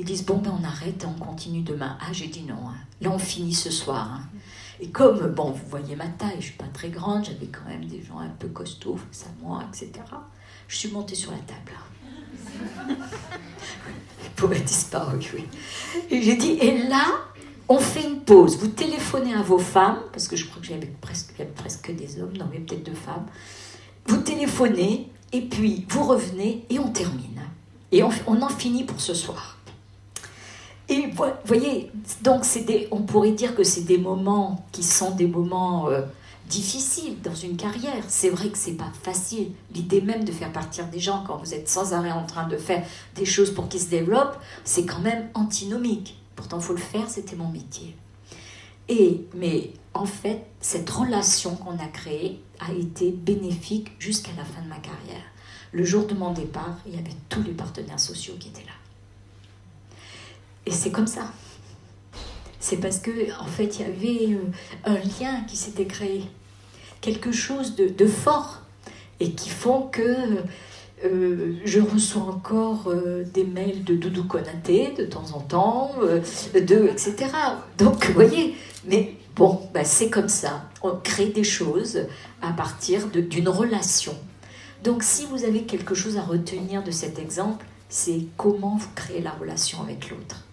Ils 0.00 0.04
disent 0.04 0.24
Bon, 0.26 0.38
ben 0.38 0.52
on 0.60 0.64
arrête, 0.64 1.06
on 1.08 1.12
continue 1.18 1.62
demain. 1.62 1.96
Ah, 2.00 2.12
j'ai 2.12 2.26
dit 2.26 2.42
non. 2.42 2.54
hein. 2.68 2.74
Là, 3.00 3.10
on 3.12 3.18
finit 3.18 3.54
ce 3.54 3.70
soir. 3.70 4.10
hein. 4.14 4.28
Et 4.80 4.88
comme, 4.90 5.28
bon, 5.34 5.50
vous 5.52 5.66
voyez 5.68 5.94
ma 5.96 6.08
taille, 6.08 6.36
je 6.40 6.46
suis 6.46 6.56
pas 6.56 6.68
très 6.72 6.88
grande, 6.88 7.24
j'avais 7.24 7.46
quand 7.46 7.68
même 7.68 7.84
des 7.84 8.02
gens 8.02 8.18
un 8.18 8.28
peu 8.28 8.48
costauds 8.48 8.96
face 8.96 9.26
à 9.26 9.42
moi, 9.44 9.62
etc. 9.68 9.90
Je 10.68 10.76
suis 10.76 10.90
montée 10.90 11.14
sur 11.16 11.30
la 11.32 11.38
table. 11.38 11.72
Poète 14.36 14.64
disparu, 14.64 15.18
oui. 15.34 15.44
Et 16.10 16.22
j'ai 16.22 16.36
dit, 16.36 16.52
et 16.60 16.86
là, 16.88 17.04
on 17.68 17.78
fait 17.78 18.04
une 18.04 18.20
pause. 18.20 18.56
Vous 18.58 18.68
téléphonez 18.68 19.34
à 19.34 19.42
vos 19.42 19.58
femmes, 19.58 19.98
parce 20.12 20.28
que 20.28 20.36
je 20.36 20.46
crois 20.46 20.60
que 20.60 20.68
j'avais 20.68 20.92
presque, 21.00 21.34
presque 21.56 21.86
que 21.86 21.92
des 21.92 22.20
hommes, 22.20 22.36
non, 22.38 22.48
mais 22.50 22.60
peut-être 22.60 22.84
deux 22.84 22.94
femmes. 22.94 23.26
Vous 24.06 24.18
téléphonez, 24.18 25.10
et 25.32 25.42
puis 25.42 25.84
vous 25.88 26.04
revenez, 26.04 26.64
et 26.70 26.78
on 26.78 26.88
termine. 26.88 27.42
Et 27.92 28.02
on, 28.02 28.42
en 28.42 28.48
finit 28.48 28.84
pour 28.84 29.00
ce 29.00 29.14
soir. 29.14 29.58
Et 30.88 31.08
vous 31.08 31.24
voyez, 31.44 31.90
donc 32.22 32.44
des, 32.66 32.88
on 32.90 33.02
pourrait 33.02 33.32
dire 33.32 33.54
que 33.54 33.64
c'est 33.64 33.84
des 33.84 33.98
moments 33.98 34.66
qui 34.72 34.82
sont 34.82 35.10
des 35.10 35.26
moments 35.26 35.88
euh, 35.88 36.02
difficiles 36.48 37.20
dans 37.22 37.34
une 37.34 37.56
carrière. 37.56 38.02
C'est 38.08 38.30
vrai 38.30 38.50
que 38.50 38.58
c'est 38.58 38.72
pas 38.72 38.90
facile. 39.02 39.52
L'idée 39.74 40.00
même 40.00 40.24
de 40.24 40.32
faire 40.32 40.52
partir 40.52 40.86
des 40.86 40.98
gens 40.98 41.24
quand 41.26 41.36
vous 41.36 41.54
êtes 41.54 41.68
sans 41.68 41.92
arrêt 41.92 42.12
en 42.12 42.26
train 42.26 42.48
de 42.48 42.56
faire 42.56 42.84
des 43.14 43.24
choses 43.24 43.52
pour 43.52 43.68
qu'ils 43.68 43.80
se 43.80 43.88
développent, 43.88 44.38
c'est 44.64 44.84
quand 44.84 45.00
même 45.00 45.28
antinomique. 45.34 46.20
Pourtant, 46.36 46.60
faut 46.60 46.72
le 46.72 46.78
faire, 46.78 47.08
c'était 47.08 47.36
mon 47.36 47.48
métier. 47.48 47.96
Et 48.88 49.26
mais 49.34 49.72
en 49.94 50.06
fait, 50.06 50.46
cette 50.60 50.88
relation 50.88 51.56
qu'on 51.56 51.78
a 51.78 51.88
créée 51.88 52.40
a 52.60 52.72
été 52.72 53.10
bénéfique 53.10 53.92
jusqu'à 53.98 54.32
la 54.36 54.44
fin 54.44 54.62
de 54.62 54.68
ma 54.68 54.78
carrière. 54.78 55.24
Le 55.72 55.84
jour 55.84 56.06
de 56.06 56.14
mon 56.14 56.32
départ, 56.32 56.78
il 56.86 56.94
y 56.94 56.98
avait 56.98 57.16
tous 57.28 57.42
les 57.42 57.52
partenaires 57.52 58.00
sociaux 58.00 58.34
qui 58.38 58.48
étaient 58.48 58.62
là. 58.64 58.72
Et 60.64 60.70
c'est 60.70 60.90
comme 60.90 61.06
ça. 61.06 61.32
C'est 62.60 62.78
parce 62.78 62.98
que, 62.98 63.10
en 63.40 63.46
fait, 63.46 63.78
il 63.78 63.82
y 63.82 63.84
avait 63.84 64.34
euh, 64.34 64.40
un 64.84 64.94
lien 64.94 65.42
qui 65.46 65.56
s'était 65.56 65.86
créé, 65.86 66.24
quelque 67.00 67.30
chose 67.32 67.76
de, 67.76 68.06
fort, 68.06 68.62
et 69.20 69.32
qui 69.32 69.48
font 69.48 69.82
que 69.82 70.38
euh, 71.04 71.54
je 71.64 71.80
reçois 71.80 72.22
encore 72.22 72.88
euh, 72.88 73.24
des 73.32 73.44
mails 73.44 73.84
de 73.84 73.94
Doudou 73.94 74.24
Konaté 74.24 74.92
de 74.96 75.04
temps 75.04 75.32
en 75.34 75.40
temps, 75.40 75.92
de, 76.54 76.88
etc. 76.88 77.26
Donc, 77.78 78.06
vous 78.06 78.14
voyez, 78.14 78.56
mais 78.86 79.14
bon, 79.36 79.60
bah, 79.72 79.84
c'est 79.84 80.10
comme 80.10 80.28
ça. 80.28 80.64
On 80.82 80.96
crée 80.96 81.26
des 81.26 81.44
choses 81.44 82.06
à 82.42 82.52
partir 82.52 83.06
d'une 83.08 83.48
relation. 83.48 84.16
Donc, 84.82 85.04
si 85.04 85.26
vous 85.26 85.44
avez 85.44 85.62
quelque 85.62 85.94
chose 85.94 86.16
à 86.16 86.22
retenir 86.22 86.82
de 86.82 86.90
cet 86.90 87.18
exemple, 87.18 87.64
c'est 87.88 88.26
comment 88.36 88.76
vous 88.76 88.90
créez 88.94 89.20
la 89.20 89.30
relation 89.30 89.80
avec 89.82 90.10
l'autre 90.10 90.47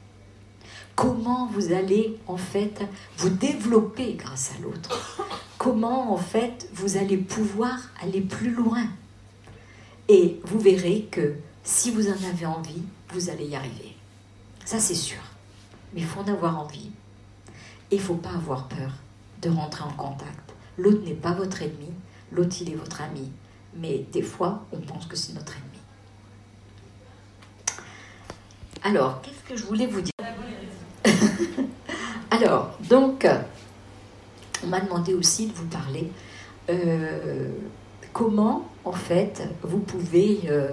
comment 0.96 1.48
vous 1.48 1.74
allez 1.74 2.18
en 2.28 2.38
fait 2.38 2.82
vous 3.18 3.30
développer 3.30 4.14
grâce 4.14 4.52
à 4.58 4.62
l'autre, 4.62 5.22
comment 5.58 6.14
en 6.14 6.18
fait 6.18 6.70
vous 6.74 6.98
allez 6.98 7.18
pouvoir 7.18 7.78
aller 8.02 8.22
plus 8.22 8.52
loin? 8.52 8.86
Et 10.08 10.39
vous 10.43 10.60
verrez 10.60 11.08
que 11.12 11.36
si 11.64 11.91
vous 11.91 12.08
en 12.08 12.30
avez 12.30 12.46
envie, 12.46 12.84
vous 13.10 13.30
allez 13.30 13.46
y 13.46 13.56
arriver. 13.56 13.96
Ça 14.64 14.80
c'est 14.80 14.96
sûr. 14.96 15.22
Mais 15.93 16.02
il 16.02 16.08
faut 16.08 16.22
en 16.22 16.28
avoir 16.28 16.60
envie. 16.60 16.91
Il 17.91 17.98
ne 17.98 18.04
faut 18.04 18.16
pas 18.16 18.32
avoir 18.32 18.68
peur 18.68 18.91
de 19.41 19.50
rentrer 19.50 19.84
en 19.84 19.93
contact. 19.93 20.54
L'autre 20.78 21.04
n'est 21.06 21.14
pas 21.14 21.34
votre 21.34 21.62
ennemi, 21.62 21.91
l'autre 22.32 22.56
il 22.62 22.72
est 22.72 22.76
votre 22.76 23.02
ami. 23.02 23.32
Mais 23.78 24.06
des 24.12 24.22
fois, 24.22 24.66
on 24.72 24.80
pense 24.80 25.06
que 25.06 25.16
c'est 25.16 25.34
notre 25.34 25.54
ennemi. 25.54 25.80
Alors, 28.84 29.22
qu'est-ce 29.22 29.50
que 29.50 29.58
je 29.58 29.66
voulais 29.66 29.88
vous 29.88 30.02
dire? 30.02 30.14
alors, 32.32 32.71
donc, 32.89 33.28
on 34.63 34.67
m'a 34.67 34.80
demandé 34.80 35.13
aussi 35.13 35.47
de 35.47 35.53
vous 35.53 35.67
parler 35.67 36.11
euh, 36.69 37.49
comment, 38.13 38.67
en 38.84 38.91
fait, 38.91 39.43
vous 39.61 39.80
pouvez 39.80 40.41
euh, 40.49 40.69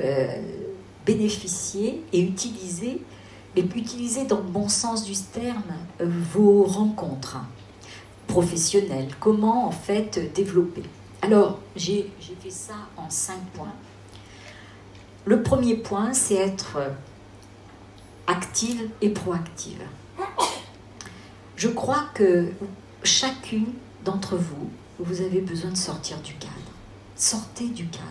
euh, 0.00 0.26
bénéficier 1.06 2.04
et 2.12 2.20
utiliser, 2.20 3.02
et 3.56 3.60
utiliser 3.60 4.24
dans 4.24 4.38
le 4.38 4.42
bon 4.42 4.68
sens 4.68 5.04
du 5.04 5.14
terme, 5.14 5.74
vos 6.00 6.64
rencontres 6.64 7.38
professionnelles? 8.26 9.08
Comment, 9.20 9.66
en 9.66 9.70
fait, 9.70 10.32
développer? 10.34 10.82
Alors, 11.22 11.60
j'ai 11.76 12.10
fait 12.40 12.50
ça 12.50 12.74
en 12.96 13.08
cinq 13.08 13.40
points. 13.54 13.72
Le 15.24 15.42
premier 15.42 15.76
point, 15.76 16.12
c'est 16.12 16.34
être 16.34 16.78
active 18.26 18.88
et 19.00 19.10
proactive. 19.10 19.82
Je 21.56 21.68
crois 21.68 22.04
que 22.14 22.52
chacune 23.02 23.72
d'entre 24.04 24.36
vous 24.36 24.70
vous 24.98 25.20
avez 25.20 25.40
besoin 25.40 25.70
de 25.70 25.76
sortir 25.76 26.20
du 26.20 26.34
cadre. 26.34 26.52
Sortez 27.16 27.68
du 27.68 27.86
cadre. 27.86 28.04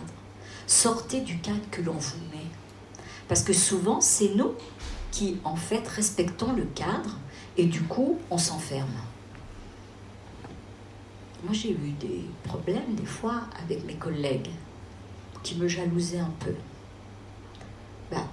Sortez 0.66 1.20
du 1.20 1.38
cadre 1.38 1.62
que 1.70 1.82
l'on 1.82 1.92
vous 1.92 2.18
met. 2.32 2.46
Parce 3.28 3.42
que 3.42 3.52
souvent, 3.52 4.00
c'est 4.00 4.34
nous 4.34 4.52
qui, 5.10 5.38
en 5.44 5.56
fait, 5.56 5.86
respectons 5.88 6.52
le 6.52 6.64
cadre 6.64 7.16
et 7.56 7.64
du 7.66 7.82
coup, 7.82 8.18
on 8.30 8.38
s'enferme. 8.38 8.88
Moi, 11.44 11.52
j'ai 11.52 11.72
eu 11.72 11.92
des 12.00 12.24
problèmes 12.42 12.94
des 12.94 13.06
fois 13.06 13.42
avec 13.62 13.84
mes 13.84 13.94
collègues 13.94 14.50
qui 15.42 15.56
me 15.56 15.68
jalousaient 15.68 16.18
un 16.18 16.32
peu. 16.40 16.54
Bah, 18.10 18.26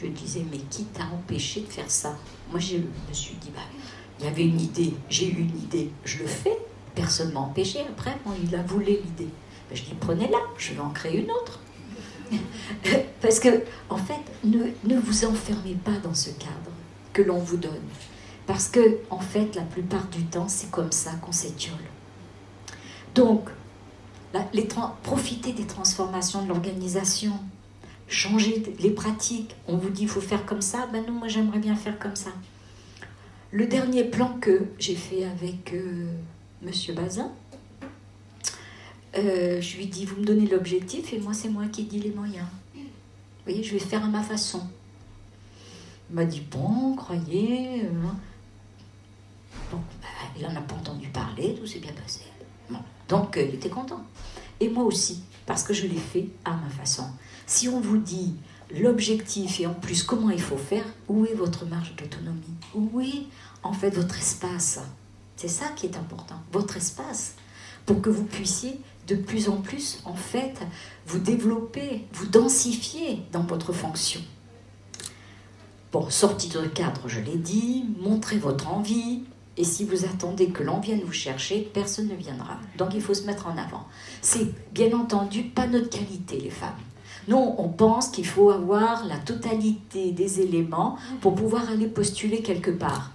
je 0.00 0.06
disais, 0.06 0.44
mais 0.50 0.58
qui 0.70 0.84
t'a 0.84 1.04
empêché 1.04 1.60
de 1.60 1.66
faire 1.66 1.90
ça? 1.90 2.16
Moi, 2.50 2.60
je 2.60 2.76
me 2.76 3.12
suis 3.12 3.34
dit, 3.34 3.50
il 4.18 4.24
y 4.24 4.28
avait 4.28 4.44
une 4.44 4.60
idée, 4.60 4.94
j'ai 5.08 5.28
eu 5.28 5.38
une 5.38 5.58
idée, 5.58 5.90
je 6.04 6.18
le 6.18 6.26
fais, 6.26 6.58
personne 6.94 7.28
ne 7.28 7.34
m'a 7.34 7.40
empêché. 7.40 7.80
Après, 7.80 8.16
il 8.42 8.54
a 8.54 8.62
voulu 8.62 8.86
l'idée. 8.86 9.30
Bah, 9.68 9.74
je 9.74 9.82
dis, 9.82 9.94
prenez-la, 9.98 10.38
je 10.58 10.74
vais 10.74 10.80
en 10.80 10.90
créer 10.90 11.20
une 11.20 11.30
autre. 11.30 11.60
Parce 13.20 13.40
que, 13.40 13.62
en 13.88 13.96
fait, 13.96 14.20
ne, 14.44 14.98
vous 14.98 15.24
enfermez 15.24 15.74
pas 15.74 15.98
dans 16.02 16.14
ce 16.14 16.30
cadre 16.30 16.72
que 17.12 17.22
l'on 17.22 17.38
vous 17.38 17.56
donne. 17.56 17.82
Parce 18.46 18.68
que, 18.68 18.98
en 19.10 19.20
fait, 19.20 19.54
la 19.54 19.62
plupart 19.62 20.06
du 20.08 20.24
temps, 20.24 20.48
c'est 20.48 20.70
comme 20.70 20.92
ça 20.92 21.12
qu'on 21.22 21.32
s'étiole. 21.32 21.74
Donc, 23.14 23.48
profitez 25.02 25.52
des 25.52 25.66
transformations 25.66 26.42
de 26.42 26.48
l'organisation, 26.48 27.32
changez 28.10 28.62
les 28.80 28.90
pratiques. 28.90 29.54
On 29.66 29.76
vous 29.76 29.88
dit 29.88 30.02
il 30.02 30.08
faut 30.08 30.20
faire 30.20 30.44
comme 30.44 30.60
ça, 30.60 30.86
ben 30.92 31.04
non, 31.06 31.12
moi 31.12 31.28
j'aimerais 31.28 31.58
bien 31.58 31.76
faire 31.76 31.98
comme 31.98 32.16
ça. 32.16 32.30
Le 33.52 33.66
dernier 33.66 34.04
plan 34.04 34.36
que 34.40 34.66
j'ai 34.78 34.94
fait 34.94 35.24
avec 35.24 35.72
euh, 35.72 36.12
Monsieur 36.62 36.94
Bazin, 36.94 37.32
euh, 39.16 39.60
je 39.60 39.76
lui 39.76 39.86
dis 39.86 40.04
vous 40.04 40.20
me 40.20 40.24
donnez 40.24 40.46
l'objectif 40.46 41.12
et 41.12 41.18
moi 41.18 41.32
c'est 41.32 41.48
moi 41.48 41.66
qui 41.66 41.84
dis 41.84 42.00
les 42.00 42.10
moyens. 42.10 42.46
Vous 42.74 42.82
voyez, 43.46 43.62
je 43.62 43.72
vais 43.72 43.80
faire 43.80 44.04
à 44.04 44.08
ma 44.08 44.22
façon. 44.22 44.62
Il 46.10 46.16
m'a 46.16 46.24
dit 46.24 46.42
bon, 46.50 46.94
croyez. 46.96 47.84
Euh, 47.84 48.06
hein. 48.06 48.16
bon, 49.70 49.78
ben, 50.00 50.08
il 50.36 50.42
n'en 50.42 50.54
a 50.54 50.60
pas 50.60 50.74
entendu 50.74 51.08
parler, 51.08 51.54
tout 51.54 51.66
s'est 51.66 51.78
bien 51.78 51.92
passé. 51.92 52.20
Donc 53.08 53.36
il 53.36 53.54
était 53.56 53.70
content. 53.70 54.04
Et 54.60 54.68
moi 54.68 54.84
aussi, 54.84 55.24
parce 55.46 55.64
que 55.64 55.74
je 55.74 55.86
l'ai 55.88 55.98
fait 55.98 56.28
à 56.44 56.52
ma 56.52 56.68
façon. 56.68 57.04
Si 57.50 57.68
on 57.68 57.80
vous 57.80 57.98
dit 57.98 58.36
l'objectif 58.72 59.58
et 59.58 59.66
en 59.66 59.74
plus 59.74 60.04
comment 60.04 60.30
il 60.30 60.40
faut 60.40 60.56
faire, 60.56 60.84
où 61.08 61.26
est 61.26 61.34
votre 61.34 61.66
marge 61.66 61.96
d'autonomie? 61.96 62.54
Où 62.76 63.00
est 63.00 63.26
en 63.64 63.72
fait 63.72 63.90
votre 63.90 64.16
espace? 64.16 64.78
C'est 65.34 65.48
ça 65.48 65.66
qui 65.74 65.86
est 65.86 65.96
important, 65.96 66.36
votre 66.52 66.76
espace, 66.76 67.34
pour 67.86 68.00
que 68.00 68.08
vous 68.08 68.22
puissiez 68.22 68.78
de 69.08 69.16
plus 69.16 69.48
en 69.48 69.56
plus 69.56 69.98
en 70.04 70.14
fait 70.14 70.60
vous 71.08 71.18
développer, 71.18 72.06
vous 72.12 72.26
densifier 72.26 73.24
dans 73.32 73.42
votre 73.42 73.72
fonction. 73.72 74.20
Bon, 75.90 76.08
sortie 76.08 76.50
de 76.50 76.64
cadre, 76.68 77.08
je 77.08 77.18
l'ai 77.18 77.36
dit, 77.36 77.84
montrez 77.98 78.38
votre 78.38 78.68
envie, 78.68 79.24
et 79.56 79.64
si 79.64 79.84
vous 79.84 80.04
attendez 80.04 80.50
que 80.50 80.62
l'on 80.62 80.78
vienne 80.78 81.02
vous 81.04 81.12
chercher, 81.12 81.68
personne 81.74 82.06
ne 82.06 82.14
viendra. 82.14 82.58
Donc 82.78 82.94
il 82.94 83.02
faut 83.02 83.12
se 83.12 83.24
mettre 83.24 83.48
en 83.48 83.58
avant. 83.58 83.88
C'est 84.22 84.46
bien 84.72 84.96
entendu 84.96 85.42
pas 85.42 85.66
notre 85.66 85.90
qualité, 85.90 86.38
les 86.38 86.50
femmes. 86.50 86.78
Non, 87.28 87.54
on 87.58 87.68
pense 87.68 88.08
qu'il 88.08 88.26
faut 88.26 88.50
avoir 88.50 89.06
la 89.06 89.16
totalité 89.16 90.10
des 90.12 90.40
éléments 90.40 90.96
pour 91.20 91.34
pouvoir 91.34 91.70
aller 91.70 91.86
postuler 91.86 92.42
quelque 92.42 92.70
part. 92.70 93.12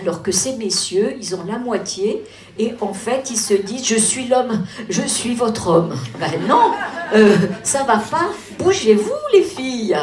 Alors 0.00 0.22
que 0.22 0.30
ces 0.30 0.56
messieurs, 0.56 1.16
ils 1.18 1.34
ont 1.34 1.44
la 1.44 1.58
moitié 1.58 2.22
et 2.58 2.74
en 2.80 2.92
fait, 2.92 3.30
ils 3.30 3.38
se 3.38 3.54
disent 3.54 3.84
Je 3.84 3.96
suis 3.96 4.28
l'homme, 4.28 4.64
je 4.88 5.02
suis 5.02 5.34
votre 5.34 5.68
homme. 5.68 5.94
Ben 6.20 6.30
non, 6.46 6.72
euh, 7.14 7.36
ça 7.64 7.82
va 7.82 7.98
pas. 7.98 8.28
Bougez-vous, 8.58 9.10
les 9.32 9.42
filles. 9.42 9.96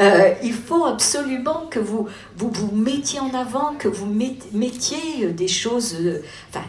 Euh, 0.00 0.34
il 0.42 0.54
faut 0.54 0.86
absolument 0.86 1.66
que 1.70 1.80
vous, 1.80 2.08
vous 2.36 2.70
mettiez 2.74 3.20
en 3.20 3.34
avant, 3.34 3.74
que 3.78 3.88
vous 3.88 4.06
mettiez 4.06 5.26
des 5.32 5.48
choses 5.48 5.96
euh, 6.00 6.22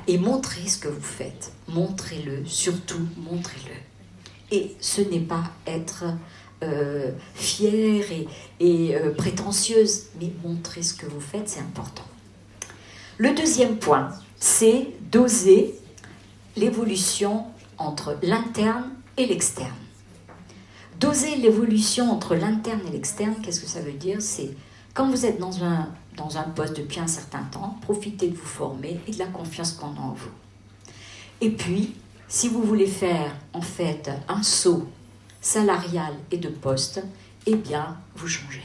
et 0.08 0.18
montrez 0.18 0.68
ce 0.68 0.78
que 0.78 0.90
vous 0.90 1.02
faites. 1.02 1.54
Montrez-le, 1.70 2.46
surtout 2.46 3.02
montrez-le. 3.18 3.93
Et 4.54 4.76
ce 4.80 5.02
n'est 5.02 5.20
pas 5.20 5.44
être 5.66 6.06
euh, 6.62 7.12
fière 7.34 8.06
et, 8.12 8.28
et 8.60 8.96
prétentieuse, 9.18 10.04
mais 10.22 10.32
montrer 10.44 10.84
ce 10.84 10.94
que 10.94 11.08
vous 11.08 11.20
faites, 11.20 11.50
c'est 11.50 11.60
important. 11.60 12.06
Le 13.18 13.34
deuxième 13.34 13.78
point, 13.78 14.10
c'est 14.40 14.88
d'oser 15.12 15.76
l'évolution 16.56 17.46
entre 17.78 18.18
l'interne 18.22 18.92
et 19.18 19.26
l'externe. 19.26 19.72
Doser 21.00 21.36
l'évolution 21.38 22.12
entre 22.12 22.36
l'interne 22.36 22.82
et 22.88 22.92
l'externe, 22.92 23.36
qu'est-ce 23.42 23.62
que 23.62 23.68
ça 23.68 23.82
veut 23.82 23.94
dire? 23.94 24.22
C'est 24.22 24.52
quand 24.94 25.10
vous 25.10 25.26
êtes 25.26 25.40
dans 25.40 25.64
un, 25.64 25.90
dans 26.16 26.38
un 26.38 26.44
poste 26.44 26.78
depuis 26.78 27.00
un 27.00 27.08
certain 27.08 27.44
temps, 27.52 27.78
profitez 27.82 28.28
de 28.30 28.36
vous 28.36 28.46
former 28.46 29.00
et 29.08 29.12
de 29.12 29.20
la 29.20 29.26
confiance 29.26 29.74
qu'on 29.74 29.88
a 29.88 30.00
en 30.00 30.14
vous. 30.14 30.32
Et 31.42 31.50
puis, 31.50 31.96
si 32.34 32.48
vous 32.48 32.64
voulez 32.64 32.88
faire 32.88 33.36
en 33.54 33.62
fait 33.62 34.10
un 34.28 34.42
saut 34.42 34.88
salarial 35.40 36.16
et 36.32 36.38
de 36.38 36.50
poste, 36.50 37.04
eh 37.46 37.54
bien, 37.54 37.96
vous 38.16 38.28
changez. 38.28 38.64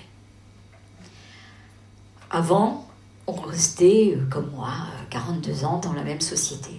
Avant, 2.30 2.88
on 3.26 3.32
restait, 3.32 4.14
euh, 4.16 4.24
comme 4.30 4.50
moi, 4.52 4.72
42 5.10 5.66
ans 5.66 5.80
dans 5.80 5.92
la 5.92 6.02
même 6.02 6.22
société. 6.22 6.70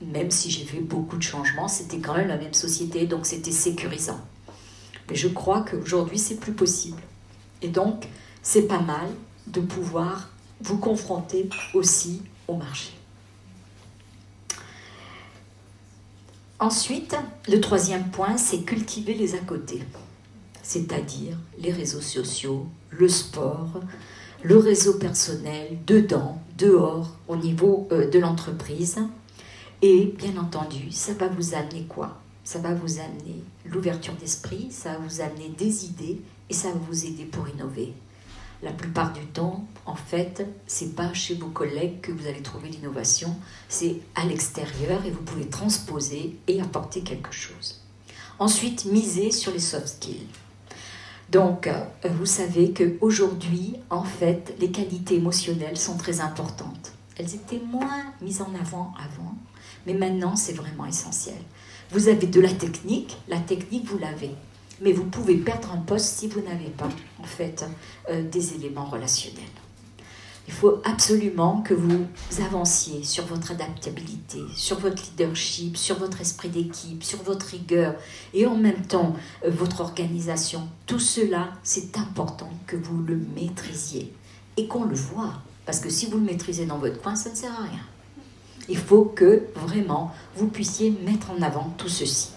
Même 0.00 0.30
si 0.30 0.52
j'ai 0.52 0.64
fait 0.64 0.78
beaucoup 0.78 1.16
de 1.16 1.22
changements, 1.22 1.66
c'était 1.66 1.98
quand 1.98 2.14
même 2.14 2.28
la 2.28 2.38
même 2.38 2.54
société, 2.54 3.06
donc 3.06 3.26
c'était 3.26 3.50
sécurisant. 3.50 4.20
Mais 5.10 5.16
je 5.16 5.26
crois 5.26 5.62
qu'aujourd'hui, 5.62 6.20
c'est 6.20 6.36
plus 6.38 6.52
possible. 6.52 7.02
Et 7.60 7.68
donc, 7.68 8.06
c'est 8.40 8.68
pas 8.68 8.80
mal 8.80 9.08
de 9.48 9.60
pouvoir 9.60 10.28
vous 10.60 10.78
confronter 10.78 11.50
aussi 11.74 12.22
au 12.46 12.54
marché. 12.54 12.97
Ensuite, 16.60 17.14
le 17.48 17.60
troisième 17.60 18.10
point, 18.10 18.36
c'est 18.36 18.62
cultiver 18.62 19.14
les 19.14 19.36
à 19.36 19.38
côté, 19.38 19.80
c'est-à-dire 20.60 21.36
les 21.56 21.70
réseaux 21.70 22.00
sociaux, 22.00 22.66
le 22.90 23.08
sport, 23.08 23.80
le 24.42 24.56
réseau 24.56 24.94
personnel, 24.94 25.78
dedans, 25.86 26.42
dehors, 26.56 27.14
au 27.28 27.36
niveau 27.36 27.86
euh, 27.92 28.10
de 28.10 28.18
l'entreprise. 28.18 28.98
Et 29.82 30.12
bien 30.18 30.36
entendu, 30.36 30.90
ça 30.90 31.12
va 31.12 31.28
vous 31.28 31.54
amener 31.54 31.84
quoi? 31.88 32.20
Ça 32.42 32.58
va 32.58 32.74
vous 32.74 32.98
amener 32.98 33.44
l'ouverture 33.64 34.14
d'esprit, 34.14 34.66
ça 34.72 34.94
va 34.94 34.98
vous 34.98 35.20
amener 35.20 35.50
des 35.56 35.84
idées 35.84 36.20
et 36.50 36.54
ça 36.54 36.68
va 36.72 36.80
vous 36.90 37.04
aider 37.04 37.24
pour 37.24 37.48
innover. 37.48 37.92
La 38.62 38.72
plupart 38.72 39.12
du 39.12 39.24
temps, 39.26 39.64
en 39.86 39.94
fait, 39.94 40.44
c'est 40.66 40.96
pas 40.96 41.14
chez 41.14 41.34
vos 41.34 41.46
collègues 41.46 42.00
que 42.00 42.10
vous 42.10 42.26
allez 42.26 42.42
trouver 42.42 42.68
l'innovation, 42.68 43.36
c'est 43.68 44.00
à 44.16 44.24
l'extérieur 44.24 45.04
et 45.06 45.10
vous 45.12 45.22
pouvez 45.22 45.46
transposer 45.46 46.36
et 46.48 46.60
apporter 46.60 47.02
quelque 47.02 47.32
chose. 47.32 47.80
Ensuite, 48.40 48.84
misez 48.86 49.30
sur 49.30 49.52
les 49.52 49.60
soft 49.60 49.86
skills. 49.86 50.26
Donc, 51.30 51.66
euh, 51.66 51.84
vous 52.04 52.26
savez 52.26 52.72
qu'aujourd'hui, 52.72 53.76
en 53.90 54.02
fait, 54.02 54.54
les 54.58 54.70
qualités 54.70 55.16
émotionnelles 55.16 55.76
sont 55.76 55.96
très 55.96 56.20
importantes. 56.20 56.92
Elles 57.16 57.34
étaient 57.34 57.60
moins 57.60 58.12
mises 58.22 58.40
en 58.40 58.52
avant 58.60 58.92
avant, 58.96 59.34
mais 59.86 59.94
maintenant, 59.94 60.36
c'est 60.36 60.52
vraiment 60.54 60.86
essentiel. 60.86 61.38
Vous 61.90 62.08
avez 62.08 62.26
de 62.26 62.40
la 62.40 62.52
technique, 62.52 63.18
la 63.28 63.38
technique, 63.38 63.86
vous 63.86 63.98
l'avez. 63.98 64.34
Mais 64.80 64.92
vous 64.92 65.04
pouvez 65.04 65.36
perdre 65.36 65.72
un 65.72 65.78
poste 65.78 66.18
si 66.18 66.28
vous 66.28 66.40
n'avez 66.40 66.70
pas, 66.70 66.88
en 67.18 67.24
fait, 67.24 67.64
euh, 68.10 68.22
des 68.22 68.54
éléments 68.54 68.84
relationnels. 68.84 69.44
Il 70.48 70.54
faut 70.54 70.80
absolument 70.84 71.60
que 71.60 71.74
vous 71.74 72.06
avanciez 72.42 73.02
sur 73.04 73.26
votre 73.26 73.50
adaptabilité, 73.50 74.40
sur 74.56 74.78
votre 74.78 75.02
leadership, 75.02 75.76
sur 75.76 75.98
votre 75.98 76.22
esprit 76.22 76.48
d'équipe, 76.48 77.04
sur 77.04 77.22
votre 77.22 77.46
rigueur 77.46 77.94
et 78.32 78.46
en 78.46 78.56
même 78.56 78.86
temps 78.86 79.14
euh, 79.44 79.50
votre 79.50 79.82
organisation. 79.82 80.66
Tout 80.86 80.98
cela, 80.98 81.50
c'est 81.62 81.98
important 81.98 82.48
que 82.66 82.76
vous 82.76 83.02
le 83.02 83.20
maîtrisiez 83.36 84.10
et 84.56 84.66
qu'on 84.66 84.84
le 84.84 84.96
voit. 84.96 85.34
Parce 85.66 85.80
que 85.80 85.90
si 85.90 86.06
vous 86.06 86.16
le 86.16 86.24
maîtrisez 86.24 86.64
dans 86.64 86.78
votre 86.78 86.98
coin, 87.02 87.14
ça 87.14 87.28
ne 87.28 87.34
sert 87.34 87.52
à 87.52 87.64
rien. 87.64 87.84
Il 88.70 88.78
faut 88.78 89.04
que 89.04 89.42
vraiment 89.54 90.12
vous 90.34 90.48
puissiez 90.48 90.90
mettre 91.04 91.30
en 91.30 91.42
avant 91.42 91.74
tout 91.76 91.88
ceci. 91.90 92.30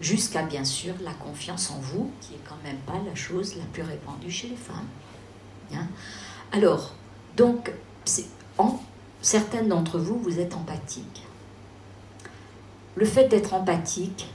Jusqu'à 0.00 0.42
bien 0.42 0.64
sûr 0.64 0.94
la 1.02 1.12
confiance 1.12 1.70
en 1.70 1.78
vous, 1.78 2.10
qui 2.20 2.34
est 2.34 2.48
quand 2.48 2.58
même 2.64 2.78
pas 2.78 3.00
la 3.06 3.14
chose 3.14 3.56
la 3.56 3.64
plus 3.64 3.82
répandue 3.82 4.30
chez 4.30 4.48
les 4.48 4.56
femmes. 4.56 4.88
Hein. 5.74 5.86
Alors, 6.52 6.94
donc, 7.36 7.72
certaines 9.20 9.68
d'entre 9.68 9.98
vous, 9.98 10.18
vous 10.18 10.40
êtes 10.40 10.54
empathiques. 10.54 11.22
Le 12.96 13.04
fait 13.04 13.28
d'être 13.28 13.54
empathique, 13.54 14.26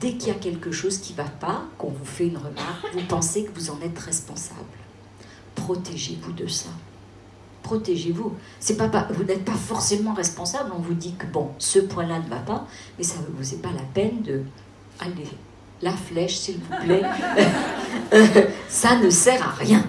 dès 0.00 0.14
qu'il 0.14 0.28
y 0.28 0.32
a 0.32 0.38
quelque 0.38 0.72
chose 0.72 0.98
qui 0.98 1.12
ne 1.12 1.18
va 1.18 1.28
pas, 1.28 1.64
qu'on 1.78 1.90
vous 1.90 2.04
fait 2.04 2.26
une 2.26 2.36
remarque, 2.36 2.92
vous 2.92 3.06
pensez 3.08 3.44
que 3.44 3.52
vous 3.52 3.70
en 3.70 3.80
êtes 3.80 3.98
responsable. 3.98 4.60
Protégez-vous 5.54 6.32
de 6.32 6.46
ça. 6.46 6.70
Protégez-vous. 7.62 8.34
C'est 8.58 8.76
pas, 8.76 8.88
pas- 8.88 9.08
vous 9.10 9.24
n'êtes 9.24 9.44
pas 9.44 9.52
forcément 9.52 10.14
responsable. 10.14 10.70
On 10.76 10.80
vous 10.80 10.94
dit 10.94 11.14
que 11.14 11.26
bon, 11.26 11.50
ce 11.58 11.78
point-là 11.78 12.18
ne 12.18 12.28
va 12.28 12.36
pas, 12.40 12.66
mais 12.98 13.04
ça 13.04 13.16
ne 13.20 13.36
vous 13.36 13.54
est 13.54 13.58
pas 13.62 13.72
la 13.72 13.82
peine 13.94 14.22
de 14.22 14.42
allez 15.00 15.28
la 15.82 15.92
flèche, 15.92 16.36
s'il 16.36 16.58
vous 16.58 16.84
plaît. 16.84 17.02
Ça 18.68 18.96
ne 18.96 19.08
sert 19.08 19.42
à 19.42 19.52
rien. 19.52 19.82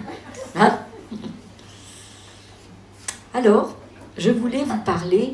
Hein 0.56 0.80
Alors, 3.34 3.76
je 4.18 4.30
voulais 4.32 4.64
vous 4.64 4.78
parler 4.80 5.34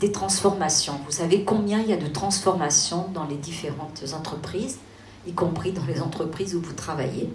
des 0.00 0.10
transformations. 0.12 1.00
Vous 1.06 1.12
savez 1.12 1.44
combien 1.44 1.80
il 1.80 1.88
y 1.88 1.92
a 1.92 1.96
de 1.96 2.08
transformations 2.08 3.08
dans 3.14 3.24
les 3.24 3.36
différentes 3.36 4.02
entreprises, 4.14 4.78
y 5.26 5.32
compris 5.32 5.72
dans 5.72 5.84
les 5.86 6.00
entreprises 6.00 6.54
où 6.54 6.60
vous 6.60 6.72
travaillez. 6.72 7.32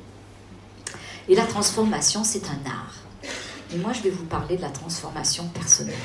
Et 1.29 1.35
la 1.35 1.45
transformation, 1.45 2.23
c'est 2.23 2.45
un 2.47 2.69
art. 2.69 2.95
Et 3.71 3.77
moi, 3.77 3.93
je 3.93 4.01
vais 4.01 4.09
vous 4.09 4.25
parler 4.25 4.57
de 4.57 4.61
la 4.61 4.69
transformation 4.69 5.47
personnelle. 5.49 5.95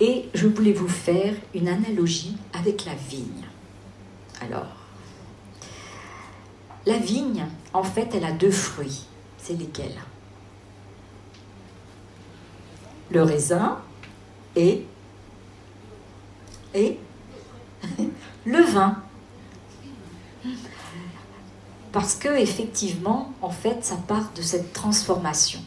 Et 0.00 0.28
je 0.34 0.46
voulais 0.46 0.72
vous 0.72 0.88
faire 0.88 1.34
une 1.54 1.68
analogie 1.68 2.36
avec 2.52 2.84
la 2.86 2.94
vigne. 2.94 3.44
Alors, 4.40 4.74
la 6.86 6.96
vigne, 6.96 7.46
en 7.72 7.84
fait, 7.84 8.14
elle 8.14 8.24
a 8.24 8.32
deux 8.32 8.50
fruits. 8.50 9.06
C'est 9.38 9.54
lesquels? 9.54 10.00
Le 13.10 13.22
raisin 13.22 13.78
et, 14.56 14.86
et 16.74 16.98
le 18.44 18.62
vin. 18.62 19.02
Parce 21.92 22.14
que 22.14 22.28
effectivement, 22.28 23.32
en 23.42 23.50
fait, 23.50 23.84
ça 23.84 23.96
part 23.96 24.30
de 24.34 24.42
cette 24.42 24.72
transformation. 24.72 25.60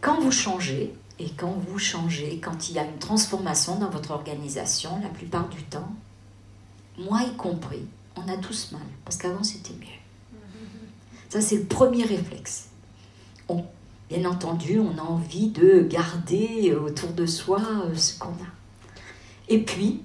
Quand 0.00 0.20
vous 0.20 0.30
changez, 0.30 0.94
et 1.18 1.30
quand 1.30 1.56
vous 1.68 1.78
changez, 1.78 2.38
quand 2.38 2.68
il 2.68 2.76
y 2.76 2.78
a 2.78 2.84
une 2.84 2.98
transformation 2.98 3.76
dans 3.76 3.90
votre 3.90 4.12
organisation, 4.12 5.00
la 5.02 5.08
plupart 5.08 5.48
du 5.48 5.62
temps, 5.64 5.92
moi 6.96 7.22
y 7.22 7.36
compris, 7.36 7.84
on 8.16 8.28
a 8.28 8.36
tous 8.36 8.70
mal, 8.72 8.82
parce 9.04 9.16
qu'avant 9.16 9.42
c'était 9.42 9.74
mieux. 9.74 9.98
Ça, 11.28 11.40
c'est 11.40 11.56
le 11.56 11.64
premier 11.64 12.04
réflexe. 12.04 12.68
Bien 14.08 14.24
entendu, 14.24 14.78
on 14.78 14.96
a 14.96 15.02
envie 15.02 15.48
de 15.48 15.82
garder 15.82 16.74
autour 16.74 17.10
de 17.10 17.26
soi 17.26 17.60
euh, 17.60 17.94
ce 17.94 18.18
qu'on 18.18 18.30
a. 18.30 18.48
Et 19.50 19.62
puis, 19.62 20.00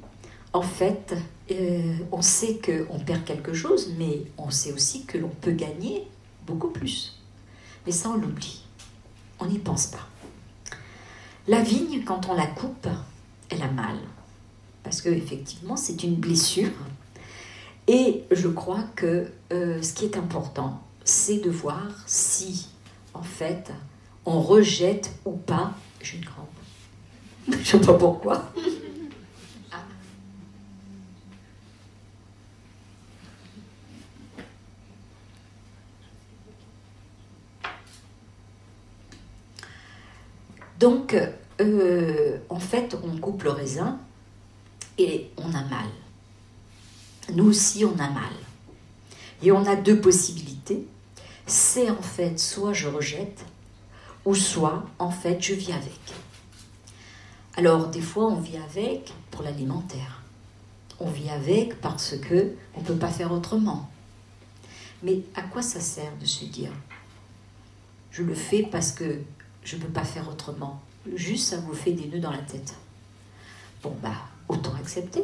en 0.51 0.61
fait, 0.61 1.15
euh, 1.53 1.97
on 2.11 2.21
sait 2.21 2.59
qu'on 2.59 2.99
perd 2.99 3.23
quelque 3.25 3.53
chose, 3.53 3.93
mais 3.97 4.23
on 4.37 4.49
sait 4.49 4.73
aussi 4.73 5.05
que 5.05 5.17
l'on 5.17 5.29
peut 5.29 5.51
gagner 5.51 6.07
beaucoup 6.45 6.69
plus. 6.69 7.19
Mais 7.85 7.91
ça, 7.91 8.09
on 8.09 8.17
l'oublie. 8.17 8.63
On 9.39 9.45
n'y 9.45 9.59
pense 9.59 9.87
pas. 9.87 10.07
La 11.47 11.61
vigne, 11.61 12.03
quand 12.03 12.29
on 12.29 12.33
la 12.33 12.47
coupe, 12.47 12.87
elle 13.49 13.61
a 13.61 13.67
mal. 13.69 13.97
Parce 14.83 15.01
que 15.01 15.09
effectivement, 15.09 15.75
c'est 15.75 16.03
une 16.03 16.15
blessure. 16.15 16.71
Et 17.87 18.23
je 18.31 18.47
crois 18.47 18.83
que 18.95 19.29
euh, 19.51 19.81
ce 19.81 19.93
qui 19.93 20.05
est 20.05 20.17
important, 20.17 20.81
c'est 21.03 21.39
de 21.39 21.49
voir 21.49 21.87
si, 22.05 22.69
en 23.13 23.23
fait, 23.23 23.71
on 24.25 24.41
rejette 24.41 25.11
ou 25.25 25.31
pas. 25.31 25.73
J'ai 26.01 26.17
une 26.17 26.25
crampe. 26.25 26.47
Je 27.47 27.77
ne 27.77 27.81
sais 27.81 27.87
pas 27.87 27.93
pourquoi. 27.93 28.53
Donc, 40.79 41.15
euh, 41.61 42.37
en 42.49 42.59
fait, 42.59 42.97
on 43.03 43.17
coupe 43.17 43.43
le 43.43 43.51
raisin 43.51 43.99
et 44.97 45.29
on 45.37 45.49
a 45.49 45.63
mal. 45.63 45.89
Nous 47.33 47.45
aussi, 47.45 47.85
on 47.85 47.93
a 47.93 48.09
mal. 48.09 48.33
Et 49.41 49.51
on 49.51 49.65
a 49.65 49.75
deux 49.75 49.99
possibilités. 49.99 50.85
C'est 51.45 51.89
en 51.89 52.01
fait 52.01 52.39
soit 52.39 52.73
je 52.73 52.87
rejette, 52.87 53.45
ou 54.25 54.33
soit 54.33 54.85
en 54.99 55.11
fait 55.11 55.41
je 55.41 55.53
vis 55.53 55.73
avec. 55.73 55.99
Alors, 57.55 57.87
des 57.87 58.01
fois, 58.01 58.25
on 58.27 58.39
vit 58.39 58.57
avec 58.57 59.13
pour 59.29 59.43
l'alimentaire. 59.43 60.21
On 60.99 61.09
vit 61.09 61.29
avec 61.29 61.81
parce 61.81 62.15
que 62.17 62.53
on 62.75 62.81
ne 62.81 62.85
peut 62.85 62.95
pas 62.95 63.09
faire 63.09 63.31
autrement. 63.31 63.89
Mais 65.03 65.19
à 65.35 65.41
quoi 65.41 65.61
ça 65.61 65.81
sert 65.81 66.15
de 66.19 66.25
se 66.25 66.45
dire 66.45 66.71
je 68.13 68.21
le 68.21 68.35
fais 68.35 68.61
parce 68.61 68.91
que 68.91 69.21
je 69.63 69.75
ne 69.75 69.81
peux 69.81 69.89
pas 69.89 70.03
faire 70.03 70.29
autrement 70.29 70.81
Juste, 71.15 71.49
ça 71.49 71.57
vous 71.57 71.73
fait 71.73 71.91
des 71.91 72.07
nœuds 72.07 72.19
dans 72.19 72.31
la 72.31 72.39
tête. 72.39 72.75
Bon, 73.81 73.95
bah, 74.01 74.15
autant 74.47 74.73
accepter. 74.75 75.23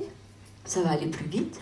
Ça 0.66 0.82
va 0.82 0.92
aller 0.92 1.08
plus 1.08 1.28
vite. 1.28 1.60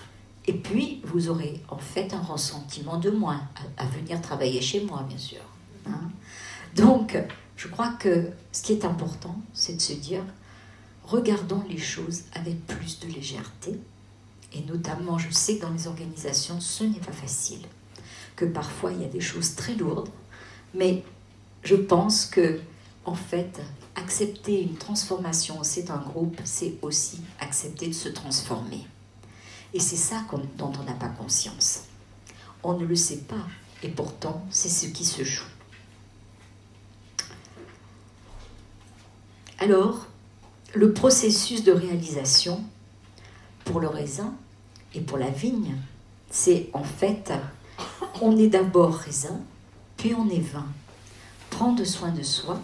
Et 0.47 0.53
puis, 0.53 1.01
vous 1.03 1.29
aurez 1.29 1.61
en 1.69 1.77
fait 1.77 2.13
un 2.13 2.21
ressentiment 2.21 2.97
de 2.97 3.11
moins 3.11 3.41
à, 3.77 3.85
venir 3.85 4.19
travailler 4.21 4.61
chez 4.61 4.81
moi, 4.81 5.05
bien 5.07 5.17
sûr. 5.17 5.41
hein. 5.85 6.09
Donc, 6.75 7.17
je 7.55 7.67
crois 7.67 7.89
que 7.99 8.29
ce 8.51 8.63
qui 8.63 8.73
est 8.73 8.85
important, 8.85 9.39
c'est 9.53 9.75
de 9.75 9.81
se 9.81 9.93
dire, 9.93 10.23
regardons 11.03 11.63
les 11.69 11.77
choses 11.77 12.23
avec 12.33 12.65
plus 12.65 12.99
de 12.99 13.07
légèreté. 13.07 13.79
Et 14.53 14.61
notamment, 14.61 15.17
je 15.17 15.29
sais 15.29 15.57
que 15.57 15.63
dans 15.63 15.71
les 15.71 15.87
organisations, 15.87 16.59
ce 16.59 16.85
n'est 16.85 16.99
pas 16.99 17.11
facile. 17.11 17.65
Que 18.35 18.45
parfois, 18.45 18.93
il 18.93 19.01
y 19.01 19.05
a 19.05 19.09
des 19.09 19.21
choses 19.21 19.55
très 19.55 19.75
lourdes. 19.75 20.09
Mais 20.73 21.03
je 21.63 21.75
pense 21.75 22.25
que, 22.25 22.59
en 23.05 23.15
fait, 23.15 23.61
accepter 23.95 24.61
une 24.61 24.75
transformation 24.75 25.63
sein 25.63 25.81
d'un 25.81 25.97
groupe, 25.97 26.39
c'est 26.43 26.75
aussi 26.81 27.21
accepter 27.39 27.87
de 27.87 27.93
se 27.93 28.09
transformer. 28.09 28.85
Et 29.73 29.79
c'est 29.79 29.97
ça 29.97 30.23
dont 30.57 30.71
on 30.79 30.83
n'a 30.83 30.93
pas 30.93 31.09
conscience. 31.09 31.83
On 32.63 32.77
ne 32.77 32.85
le 32.85 32.95
sait 32.95 33.21
pas, 33.27 33.47
et 33.83 33.89
pourtant, 33.89 34.45
c'est 34.49 34.69
ce 34.69 34.87
qui 34.87 35.05
se 35.05 35.23
joue. 35.23 35.45
Alors, 39.59 40.07
le 40.73 40.93
processus 40.93 41.63
de 41.63 41.71
réalisation 41.71 42.63
pour 43.65 43.79
le 43.79 43.87
raisin 43.87 44.33
et 44.93 45.01
pour 45.01 45.17
la 45.17 45.29
vigne, 45.29 45.75
c'est 46.29 46.69
en 46.73 46.83
fait, 46.83 47.33
on 48.21 48.37
est 48.37 48.47
d'abord 48.47 48.93
raisin, 48.93 49.39
puis 49.97 50.13
on 50.13 50.29
est 50.29 50.39
vin. 50.39 50.67
Prendre 51.57 51.83
soin 51.85 52.11
de 52.11 52.21
soi, 52.21 52.61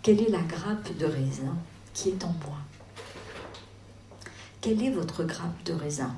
quelle 0.00 0.20
est 0.20 0.30
la 0.30 0.42
grappe 0.42 0.96
de 0.98 1.04
raisin 1.04 1.56
qui 1.92 2.10
est 2.10 2.24
en 2.24 2.32
moi? 2.46 2.58
Quelle 4.60 4.84
est 4.84 4.92
votre 4.92 5.24
grappe 5.24 5.64
de 5.64 5.72
raisin? 5.72 6.14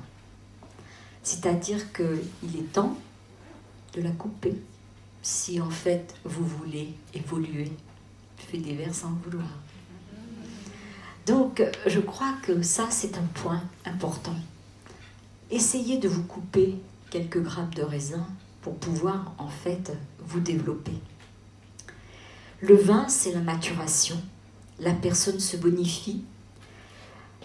C'est-à-dire 1.23 1.91
qu'il 1.93 2.55
est 2.55 2.71
temps 2.71 2.95
de 3.95 4.01
la 4.03 4.11
couper 4.11 4.61
si 5.23 5.59
en 5.59 5.71
fait 5.71 6.13
vous 6.23 6.45
voulez 6.45 6.93
évoluer. 7.15 7.71
Je 8.37 8.45
fais 8.45 8.59
des 8.59 8.75
vers 8.75 8.93
sans 8.93 9.13
vouloir. 9.25 9.49
Donc 11.25 11.63
je 11.87 11.99
crois 11.99 12.35
que 12.43 12.61
ça 12.61 12.89
c'est 12.91 13.17
un 13.17 13.27
point 13.33 13.63
important. 13.85 14.35
Essayez 15.49 15.97
de 15.97 16.07
vous 16.07 16.25
couper 16.25 16.75
quelques 17.09 17.41
grappes 17.41 17.73
de 17.73 17.81
raisin 17.81 18.27
pour 18.61 18.75
pouvoir 18.75 19.33
en 19.39 19.49
fait 19.49 19.97
vous 20.19 20.41
développer. 20.41 20.93
Le 22.59 22.75
vin, 22.75 23.07
c'est 23.07 23.33
la 23.33 23.41
maturation. 23.41 24.19
La 24.79 24.93
personne 24.93 25.39
se 25.39 25.57
bonifie. 25.57 26.23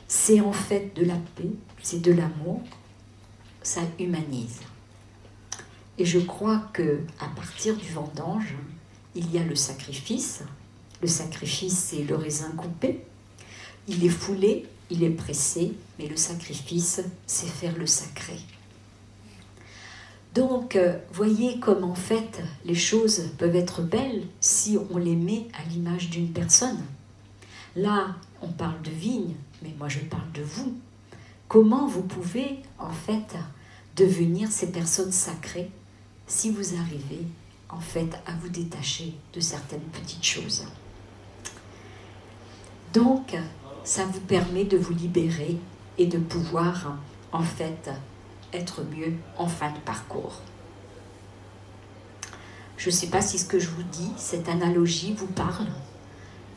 C'est 0.09 0.41
en 0.41 0.53
fait 0.53 0.97
de 0.97 1.05
la 1.05 1.17
paix, 1.37 1.51
c'est 1.83 2.01
de 2.01 2.13
l'amour. 2.13 2.63
Ça 3.63 3.83
humanise. 3.99 4.61
Et 5.99 6.07
je 6.07 6.19
crois 6.19 6.71
que 6.73 7.01
à 7.21 7.27
partir 7.29 7.77
du 7.77 7.91
vendange, 7.93 8.55
il 9.15 9.31
y 9.31 9.39
a 9.39 9.45
le 9.45 9.55
sacrifice. 9.55 10.43
Le 11.03 11.09
sacrifice, 11.09 11.77
c'est 11.77 12.05
le 12.05 12.17
raisin 12.17 12.51
coupé. 12.53 13.05
Il 13.89 14.05
est 14.05 14.09
foulé, 14.09 14.67
il 14.89 15.05
est 15.05 15.11
pressé, 15.11 15.75
mais 15.99 16.07
le 16.07 16.17
sacrifice, 16.17 17.03
c'est 17.27 17.49
faire 17.49 17.77
le 17.77 17.87
sacré. 17.87 18.39
Donc, 20.35 20.77
euh, 20.77 20.99
voyez 21.13 21.59
comme 21.59 21.85
en 21.85 21.95
fait 21.95 22.43
les 22.65 22.75
choses 22.75 23.31
peuvent 23.37 23.57
être 23.57 23.83
belles 23.83 24.23
si 24.41 24.79
on 24.91 24.97
les 24.97 25.17
met 25.17 25.49
à 25.53 25.69
l'image 25.69 26.09
d'une 26.09 26.33
personne. 26.33 26.81
Là, 27.77 28.17
on 28.41 28.49
parle 28.49 28.81
de 28.83 28.91
vigne, 28.91 29.35
mais 29.63 29.75
moi 29.79 29.89
je 29.89 29.99
parle 30.01 30.31
de 30.33 30.43
vous. 30.43 30.75
Comment 31.49 31.87
vous 31.87 32.03
pouvez 32.03 32.61
en 32.79 32.91
fait 32.91 33.37
devenir 33.97 34.51
ces 34.51 34.73
personnes 34.73 35.13
sacrées 35.13 35.71
si 36.27 36.51
vous 36.51 36.77
arrivez 36.77 37.27
en 37.69 37.81
fait 37.81 38.11
à 38.27 38.33
vous 38.41 38.49
détacher 38.49 39.15
de 39.35 39.41
certaines 39.41 39.81
petites 39.81 40.25
choses? 40.25 40.65
Donc, 42.95 43.37
ça 43.85 44.05
vous 44.07 44.21
permet 44.21 44.65
de 44.65 44.79
vous 44.79 44.95
libérer 44.95 45.57
et 45.99 46.07
de 46.07 46.19
pouvoir 46.19 46.97
en 47.33 47.43
fait 47.43 47.91
être 48.53 48.83
mieux 48.83 49.15
en 49.37 49.47
fin 49.47 49.71
de 49.71 49.79
parcours. 49.79 50.41
Je 52.77 52.89
ne 52.89 52.95
sais 52.95 53.07
pas 53.07 53.23
si 53.23 53.39
ce 53.39 53.45
que 53.45 53.59
je 53.59 53.69
vous 53.69 53.83
dis, 53.85 54.11
cette 54.17 54.49
analogie 54.49 55.15
vous 55.15 55.29
parle, 55.29 55.69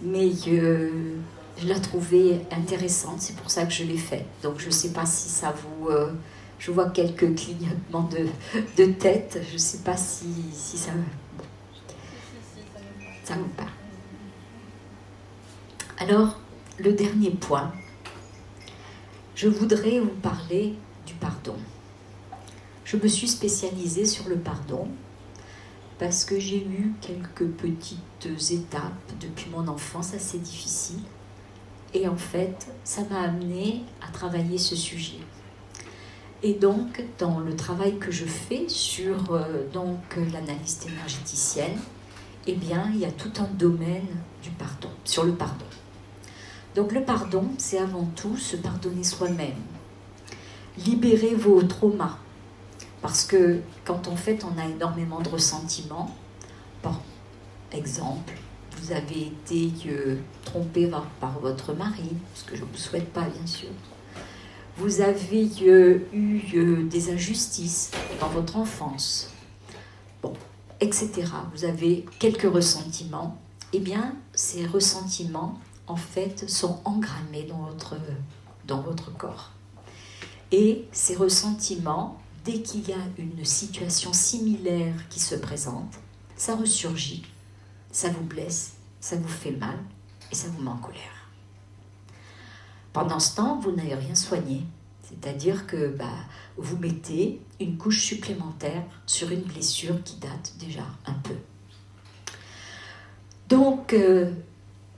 mais 0.02 0.32
euh, 0.48 1.18
je 1.58 1.68
la 1.68 1.80
trouvais 1.80 2.42
intéressante, 2.52 3.22
c'est 3.22 3.36
pour 3.36 3.52
ça 3.52 3.66
que 3.66 3.74
je 3.74 3.84
l'ai 3.84 3.98
fait. 3.98 4.26
Donc 4.42 4.60
je 4.60 4.68
ne 4.68 4.72
sais 4.72 4.92
pas 4.92 5.06
si 5.06 5.30
ça 5.30 5.54
vous... 5.54 5.90
euh, 5.90 6.12
je 6.58 6.72
vois 6.72 6.90
quelques 6.90 7.36
clignotements 7.36 8.10
de, 8.10 8.28
de 8.78 8.92
tête, 8.94 9.40
je 9.48 9.54
ne 9.54 9.58
sais 9.60 9.80
pas 9.80 9.98
si, 9.98 10.26
si 10.54 10.78
ça, 10.78 10.92
ça 13.24 13.36
vous 13.36 13.50
parle. 13.50 13.70
Alors, 15.98 16.40
le 16.80 16.94
dernier 16.94 17.32
point, 17.32 17.72
je 19.36 19.48
voudrais 19.48 20.00
vous 20.00 20.16
parler 20.22 20.76
du 21.06 21.14
pardon. 21.14 21.56
Je 22.86 22.98
me 22.98 23.08
suis 23.08 23.28
spécialisée 23.28 24.06
sur 24.06 24.30
le 24.30 24.36
pardon 24.36 24.88
parce 25.98 26.24
que 26.24 26.40
j'ai 26.40 26.64
eu 26.64 26.94
quelques 27.02 27.48
petites 27.48 28.52
étapes 28.52 29.12
depuis 29.20 29.50
mon 29.50 29.68
enfance 29.68 30.14
assez 30.14 30.38
difficiles. 30.38 31.02
Et 31.96 32.08
en 32.08 32.16
fait, 32.16 32.68
ça 32.84 33.02
m'a 33.10 33.22
amené 33.22 33.82
à 34.08 34.12
travailler 34.12 34.60
ce 34.60 34.76
sujet. 34.76 35.18
Et 36.44 36.54
donc, 36.54 37.04
dans 37.18 37.40
le 37.40 37.56
travail 37.56 37.98
que 37.98 38.12
je 38.12 38.26
fais 38.26 38.70
sur 38.70 39.34
euh, 39.34 39.66
l'analyse 40.32 40.80
énergéticienne, 40.86 41.80
eh 42.46 42.54
bien, 42.54 42.92
il 42.94 43.00
y 43.00 43.06
a 43.06 43.12
tout 43.12 43.32
un 43.40 43.48
domaine 43.48 44.06
du 44.44 44.52
pardon, 44.52 44.90
sur 45.06 45.24
le 45.24 45.34
pardon. 45.34 45.66
Donc 46.76 46.92
le 46.92 47.04
pardon, 47.04 47.50
c'est 47.58 47.80
avant 47.80 48.06
tout 48.16 48.38
se 48.38 48.58
pardonner 48.58 49.04
soi-même. 49.04 49.56
Libérer 50.86 51.34
vos 51.34 51.64
traumas. 51.64 52.20
Parce 53.06 53.24
que 53.24 53.60
quand 53.84 54.08
en 54.08 54.16
fait 54.16 54.44
on 54.44 54.60
a 54.60 54.66
énormément 54.66 55.22
de 55.22 55.30
ressentiments, 55.30 56.10
par 56.82 57.00
exemple, 57.72 58.34
vous 58.78 58.92
avez 58.92 59.28
été 59.28 59.72
euh, 59.88 60.16
trompé 60.44 60.88
par, 60.88 61.06
par 61.20 61.38
votre 61.40 61.76
mari, 61.76 62.10
ce 62.34 62.44
que 62.46 62.56
je 62.56 62.64
ne 62.64 62.68
vous 62.68 62.78
souhaite 62.78 63.14
pas 63.14 63.22
bien 63.22 63.46
sûr. 63.46 63.70
Vous 64.78 65.02
avez 65.02 65.48
euh, 65.62 66.00
eu 66.14 66.42
euh, 66.56 66.84
des 66.86 67.12
injustices 67.12 67.92
dans 68.20 68.30
votre 68.30 68.58
enfance. 68.58 69.30
Bon, 70.24 70.34
etc. 70.82 71.26
Vous 71.54 71.64
avez 71.64 72.06
quelques 72.18 72.52
ressentiments. 72.52 73.38
Eh 73.72 73.80
bien, 73.82 74.16
ces 74.34 74.66
ressentiments, 74.66 75.60
en 75.86 75.96
fait, 75.96 76.50
sont 76.50 76.80
engrammés 76.86 77.44
dans 77.44 77.68
votre, 77.68 77.98
dans 78.66 78.82
votre 78.82 79.16
corps. 79.16 79.52
Et 80.52 80.86
ces 80.92 81.16
ressentiments, 81.16 82.18
dès 82.46 82.62
qu'il 82.62 82.88
y 82.88 82.94
a 82.94 83.00
une 83.18 83.44
situation 83.44 84.14
similaire 84.14 85.10
qui 85.10 85.20
se 85.20 85.36
présente, 85.36 85.96
ça 86.38 86.56
ressurgit, 86.56 87.26
ça 87.92 88.10
vous 88.10 88.24
blesse, 88.24 88.76
ça 89.00 89.16
vous 89.16 89.28
fait 89.28 89.52
mal 89.52 89.78
et 90.32 90.36
ça 90.36 90.48
vous 90.50 90.62
met 90.62 90.70
en 90.70 90.78
colère. 90.78 91.02
Pendant 92.94 93.20
ce 93.20 93.36
temps, 93.36 93.60
vous 93.60 93.72
n'avez 93.72 93.96
rien 93.96 94.16
soigné. 94.16 94.64
C'est-à-dire 95.02 95.68
que 95.68 95.90
bah, 95.90 96.06
vous 96.58 96.78
mettez 96.78 97.42
une 97.60 97.78
couche 97.78 98.04
supplémentaire 98.04 98.84
sur 99.06 99.32
une 99.32 99.42
blessure 99.42 100.02
qui 100.04 100.18
date 100.18 100.54
déjà 100.60 100.86
un 101.06 101.14
peu. 101.14 101.36
Donc, 103.50 103.94
euh, 103.94 104.32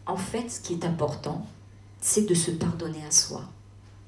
en 0.05 0.17
fait, 0.17 0.49
ce 0.49 0.61
qui 0.61 0.73
est 0.73 0.85
important, 0.85 1.45
c'est 1.99 2.27
de 2.27 2.33
se 2.33 2.51
pardonner 2.51 3.03
à 3.05 3.11
soi. 3.11 3.43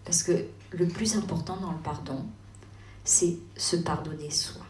Parce 0.05 0.23
que 0.23 0.45
le 0.71 0.87
plus 0.87 1.15
important 1.17 1.57
dans 1.57 1.71
le 1.71 1.77
pardon, 1.79 2.25
c'est 3.09 3.37
se 3.57 3.75
pardonner 3.77 4.29
soi. 4.29 4.61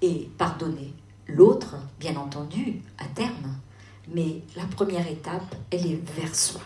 Et 0.00 0.30
pardonner 0.38 0.94
l'autre, 1.26 1.74
bien 1.98 2.16
entendu, 2.16 2.80
à 2.96 3.06
terme. 3.06 3.56
Mais 4.14 4.42
la 4.54 4.64
première 4.66 5.06
étape, 5.06 5.56
elle 5.72 5.84
est 5.84 6.12
vers 6.12 6.34
soi. 6.34 6.60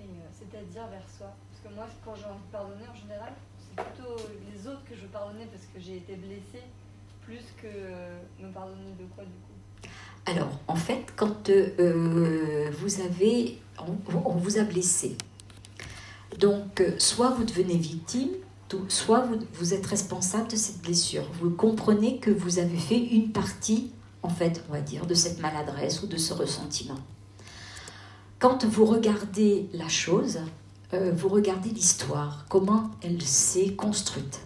Euh, 0.00 0.02
C'est-à-dire 0.32 0.88
vers 0.88 1.08
soi. 1.16 1.28
Parce 1.28 1.62
que 1.62 1.74
moi, 1.76 1.86
quand 2.04 2.16
j'ai 2.16 2.24
envie 2.24 2.44
de 2.46 2.52
pardonner, 2.52 2.88
en 2.90 2.94
général, 2.96 3.32
c'est 3.60 3.80
plutôt 3.80 4.16
les 4.52 4.66
autres 4.66 4.82
que 4.90 4.96
je 4.96 5.02
veux 5.02 5.08
pardonner 5.08 5.46
parce 5.46 5.66
que 5.72 5.78
j'ai 5.78 5.98
été 5.98 6.16
blessée, 6.16 6.64
plus 7.22 7.44
que 7.62 7.68
euh, 7.68 8.18
me 8.40 8.52
pardonner 8.52 8.90
de 8.98 9.04
quoi 9.14 9.22
du 9.22 9.30
coup 9.30 9.88
Alors, 10.26 10.50
en 10.66 10.76
fait, 10.76 11.12
quand 11.14 11.48
euh, 11.48 12.70
vous 12.76 13.00
avez, 13.02 13.60
on, 13.78 13.96
on 14.24 14.34
vous 14.34 14.58
a 14.58 14.64
blessé, 14.64 15.16
donc 16.40 16.82
soit 16.98 17.30
vous 17.30 17.44
devenez 17.44 17.76
victime, 17.76 18.30
soit 18.88 19.26
vous, 19.52 19.74
êtes 19.74 19.86
responsable 19.86 20.48
de 20.48 20.56
cette 20.56 20.82
blessure. 20.82 21.24
Vous 21.40 21.50
comprenez 21.50 22.18
que 22.18 22.30
vous 22.30 22.58
avez 22.58 22.76
fait 22.76 22.98
une 22.98 23.30
partie, 23.30 23.90
en 24.22 24.28
fait, 24.28 24.64
on 24.68 24.72
va 24.72 24.80
dire, 24.80 25.06
de 25.06 25.14
cette 25.14 25.40
maladresse 25.40 26.02
ou 26.02 26.06
de 26.06 26.16
ce 26.16 26.32
ressentiment. 26.34 26.98
Quand 28.38 28.64
vous 28.64 28.84
regardez 28.84 29.68
la 29.72 29.88
chose, 29.88 30.40
euh, 30.92 31.12
vous 31.16 31.28
regardez 31.28 31.70
l'histoire, 31.70 32.44
comment 32.48 32.90
elle 33.02 33.22
s'est 33.22 33.74
construite. 33.74 34.40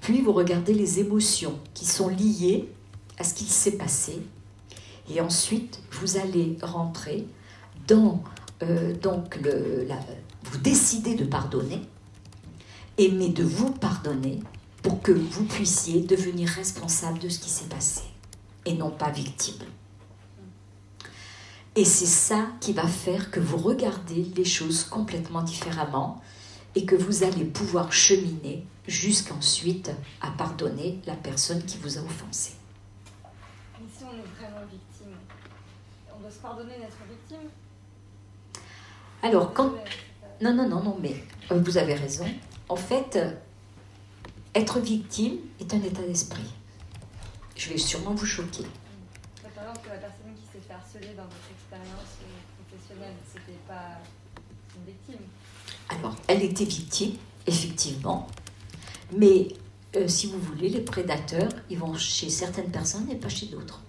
Puis 0.00 0.22
vous 0.22 0.32
regardez 0.32 0.74
les 0.74 1.00
émotions 1.00 1.58
qui 1.74 1.84
sont 1.84 2.08
liées 2.08 2.72
à 3.18 3.24
ce 3.24 3.34
qui 3.34 3.44
s'est 3.44 3.76
passé 3.76 4.20
et 5.10 5.20
ensuite, 5.20 5.80
vous 5.90 6.16
allez 6.18 6.56
rentrer 6.62 7.26
dans 7.88 8.22
euh, 8.62 8.94
donc 8.94 9.36
le, 9.42 9.86
vous 10.44 10.58
décidez 10.58 11.14
de 11.14 11.24
pardonner, 11.24 11.82
et 13.00 13.10
mais 13.10 13.30
de 13.30 13.44
vous 13.44 13.70
pardonner 13.70 14.40
pour 14.82 15.00
que 15.00 15.10
vous 15.10 15.46
puissiez 15.46 16.02
devenir 16.02 16.50
responsable 16.50 17.18
de 17.18 17.30
ce 17.30 17.38
qui 17.38 17.48
s'est 17.48 17.68
passé 17.68 18.02
et 18.66 18.74
non 18.74 18.90
pas 18.90 19.10
victime. 19.10 19.64
Et 21.76 21.86
c'est 21.86 22.04
ça 22.04 22.48
qui 22.60 22.74
va 22.74 22.86
faire 22.86 23.30
que 23.30 23.40
vous 23.40 23.56
regardez 23.56 24.24
les 24.36 24.44
choses 24.44 24.84
complètement 24.84 25.40
différemment 25.40 26.20
et 26.74 26.84
que 26.84 26.94
vous 26.94 27.24
allez 27.24 27.46
pouvoir 27.46 27.90
cheminer 27.90 28.66
jusqu'ensuite 28.86 29.90
à 30.20 30.30
pardonner 30.32 31.00
la 31.06 31.14
personne 31.14 31.64
qui 31.64 31.78
vous 31.78 31.96
a 31.96 32.02
offensé. 32.02 32.52
Mais 33.80 33.86
si 33.96 34.04
on 34.04 34.08
est 34.08 34.38
vraiment 34.38 34.66
victime, 34.70 35.16
on 36.14 36.20
doit 36.20 36.30
se 36.30 36.38
pardonner 36.38 36.76
d'être 36.76 36.98
victime? 37.08 37.48
Alors, 39.22 39.54
quand 39.54 39.72
Non, 40.42 40.52
non, 40.52 40.68
non, 40.68 40.82
non, 40.82 40.98
mais 41.00 41.24
euh, 41.50 41.62
vous 41.62 41.78
avez 41.78 41.94
raison. 41.94 42.26
En 42.70 42.76
fait, 42.76 43.18
être 44.54 44.78
victime 44.78 45.38
est 45.58 45.74
un 45.74 45.82
état 45.82 46.02
d'esprit. 46.02 46.48
Je 47.56 47.70
vais 47.70 47.78
sûrement 47.78 48.14
vous 48.14 48.24
choquer. 48.24 48.62
Par 49.42 49.64
exemple, 49.64 49.88
la 49.88 49.96
personne 49.96 50.32
qui 50.36 50.42
s'est 50.52 50.64
fait 50.64 50.74
harceler 50.74 51.14
dans 51.16 51.24
votre 51.24 51.50
expérience 51.50 52.14
professionnelle, 52.68 53.14
c'était 53.26 53.58
pas 53.66 53.98
une 54.76 54.84
victime. 54.84 55.26
Alors, 55.88 56.14
elle 56.28 56.44
était 56.44 56.64
victime, 56.64 57.16
effectivement, 57.44 58.28
mais 59.16 59.48
euh, 59.96 60.06
si 60.06 60.28
vous 60.28 60.38
voulez, 60.38 60.68
les 60.68 60.82
prédateurs, 60.82 61.50
ils 61.70 61.78
vont 61.78 61.94
chez 61.94 62.30
certaines 62.30 62.70
personnes 62.70 63.10
et 63.10 63.16
pas 63.16 63.28
chez 63.28 63.46
d'autres. 63.46 63.82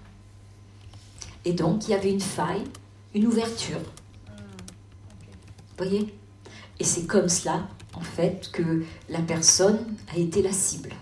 Et 1.45 1.53
donc, 1.53 1.87
il 1.87 1.91
y 1.91 1.93
avait 1.93 2.11
une 2.11 2.19
faille, 2.19 2.63
une 3.13 3.27
ouverture. 3.27 3.81
Vous 4.27 5.85
voyez? 5.85 6.15
Et 6.79 6.83
c'est 6.83 7.05
comme 7.05 7.29
cela, 7.29 7.67
en 7.93 8.01
fait, 8.01 8.49
que 8.51 8.83
la 9.09 9.21
personne 9.21 9.95
a 10.13 10.17
été 10.17 10.41
la 10.41 10.51
cible. 10.51 10.93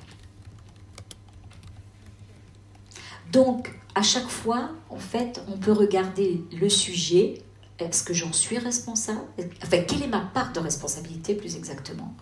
Donc, 3.31 3.71
à 3.95 4.01
chaque 4.01 4.27
fois, 4.27 4.71
en 4.89 4.97
fait, 4.97 5.41
on 5.47 5.57
peut 5.57 5.71
regarder 5.71 6.43
le 6.51 6.69
sujet. 6.69 7.43
Est-ce 7.77 8.03
que 8.03 8.13
j'en 8.13 8.33
suis 8.33 8.57
responsable? 8.57 9.21
Enfin, 9.63 9.81
quelle 9.81 10.03
est 10.03 10.07
ma 10.07 10.21
part 10.21 10.51
de 10.51 10.59
responsabilité, 10.59 11.35
plus 11.35 11.55
exactement, 11.55 12.15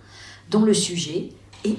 dans 0.50 0.62
le 0.62 0.74
sujet 0.74 1.30
Et 1.64 1.78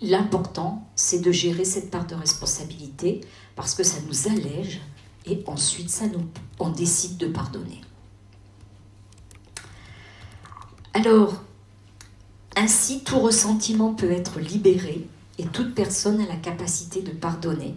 l'important, 0.00 0.88
c'est 0.96 1.20
de 1.20 1.30
gérer 1.30 1.64
cette 1.64 1.90
part 1.90 2.06
de 2.06 2.14
responsabilité 2.14 3.20
parce 3.54 3.74
que 3.74 3.84
ça 3.84 3.98
nous 4.08 4.28
allège 4.28 4.80
et 5.26 5.44
ensuite, 5.46 5.90
ça 5.90 6.06
nous, 6.06 6.26
on 6.58 6.70
décide 6.70 7.16
de 7.16 7.26
pardonner. 7.26 7.80
Alors, 10.94 11.42
ainsi, 12.56 13.02
tout 13.02 13.18
ressentiment 13.18 13.94
peut 13.94 14.10
être 14.10 14.40
libéré 14.40 15.08
et 15.38 15.46
toute 15.46 15.74
personne 15.74 16.20
a 16.20 16.26
la 16.26 16.36
capacité 16.36 17.02
de 17.02 17.10
pardonner. 17.10 17.74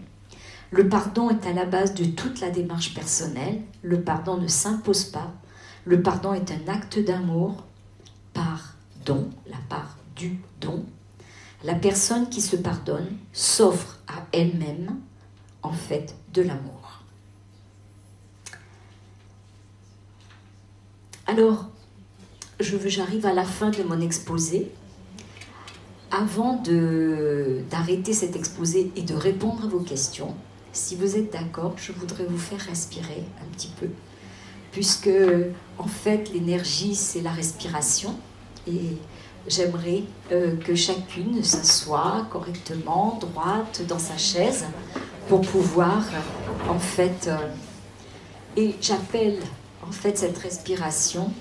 Le 0.72 0.90
pardon 0.90 1.30
est 1.30 1.46
à 1.48 1.54
la 1.54 1.66
base 1.66 1.94
de 1.94 2.06
toute 2.06 2.42
la 2.42 2.50
démarche 2.50 2.94
personnelle. 2.94 3.62
Le 3.82 4.02
pardon 4.02 4.38
ne 4.38 4.48
s'impose 4.48 5.06
pas. 5.06 5.32
Le 5.86 6.02
pardon 6.02 6.34
est 6.34 6.52
un 6.52 6.68
acte 6.68 7.00
d'amour 7.00 7.64
par 8.34 8.76
don, 9.06 9.30
la 9.48 9.58
part 9.70 9.98
du 10.16 10.40
don. 10.60 10.84
La 11.64 11.76
personne 11.76 12.30
qui 12.30 12.42
se 12.42 12.56
pardonne 12.56 13.08
s'offre 13.32 14.00
à 14.08 14.26
elle-même, 14.32 14.98
en 15.64 15.72
fait, 15.72 16.16
de 16.34 16.42
l'amour. 16.42 17.04
Alors, 21.28 21.70
j'arrive 22.60 23.26
à 23.26 23.34
la 23.34 23.44
fin 23.44 23.70
de 23.70 23.84
mon 23.84 24.00
exposé. 24.02 24.72
Avant 26.12 26.62
d'arrêter 27.70 28.14
cet 28.14 28.36
exposé 28.36 28.92
et 28.96 29.02
de 29.02 29.14
répondre 29.14 29.66
à 29.66 29.68
vos 29.68 29.80
questions, 29.80 30.34
si 30.72 30.96
vous 30.96 31.18
êtes 31.18 31.34
d'accord, 31.34 31.74
je 31.78 31.92
voudrais 31.92 32.26
vous 32.26 32.38
faire 32.38 32.60
respirer 32.60 33.24
un 33.42 33.46
petit 33.56 33.72
peu, 33.80 33.88
puisque 34.72 35.10
en 35.78 35.88
fait 35.88 36.32
l'énergie 36.34 36.96
c'est 36.96 37.22
la 37.22 37.32
respiration 37.32 38.16
et 38.68 38.98
j'aimerais 39.48 40.04
euh, 40.32 40.56
que 40.58 40.76
chacune 40.76 41.44
s'assoie 41.44 42.28
correctement, 42.30 43.20
droite 43.20 43.84
dans 43.88 44.00
sa 44.00 44.18
chaise, 44.18 44.66
pour 45.28 45.42
pouvoir 45.42 46.04
en 46.70 46.80
fait, 46.80 47.28
euh, 47.28 47.38
et 48.58 48.76
j'appelle 48.82 49.40
en 49.88 49.92
fait 49.92 50.18
cette 50.18 50.38
respiration 50.38 51.32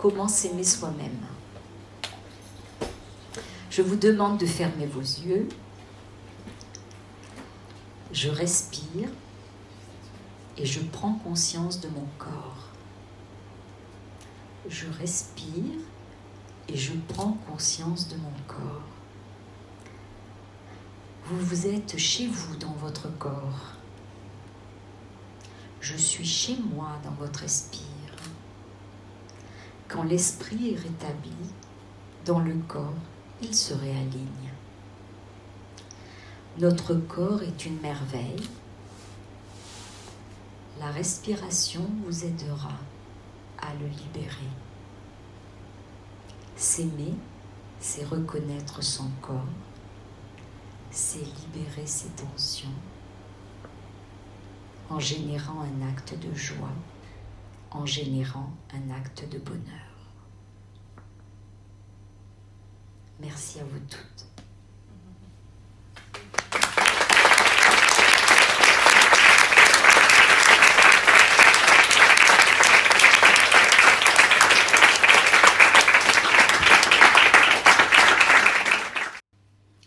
comment 0.00 0.28
s'aimer 0.28 0.64
soi-même? 0.64 1.26
Je 3.70 3.82
vous 3.82 3.96
demande 3.96 4.38
de 4.38 4.46
fermer 4.46 4.86
vos 4.86 5.00
yeux. 5.00 5.46
Je 8.10 8.30
respire 8.30 9.10
et 10.56 10.64
je 10.64 10.80
prends 10.80 11.12
conscience 11.12 11.80
de 11.80 11.88
mon 11.88 12.06
corps. 12.18 12.70
Je 14.68 14.86
respire 14.98 15.78
et 16.68 16.76
je 16.76 16.92
prends 17.08 17.36
conscience 17.50 18.08
de 18.08 18.16
mon 18.16 18.32
corps. 18.48 18.82
Vous, 21.26 21.40
vous 21.40 21.66
êtes 21.66 21.98
chez 21.98 22.26
vous 22.26 22.56
dans 22.56 22.72
votre 22.72 23.08
corps. 23.18 23.74
Je 25.82 25.96
suis 25.96 26.26
chez 26.26 26.56
moi 26.74 26.98
dans 27.04 27.12
votre 27.12 27.44
esprit. 27.44 27.99
Quand 29.90 30.04
l'esprit 30.04 30.74
est 30.74 30.78
rétabli 30.78 31.32
dans 32.24 32.38
le 32.38 32.54
corps, 32.68 32.94
il 33.42 33.52
se 33.52 33.74
réaligne. 33.74 34.52
Notre 36.58 36.94
corps 36.94 37.42
est 37.42 37.66
une 37.66 37.80
merveille. 37.80 38.48
La 40.78 40.92
respiration 40.92 41.84
vous 42.04 42.24
aidera 42.24 42.78
à 43.60 43.74
le 43.80 43.88
libérer. 43.88 44.50
S'aimer, 46.54 47.14
c'est 47.80 48.04
reconnaître 48.04 48.84
son 48.84 49.10
corps, 49.20 49.42
c'est 50.92 51.18
libérer 51.18 51.86
ses 51.86 52.10
tensions 52.10 52.68
en 54.88 55.00
générant 55.00 55.62
un 55.62 55.88
acte 55.88 56.14
de 56.18 56.34
joie 56.34 56.74
en 57.70 57.86
générant 57.86 58.52
un 58.74 58.90
acte 58.90 59.28
de 59.30 59.38
bonheur. 59.38 59.64
Merci 63.20 63.60
à 63.60 63.64
vous 63.64 63.78
toutes. 63.80 64.26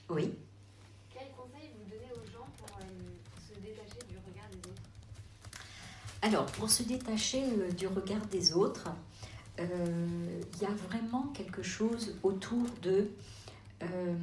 Oui. 0.10 0.36
Quel 1.12 1.28
conseil 1.36 1.72
vous 1.76 1.90
donnez 1.90 2.12
aux 2.14 2.26
gens 2.32 2.48
pour 2.58 2.78
euh, 2.78 2.84
se 3.40 3.60
détacher 3.60 4.06
du 4.08 4.16
regard 4.18 4.48
des 4.52 4.70
autres 4.70 4.82
Alors, 6.22 6.43
pour 6.54 6.70
se 6.70 6.84
détacher 6.84 7.44
euh, 7.44 7.72
du 7.72 7.88
regard 7.88 8.26
des 8.28 8.54
autres, 8.54 8.90
euh, 9.60 10.42
il 10.54 10.62
y 10.62 10.66
a 10.66 10.74
vraiment 10.74 11.28
quelque 11.34 11.62
chose 11.62 12.16
autour 12.24 12.66
de 12.82 13.10
euh, 13.82 14.16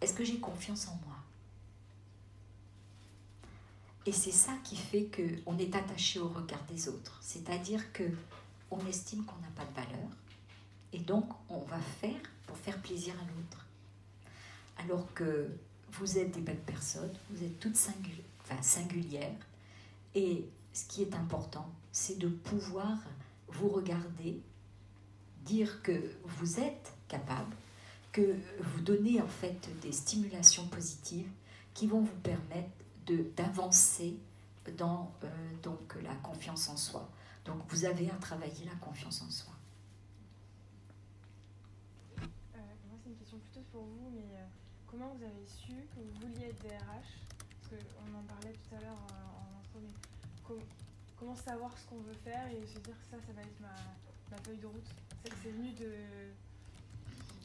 est-ce 0.00 0.14
que 0.14 0.24
j'ai 0.24 0.38
confiance 0.38 0.88
en 0.88 0.98
moi? 1.06 1.16
Et 4.06 4.12
c'est 4.12 4.32
ça 4.32 4.52
qui 4.62 4.76
fait 4.76 5.08
qu'on 5.14 5.58
est 5.58 5.74
attaché 5.74 6.20
au 6.20 6.28
regard 6.28 6.62
des 6.70 6.88
autres. 6.88 7.18
C'est-à-dire 7.20 7.92
que 7.92 8.04
on 8.70 8.84
estime 8.86 9.24
qu'on 9.24 9.36
n'a 9.36 9.50
pas 9.54 9.64
de 9.64 9.74
valeur 9.74 10.08
et 10.92 10.98
donc 10.98 11.24
on 11.48 11.58
va 11.60 11.78
faire 11.78 12.20
pour 12.46 12.56
faire 12.56 12.80
plaisir 12.80 13.14
à 13.14 13.24
l'autre. 13.24 13.66
Alors 14.78 15.12
que 15.14 15.48
vous 15.92 16.18
êtes 16.18 16.32
des 16.32 16.40
belles 16.40 16.56
personnes, 16.56 17.12
vous 17.30 17.44
êtes 17.44 17.58
toutes 17.58 17.76
singulières 17.76 19.32
et 20.14 20.44
ce 20.76 20.84
qui 20.84 21.00
est 21.00 21.14
important, 21.14 21.66
c'est 21.90 22.18
de 22.18 22.28
pouvoir 22.28 22.98
vous 23.48 23.70
regarder, 23.70 24.42
dire 25.46 25.80
que 25.80 26.12
vous 26.22 26.60
êtes 26.60 26.92
capable, 27.08 27.56
que 28.12 28.36
vous 28.60 28.82
donnez 28.82 29.22
en 29.22 29.26
fait 29.26 29.70
des 29.80 29.92
stimulations 29.92 30.66
positives 30.68 31.30
qui 31.72 31.86
vont 31.86 32.02
vous 32.02 32.20
permettre 32.22 32.68
d'avancer 33.36 34.18
dans 34.76 35.10
euh, 35.24 35.28
donc 35.62 35.96
la 36.02 36.14
confiance 36.16 36.68
en 36.68 36.76
soi. 36.76 37.08
Donc 37.46 37.56
vous 37.68 37.86
avez 37.86 38.10
à 38.10 38.16
travailler 38.16 38.66
la 38.66 38.74
confiance 38.74 39.22
en 39.22 39.30
soi. 39.30 39.54
Euh, 42.18 42.58
moi, 42.86 42.98
c'est 43.02 43.08
une 43.08 43.16
question 43.16 43.38
plutôt 43.38 43.64
pour 43.72 43.84
vous, 43.84 44.10
mais 44.14 44.36
euh, 44.36 44.44
comment 44.90 45.14
vous 45.16 45.24
avez 45.24 45.46
su 45.46 45.72
que 45.72 46.00
vous 46.00 46.20
vouliez 46.20 46.48
être 46.48 46.62
DRH 46.62 47.16
Parce 47.48 47.82
qu'on 47.82 48.18
en 48.18 48.22
parlait 48.24 48.52
tout 48.52 48.74
à 48.74 48.80
l'heure 48.80 48.98
en 49.08 49.58
intro, 49.58 49.80
mais 49.80 50.15
com- 50.46 50.60
comment 51.18 51.34
savoir 51.34 51.76
ce 51.78 51.86
qu'on 51.86 52.00
veut 52.00 52.16
faire 52.24 52.46
et 52.48 52.66
se 52.66 52.78
dire 52.80 52.94
que 52.94 53.04
ça, 53.10 53.16
ça 53.26 53.32
va 53.32 53.42
être 53.42 53.60
ma, 53.60 54.36
feuille 54.44 54.58
de 54.58 54.66
route 54.66 54.86
C'est 55.24 55.50
venu 55.50 55.72
de. 55.72 55.92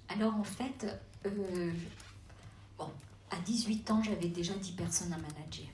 Alors 0.10 0.36
en 0.36 0.44
fait, 0.44 0.86
euh, 1.26 1.74
bon, 2.78 2.92
à 3.30 3.38
18 3.40 3.92
ans, 3.92 4.04
j'avais 4.04 4.28
déjà 4.28 4.54
10 4.54 4.72
personnes 4.74 5.14
à 5.14 5.18
manager. 5.18 5.68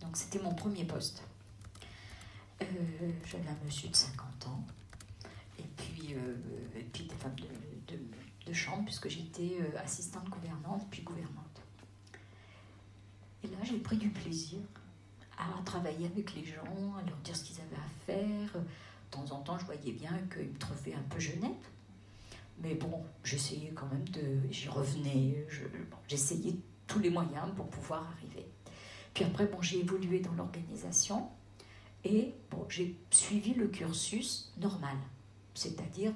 Donc 0.00 0.16
c'était 0.16 0.38
mon 0.38 0.54
premier 0.54 0.84
poste. 0.84 1.22
Euh, 2.62 2.64
j'avais 3.26 3.48
un 3.48 3.64
monsieur 3.64 3.88
de 3.88 3.96
50 3.96 4.46
ans, 4.46 4.64
et 5.58 5.64
puis, 5.76 6.14
euh, 6.14 6.36
et 6.76 6.84
puis 6.84 7.04
des 7.04 7.14
femmes 7.16 7.34
de, 7.34 7.98
de, 8.46 8.52
chambre, 8.52 8.84
puisque 8.84 9.08
j'étais 9.08 9.58
assistante 9.76 10.28
gouvernante, 10.28 10.86
puis 10.88 11.02
gouvernante. 11.02 11.60
Et 13.42 13.48
là, 13.48 13.56
j'ai 13.64 13.78
pris 13.78 13.96
du 13.96 14.10
plaisir 14.10 14.60
à 15.38 15.62
travailler 15.64 16.06
avec 16.06 16.34
les 16.34 16.44
gens, 16.44 16.94
à 16.98 17.02
leur 17.08 17.16
dire 17.18 17.36
ce 17.36 17.44
qu'ils 17.44 17.56
avaient 17.60 17.76
à 17.76 17.88
faire. 18.06 18.52
De 18.60 19.10
temps 19.10 19.30
en 19.34 19.40
temps, 19.40 19.58
je 19.58 19.64
voyais 19.66 19.92
bien 19.92 20.12
qu'ils 20.32 20.48
me 20.50 20.58
trouvaient 20.58 20.94
un 20.94 21.02
peu 21.10 21.18
jeunette. 21.20 21.70
Mais 22.62 22.74
bon, 22.74 23.04
j'essayais 23.24 23.70
quand 23.74 23.86
même 23.86 24.08
de. 24.10 24.40
J'y 24.50 24.68
revenais, 24.68 25.44
je- 25.48 25.64
j'essayais 26.08 26.54
tous 26.86 27.00
les 27.00 27.10
moyens 27.10 27.48
pour 27.56 27.66
pouvoir 27.66 28.06
arriver. 28.16 28.46
Puis 29.12 29.24
après, 29.24 29.46
bon, 29.46 29.60
j'ai 29.62 29.80
évolué 29.80 30.20
dans 30.20 30.32
l'organisation 30.34 31.28
et 32.04 32.32
bon, 32.50 32.64
j'ai 32.68 32.96
suivi 33.10 33.54
le 33.54 33.68
cursus 33.68 34.52
normal, 34.60 34.96
c'est-à-dire 35.54 36.12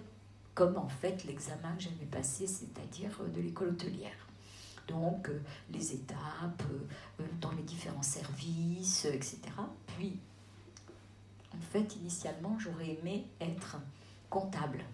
comme 0.54 0.76
en 0.76 0.88
fait 0.88 1.24
l'examen 1.24 1.74
que 1.76 1.84
j'avais 1.84 2.06
passé, 2.10 2.46
c'est-à-dire 2.46 3.10
euh, 3.20 3.28
de 3.28 3.40
l'école 3.40 3.68
hôtelière. 3.70 4.27
Donc, 4.88 5.28
euh, 5.28 5.40
les 5.70 5.92
étapes 5.92 6.62
euh, 6.70 6.86
euh, 7.20 7.26
dans 7.40 7.52
les 7.52 7.62
différents 7.62 8.02
services, 8.02 9.04
etc. 9.04 9.38
Puis, 9.86 10.18
en 11.54 11.60
fait, 11.72 11.96
initialement, 11.96 12.58
j'aurais 12.58 12.98
aimé 13.00 13.26
être 13.40 13.76
comptable 14.30 14.84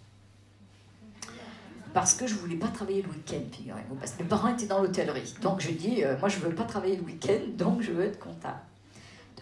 parce 1.94 2.14
que 2.14 2.26
je 2.26 2.34
voulais 2.34 2.56
pas 2.56 2.66
travailler 2.68 3.02
le 3.02 3.08
week-end, 3.08 3.40
figurez-vous, 3.52 3.94
parce 3.94 4.12
que 4.12 4.22
mes 4.24 4.28
parents 4.28 4.48
étaient 4.48 4.66
dans 4.66 4.82
l'hôtellerie. 4.82 5.32
Donc 5.40 5.64
dis, 5.64 6.04
euh, 6.04 6.18
moi 6.18 6.28
je 6.28 6.40
veux 6.40 6.52
pas 6.52 6.64
travailler 6.64 6.96
le 6.96 7.04
week-end, 7.04 7.38
donc 7.56 7.82
je 7.82 7.92
veux 7.92 8.04
être 8.04 8.18
comptable. 8.18 8.58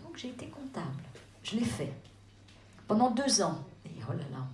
Donc 0.05 0.17
j'ai 0.17 0.29
été 0.29 0.47
comptable. 0.47 1.03
Je 1.43 1.57
l'ai 1.57 1.65
fait 1.65 1.93
pendant 2.87 3.11
deux 3.11 3.41
ans. 3.41 3.59
Et 3.87 3.91
oh 4.07 4.13
là 4.13 4.25
là, 4.31 4.47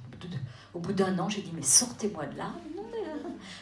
au 0.75 0.79
bout 0.79 0.93
d'un 0.93 1.19
an, 1.19 1.29
j'ai 1.29 1.43
dit, 1.43 1.51
mais 1.53 1.63
sortez-moi 1.63 2.27
de 2.27 2.39
là. 2.39 2.53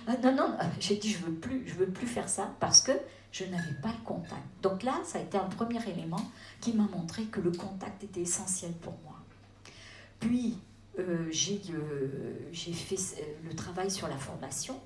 Euh, 0.08 0.12
non, 0.22 0.34
non, 0.34 0.56
euh, 0.60 0.64
j'ai 0.80 0.96
dit, 0.96 1.10
je 1.10 1.18
veux 1.18 1.34
plus, 1.34 1.66
je 1.66 1.74
veux 1.74 1.88
plus 1.88 2.06
faire 2.06 2.28
ça 2.28 2.54
parce 2.60 2.80
que 2.80 2.92
je 3.32 3.44
n'avais 3.44 3.74
pas 3.82 3.88
le 3.88 4.04
contact. 4.04 4.42
Donc 4.62 4.82
là, 4.82 5.00
ça 5.04 5.18
a 5.18 5.22
été 5.22 5.36
un 5.36 5.48
premier 5.48 5.80
élément 5.88 6.30
qui 6.60 6.72
m'a 6.72 6.84
montré 6.84 7.24
que 7.24 7.40
le 7.40 7.50
contact 7.50 8.02
était 8.04 8.22
essentiel 8.22 8.72
pour 8.72 8.94
moi. 9.04 9.16
Puis, 10.20 10.58
euh, 10.98 11.28
j'ai 11.30 11.60
euh, 11.74 12.52
fait 12.52 12.96
le 13.44 13.54
travail 13.54 13.90
sur 13.90 14.08
la 14.08 14.16
formation. 14.16 14.80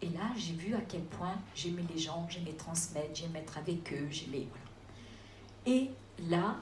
Et 0.00 0.08
là, 0.10 0.30
j'ai 0.36 0.52
vu 0.52 0.74
à 0.74 0.80
quel 0.80 1.02
point 1.02 1.34
j'aimais 1.56 1.84
les 1.92 1.98
gens, 1.98 2.26
j'aimais 2.30 2.52
transmettre, 2.52 3.10
j'aimais 3.14 3.40
être 3.40 3.58
avec 3.58 3.92
eux, 3.92 4.06
j'aimais. 4.10 4.46
Voilà. 4.48 4.68
Et 5.66 5.90
là, 6.28 6.56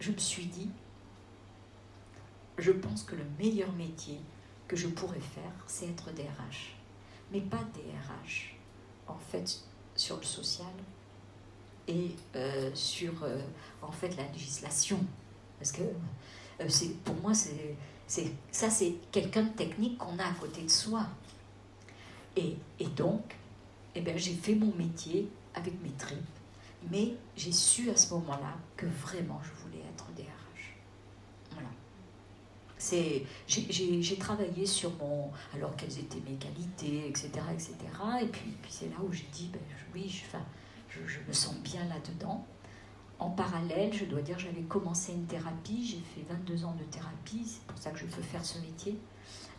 je 0.00 0.12
me 0.12 0.16
suis 0.16 0.46
dit, 0.46 0.70
je 2.56 2.72
pense 2.72 3.02
que 3.02 3.14
le 3.14 3.24
meilleur 3.38 3.70
métier 3.72 4.18
que 4.68 4.76
je 4.76 4.88
pourrais 4.88 5.20
faire, 5.20 5.52
c'est 5.66 5.86
être 5.86 6.12
DRH. 6.12 6.76
Mais 7.32 7.40
pas 7.40 7.60
DRH, 7.74 8.56
en 9.06 9.16
fait, 9.16 9.60
sur 9.94 10.16
le 10.16 10.24
social 10.24 10.66
et 11.88 12.10
euh, 12.34 12.70
sur, 12.74 13.22
euh, 13.22 13.38
en 13.82 13.92
fait, 13.92 14.16
la 14.16 14.26
législation. 14.28 14.98
Parce 15.58 15.72
que 15.72 15.82
euh, 16.60 16.68
pour 17.04 17.14
moi, 17.16 17.34
c'est, 17.34 17.76
c'est, 18.06 18.32
ça, 18.50 18.70
c'est 18.70 18.94
quelqu'un 19.10 19.44
de 19.44 19.50
technique 19.50 19.98
qu'on 19.98 20.18
a 20.18 20.24
à 20.24 20.32
côté 20.32 20.62
de 20.62 20.70
soi. 20.70 21.06
Et, 22.36 22.56
et 22.78 22.86
donc, 22.86 23.36
eh 23.94 24.00
ben, 24.00 24.16
j'ai 24.18 24.34
fait 24.34 24.54
mon 24.54 24.74
métier 24.74 25.28
avec 25.54 25.80
mes 25.82 25.92
tripes. 25.92 26.18
Mais 26.90 27.14
j'ai 27.36 27.52
su 27.52 27.90
à 27.90 27.96
ce 27.96 28.14
moment-là 28.14 28.54
que 28.76 28.86
vraiment 28.86 29.40
je 29.42 29.62
voulais 29.62 29.82
être 29.92 30.06
DRH. 30.14 30.35
C'est, 32.78 33.22
j'ai, 33.46 34.16
travaillé 34.18 34.66
sur 34.66 34.92
mon, 34.96 35.30
alors 35.54 35.74
quelles 35.76 35.98
étaient 35.98 36.20
mes 36.28 36.36
qualités, 36.36 37.08
etc., 37.08 37.30
etc. 37.52 37.74
Et 38.22 38.26
puis, 38.26 38.50
puis 38.60 38.70
c'est 38.70 38.86
là 38.86 38.96
où 39.02 39.10
j'ai 39.12 39.26
dit, 39.32 39.48
ben, 39.52 39.60
oui, 39.94 40.08
je, 40.08 40.26
enfin, 40.26 40.44
je, 40.88 41.18
me 41.26 41.32
sens 41.32 41.56
bien 41.56 41.84
là-dedans. 41.86 42.46
En 43.18 43.30
parallèle, 43.30 43.94
je 43.94 44.04
dois 44.04 44.20
dire, 44.20 44.38
j'avais 44.38 44.62
commencé 44.62 45.12
une 45.12 45.24
thérapie, 45.24 45.86
j'ai 45.86 46.02
fait 46.14 46.30
22 46.30 46.66
ans 46.66 46.76
de 46.78 46.84
thérapie, 46.84 47.44
c'est 47.46 47.62
pour 47.66 47.78
ça 47.78 47.90
que 47.90 47.98
je 47.98 48.04
peux 48.04 48.20
faire 48.20 48.44
ce 48.44 48.58
métier, 48.58 48.98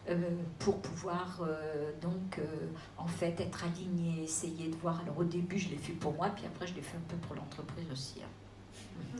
euh, 0.09 0.15
pour 0.59 0.79
pouvoir 0.79 1.41
euh, 1.41 1.91
donc 1.99 2.37
euh, 2.37 2.45
en 2.97 3.07
fait 3.07 3.39
être 3.41 3.63
aligné, 3.65 4.23
essayer 4.23 4.69
de 4.69 4.75
voir. 4.75 5.01
Alors 5.01 5.17
au 5.17 5.23
début, 5.23 5.57
je 5.57 5.69
l'ai 5.69 5.77
fait 5.77 5.93
pour 5.93 6.13
moi, 6.13 6.29
puis 6.29 6.45
après, 6.45 6.67
je 6.67 6.75
l'ai 6.75 6.83
fait 6.83 6.97
un 6.97 7.07
peu 7.09 7.17
pour 7.17 7.35
l'entreprise 7.35 7.91
aussi. 7.91 8.21
hein. 8.21 9.19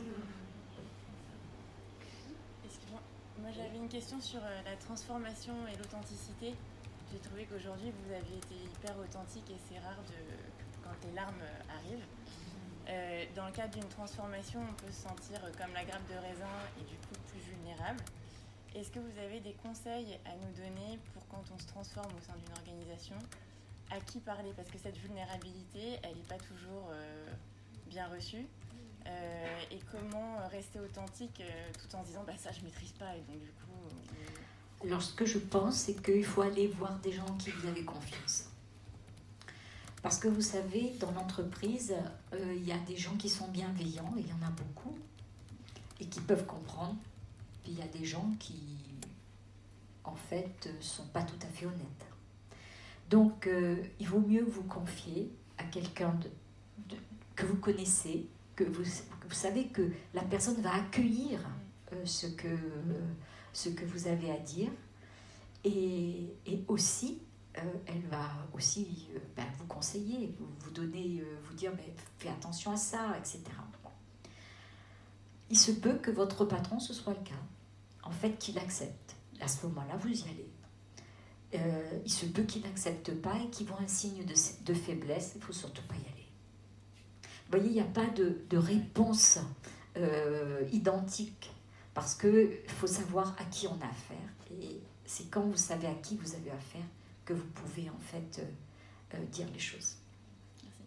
J'avais 3.52 3.76
une 3.76 3.88
question 3.88 4.20
sur 4.20 4.40
euh, 4.40 4.62
la 4.64 4.76
transformation 4.76 5.54
et 5.72 5.76
l'authenticité. 5.76 6.54
J'ai 7.10 7.18
trouvé 7.18 7.46
qu'aujourd'hui 7.46 7.90
vous 7.90 8.12
aviez 8.12 8.36
été 8.36 8.54
hyper 8.54 8.98
authentique 8.98 9.48
et 9.50 9.56
c'est 9.68 9.78
rare 9.78 10.02
de, 10.08 10.84
quand 10.84 10.94
les 11.06 11.14
larmes 11.14 11.40
euh, 11.40 11.76
arrivent. 11.76 12.06
Euh, 12.88 13.24
dans 13.34 13.46
le 13.46 13.52
cadre 13.52 13.72
d'une 13.74 13.88
transformation, 13.88 14.60
on 14.60 14.74
peut 14.74 14.90
se 14.90 15.02
sentir 15.02 15.40
comme 15.58 15.72
la 15.74 15.84
grappe 15.84 16.06
de 16.08 16.16
raisin 16.16 16.56
et 16.80 16.84
du 16.84 16.96
coup 16.96 17.16
plus 17.28 17.40
vulnérable. 17.40 18.02
Est-ce 18.74 18.90
que 18.90 18.98
vous 18.98 19.18
avez 19.18 19.40
des 19.40 19.54
conseils 19.54 20.18
à 20.24 20.36
nous 20.36 20.52
donner 20.56 20.98
pour 21.12 21.26
quand 21.28 21.44
on 21.54 21.58
se 21.58 21.66
transforme 21.66 22.12
au 22.16 22.20
sein 22.20 22.34
d'une 22.36 22.54
organisation? 22.56 23.16
À 23.90 24.00
qui 24.00 24.20
parler? 24.20 24.52
Parce 24.54 24.70
que 24.70 24.78
cette 24.78 24.96
vulnérabilité, 24.98 25.98
elle 26.02 26.16
n'est 26.16 26.28
pas 26.28 26.36
toujours 26.36 26.90
bien 27.86 28.06
reçue. 28.08 28.46
Euh, 29.08 29.48
et 29.70 29.80
comment 29.90 30.36
rester 30.50 30.80
authentique 30.80 31.40
euh, 31.40 31.72
tout 31.72 31.96
en 31.96 32.02
disant 32.02 32.24
bah 32.26 32.34
ça 32.36 32.50
je 32.52 32.62
maîtrise 32.62 32.92
pas 32.92 33.14
et 33.14 33.20
donc 33.20 33.40
du 33.40 33.50
coup 33.50 33.72
euh, 33.86 34.86
Alors, 34.86 35.02
ce 35.02 35.14
que 35.14 35.24
je 35.24 35.38
pense, 35.38 35.76
c'est 35.76 36.02
qu'il 36.02 36.24
faut 36.24 36.42
aller 36.42 36.68
voir 36.68 36.98
des 36.98 37.12
gens 37.12 37.26
en 37.26 37.36
qui 37.36 37.50
vous 37.50 37.66
avez 37.66 37.84
confiance. 37.84 38.44
Parce 40.02 40.18
que 40.18 40.28
vous 40.28 40.42
savez, 40.42 40.92
dans 41.00 41.10
l'entreprise, 41.10 41.94
euh, 42.32 42.54
il 42.56 42.66
y 42.66 42.72
a 42.72 42.78
des 42.78 42.96
gens 42.96 43.16
qui 43.16 43.28
sont 43.28 43.48
bienveillants, 43.48 44.14
il 44.16 44.26
y 44.26 44.32
en 44.32 44.46
a 44.46 44.50
beaucoup, 44.50 44.96
et 46.00 46.06
qui 46.06 46.20
peuvent 46.20 46.46
comprendre. 46.46 46.96
Puis 47.62 47.72
il 47.72 47.78
y 47.78 47.82
a 47.82 47.88
des 47.88 48.04
gens 48.04 48.30
qui, 48.38 48.62
en 50.04 50.14
fait, 50.14 50.70
sont 50.80 51.06
pas 51.06 51.22
tout 51.22 51.38
à 51.42 51.48
fait 51.48 51.66
honnêtes. 51.66 52.06
Donc, 53.10 53.48
il 53.98 54.06
vaut 54.06 54.20
mieux 54.20 54.44
vous 54.44 54.64
confier 54.64 55.32
à 55.56 55.64
quelqu'un 55.64 56.14
que 57.34 57.46
vous 57.46 57.56
connaissez, 57.56 58.26
que 58.58 58.64
vous, 58.64 58.84
savez 59.30 59.68
que 59.68 59.88
la 60.14 60.22
personne 60.22 60.60
va 60.60 60.74
accueillir 60.74 61.38
euh, 61.92 62.04
ce 62.04 62.26
que 62.26 62.48
ce 63.52 63.68
que 63.68 63.84
vous 63.84 64.08
avez 64.08 64.30
à 64.32 64.38
dire. 64.38 64.70
Et, 65.64 66.34
et 66.46 66.64
aussi, 66.68 67.22
euh, 67.56 67.60
elle 67.86 68.02
va 68.08 68.30
aussi 68.52 69.08
euh, 69.14 69.18
ben, 69.36 69.46
vous 69.58 69.66
conseiller, 69.66 70.34
vous, 70.38 70.70
donner, 70.70 71.22
vous 71.44 71.54
dire 71.54 71.72
ben, 71.72 71.84
fais 72.18 72.28
attention 72.28 72.72
à 72.72 72.76
ça, 72.76 73.16
etc. 73.18 73.42
Il 75.50 75.58
se 75.58 75.72
peut 75.72 75.94
que 75.94 76.10
votre 76.10 76.44
patron, 76.44 76.78
ce 76.78 76.92
soit 76.92 77.14
le 77.14 77.24
cas. 77.24 77.42
En 78.02 78.10
fait, 78.10 78.38
qu'il 78.38 78.58
accepte. 78.58 79.14
À 79.40 79.46
ce 79.46 79.66
moment-là, 79.66 79.96
vous 79.96 80.08
y 80.08 80.24
allez. 80.24 80.50
Il 82.04 82.10
se 82.10 82.26
peut 82.26 82.42
qu'il 82.42 82.62
n'accepte 82.62 83.14
pas 83.14 83.38
et 83.38 83.48
qu'il 83.50 83.66
voit 83.66 83.80
un 83.80 83.88
signe 83.88 84.24
de, 84.24 84.34
de 84.64 84.74
faiblesse, 84.74 85.32
il 85.36 85.38
ne 85.38 85.44
faut 85.44 85.52
surtout 85.52 85.82
pas 85.88 85.94
y 85.94 86.12
aller. 86.12 86.17
Vous 87.50 87.58
voyez, 87.58 87.68
il 87.68 87.74
n'y 87.74 87.80
a 87.80 87.84
pas 87.84 88.06
de, 88.06 88.38
de 88.50 88.58
réponse 88.58 89.38
euh, 89.96 90.62
identique 90.70 91.50
parce 91.94 92.14
qu'il 92.14 92.50
faut 92.68 92.86
savoir 92.86 93.34
à 93.40 93.44
qui 93.44 93.66
on 93.66 93.80
a 93.80 93.86
affaire. 93.86 94.30
Et 94.50 94.80
c'est 95.04 95.30
quand 95.30 95.40
vous 95.40 95.56
savez 95.56 95.86
à 95.86 95.94
qui 95.94 96.16
vous 96.16 96.34
avez 96.34 96.50
affaire 96.50 96.84
que 97.24 97.32
vous 97.32 97.46
pouvez 97.46 97.88
en 97.90 97.98
fait 97.98 98.40
euh, 98.40 99.16
euh, 99.16 99.24
dire 99.26 99.46
les 99.52 99.58
choses. 99.58 99.96
Merci. 100.62 100.82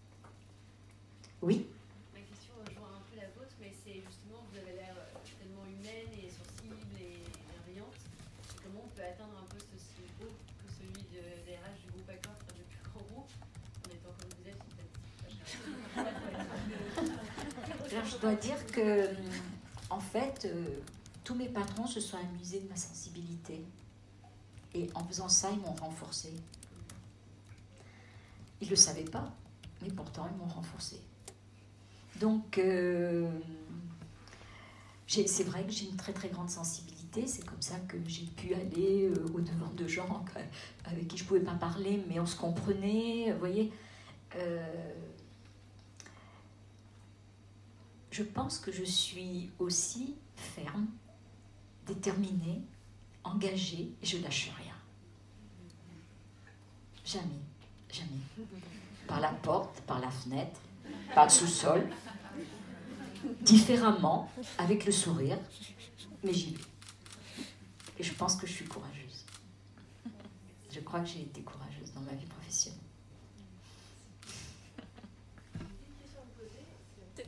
Oui 1.41 1.67
Ma 2.13 2.21
question 2.21 2.53
rejoint 2.65 2.97
un 2.97 3.03
peu 3.09 3.17
la 3.17 3.27
vôtre, 3.37 3.53
mais 3.59 3.73
c'est 3.83 4.01
justement, 4.01 4.45
vous 4.49 4.57
avez 4.57 4.73
l'air 4.73 4.93
euh, 4.97 5.19
tellement 5.37 5.65
humaine 5.65 6.09
et 6.17 6.29
sensible 6.29 6.77
et 6.97 7.21
bienveillante. 7.49 7.97
Comment 8.63 8.85
on 8.85 8.91
peut 8.95 9.03
atteindre 9.03 9.37
un 9.41 9.47
peu 9.49 9.57
ce 9.57 9.77
si 9.77 10.01
haut 10.21 10.33
que 10.33 10.65
celui 10.69 11.01
de, 11.13 11.21
des 11.45 11.57
RH 11.57 11.81
du 11.85 11.91
groupe 11.93 12.09
Accor, 12.09 12.33
enfin, 12.37 12.53
du 12.57 12.63
plus 12.69 12.81
grand 12.89 13.05
groupe, 13.09 13.29
en 13.29 13.89
étant 13.89 14.13
comme 14.17 14.33
vous 14.37 14.47
êtes, 14.49 14.63
peut-être 14.65 14.97
Alors, 17.91 18.05
je 18.05 18.10
dois 18.21 18.35
dire 18.35 18.65
que, 18.67 19.09
en 19.89 19.99
fait, 19.99 20.45
euh, 20.45 20.65
tous 21.23 21.35
mes 21.35 21.49
patrons 21.49 21.87
se 21.87 21.99
sont 21.99 22.17
amusés 22.17 22.59
de 22.59 22.69
ma 22.69 22.75
sensibilité. 22.75 23.63
Et 24.73 24.89
en 24.95 25.03
faisant 25.05 25.27
ça, 25.27 25.49
ils 25.51 25.59
m'ont 25.59 25.73
renforcé. 25.73 26.31
Ils 28.61 28.65
ne 28.65 28.69
le 28.69 28.75
savaient 28.75 29.03
pas, 29.03 29.33
mais 29.81 29.89
pourtant, 29.89 30.27
ils 30.31 30.37
m'ont 30.37 30.53
renforcé. 30.53 31.01
Donc, 32.19 32.57
euh, 32.59 33.27
c'est 35.07 35.43
vrai 35.43 35.65
que 35.65 35.71
j'ai 35.71 35.89
une 35.89 35.97
très 35.97 36.13
très 36.13 36.29
grande 36.29 36.49
sensibilité. 36.49 37.25
C'est 37.27 37.43
comme 37.43 37.61
ça 37.61 37.75
que 37.87 37.97
j'ai 38.07 38.25
pu 38.25 38.53
aller 38.53 39.09
euh, 39.09 39.25
au-devant 39.33 39.71
de 39.75 39.87
gens 39.87 40.23
avec 40.85 41.07
qui 41.07 41.17
je 41.17 41.23
ne 41.23 41.27
pouvais 41.27 41.39
pas 41.41 41.55
parler, 41.55 42.01
mais 42.07 42.19
on 42.19 42.25
se 42.25 42.35
comprenait. 42.35 43.31
Vous 43.33 43.39
voyez 43.39 43.73
je 48.11 48.23
pense 48.23 48.59
que 48.59 48.71
je 48.71 48.83
suis 48.83 49.49
aussi 49.57 50.15
ferme, 50.35 50.87
déterminée, 51.87 52.61
engagée, 53.23 53.91
et 54.01 54.05
je 54.05 54.17
lâche 54.17 54.51
rien. 54.57 54.75
Jamais, 57.05 57.41
jamais. 57.89 58.09
Par 59.07 59.21
la 59.21 59.29
porte, 59.29 59.81
par 59.81 59.99
la 59.99 60.11
fenêtre, 60.11 60.59
par 61.15 61.25
le 61.25 61.29
sous-sol, 61.29 61.87
différemment, 63.41 64.29
avec 64.57 64.85
le 64.85 64.91
sourire, 64.91 65.37
mais 66.23 66.33
j'y 66.33 66.55
vais. 66.55 66.63
Et 67.99 68.03
je 68.03 68.13
pense 68.13 68.35
que 68.35 68.45
je 68.45 68.53
suis 68.53 68.65
courageuse. 68.65 69.25
Je 70.69 70.79
crois 70.81 70.99
que 71.01 71.07
j'ai 71.07 71.21
été 71.21 71.41
courageuse 71.41 71.91
dans 71.93 72.01
ma 72.01 72.13
vie 72.13 72.25
professionnelle. 72.25 72.40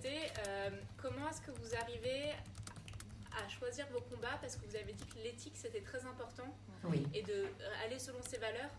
C'était 0.03 0.33
euh, 0.49 0.69
comment 0.97 1.29
est-ce 1.29 1.39
que 1.39 1.51
vous 1.51 1.75
arrivez 1.75 2.31
à 3.41 3.47
choisir 3.47 3.87
vos 3.87 4.01
combats? 4.01 4.37
Parce 4.41 4.57
que 4.57 4.65
vous 4.65 4.75
avez 4.75 4.91
dit 4.91 5.05
que 5.05 5.17
l'éthique 5.19 5.53
c'était 5.55 5.79
très 5.79 6.03
important 6.05 6.53
Oui. 6.83 7.07
et 7.13 7.21
de 7.21 7.31
euh, 7.31 7.83
aller 7.85 7.97
selon 7.99 8.21
ses 8.21 8.37
valeurs. 8.37 8.69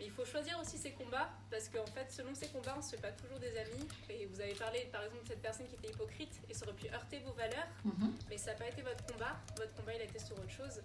Mais 0.00 0.06
il 0.06 0.10
faut 0.10 0.24
choisir 0.24 0.58
aussi 0.58 0.76
ses 0.78 0.90
combats 0.90 1.30
parce 1.52 1.68
qu'en 1.68 1.86
fait, 1.86 2.10
selon 2.10 2.34
ses 2.34 2.48
combats, 2.48 2.72
on 2.74 2.78
ne 2.78 2.82
se 2.82 2.96
fait 2.96 3.00
pas 3.02 3.12
toujours 3.12 3.38
des 3.38 3.56
amis. 3.58 3.86
Et 4.10 4.26
vous 4.26 4.40
avez 4.40 4.54
parlé 4.54 4.88
par 4.90 5.04
exemple 5.04 5.22
de 5.22 5.28
cette 5.28 5.42
personne 5.42 5.68
qui 5.68 5.76
était 5.76 5.90
hypocrite 5.90 6.34
et 6.50 6.54
ça 6.54 6.66
aurait 6.66 6.74
pu 6.74 6.88
heurter 6.92 7.20
vos 7.20 7.32
valeurs, 7.34 7.68
Mhm. 7.84 8.12
mais 8.28 8.36
ça 8.36 8.50
n'a 8.52 8.58
pas 8.58 8.66
été 8.66 8.82
votre 8.82 9.04
combat. 9.06 9.36
Votre 9.56 9.74
combat, 9.74 9.94
il 9.94 10.00
a 10.00 10.04
été 10.04 10.18
sur 10.18 10.36
autre 10.36 10.50
chose. 10.50 10.82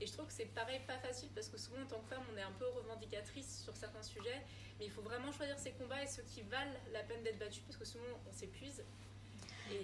Et 0.00 0.06
je 0.06 0.12
trouve 0.12 0.26
que 0.26 0.32
c'est 0.32 0.46
pareil, 0.46 0.80
pas 0.86 0.98
facile 0.98 1.28
parce 1.32 1.48
que 1.48 1.58
souvent 1.58 1.80
en 1.82 1.86
tant 1.86 2.00
que 2.00 2.08
femme, 2.08 2.22
on 2.32 2.36
est 2.36 2.42
un 2.42 2.52
peu 2.58 2.66
revendicatrice 2.66 3.62
sur 3.62 3.76
certains 3.76 4.02
sujets. 4.02 4.42
Mais 4.80 4.86
il 4.86 4.90
faut 4.90 5.02
vraiment 5.02 5.30
choisir 5.30 5.56
ses 5.60 5.70
combats 5.72 6.02
et 6.02 6.08
ceux 6.08 6.22
qui 6.22 6.42
valent 6.42 6.74
la 6.92 7.04
peine 7.04 7.22
d'être 7.22 7.38
battus 7.38 7.62
parce 7.62 7.76
que 7.76 7.84
souvent 7.84 8.04
on 8.28 8.32
s'épuise. 8.32 8.82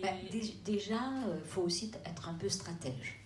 Ben, 0.03 0.14
dé- 0.30 0.55
déjà, 0.64 1.01
il 1.43 1.49
faut 1.49 1.62
aussi 1.62 1.91
être 2.05 2.28
un 2.28 2.35
peu 2.35 2.49
stratège. 2.49 3.20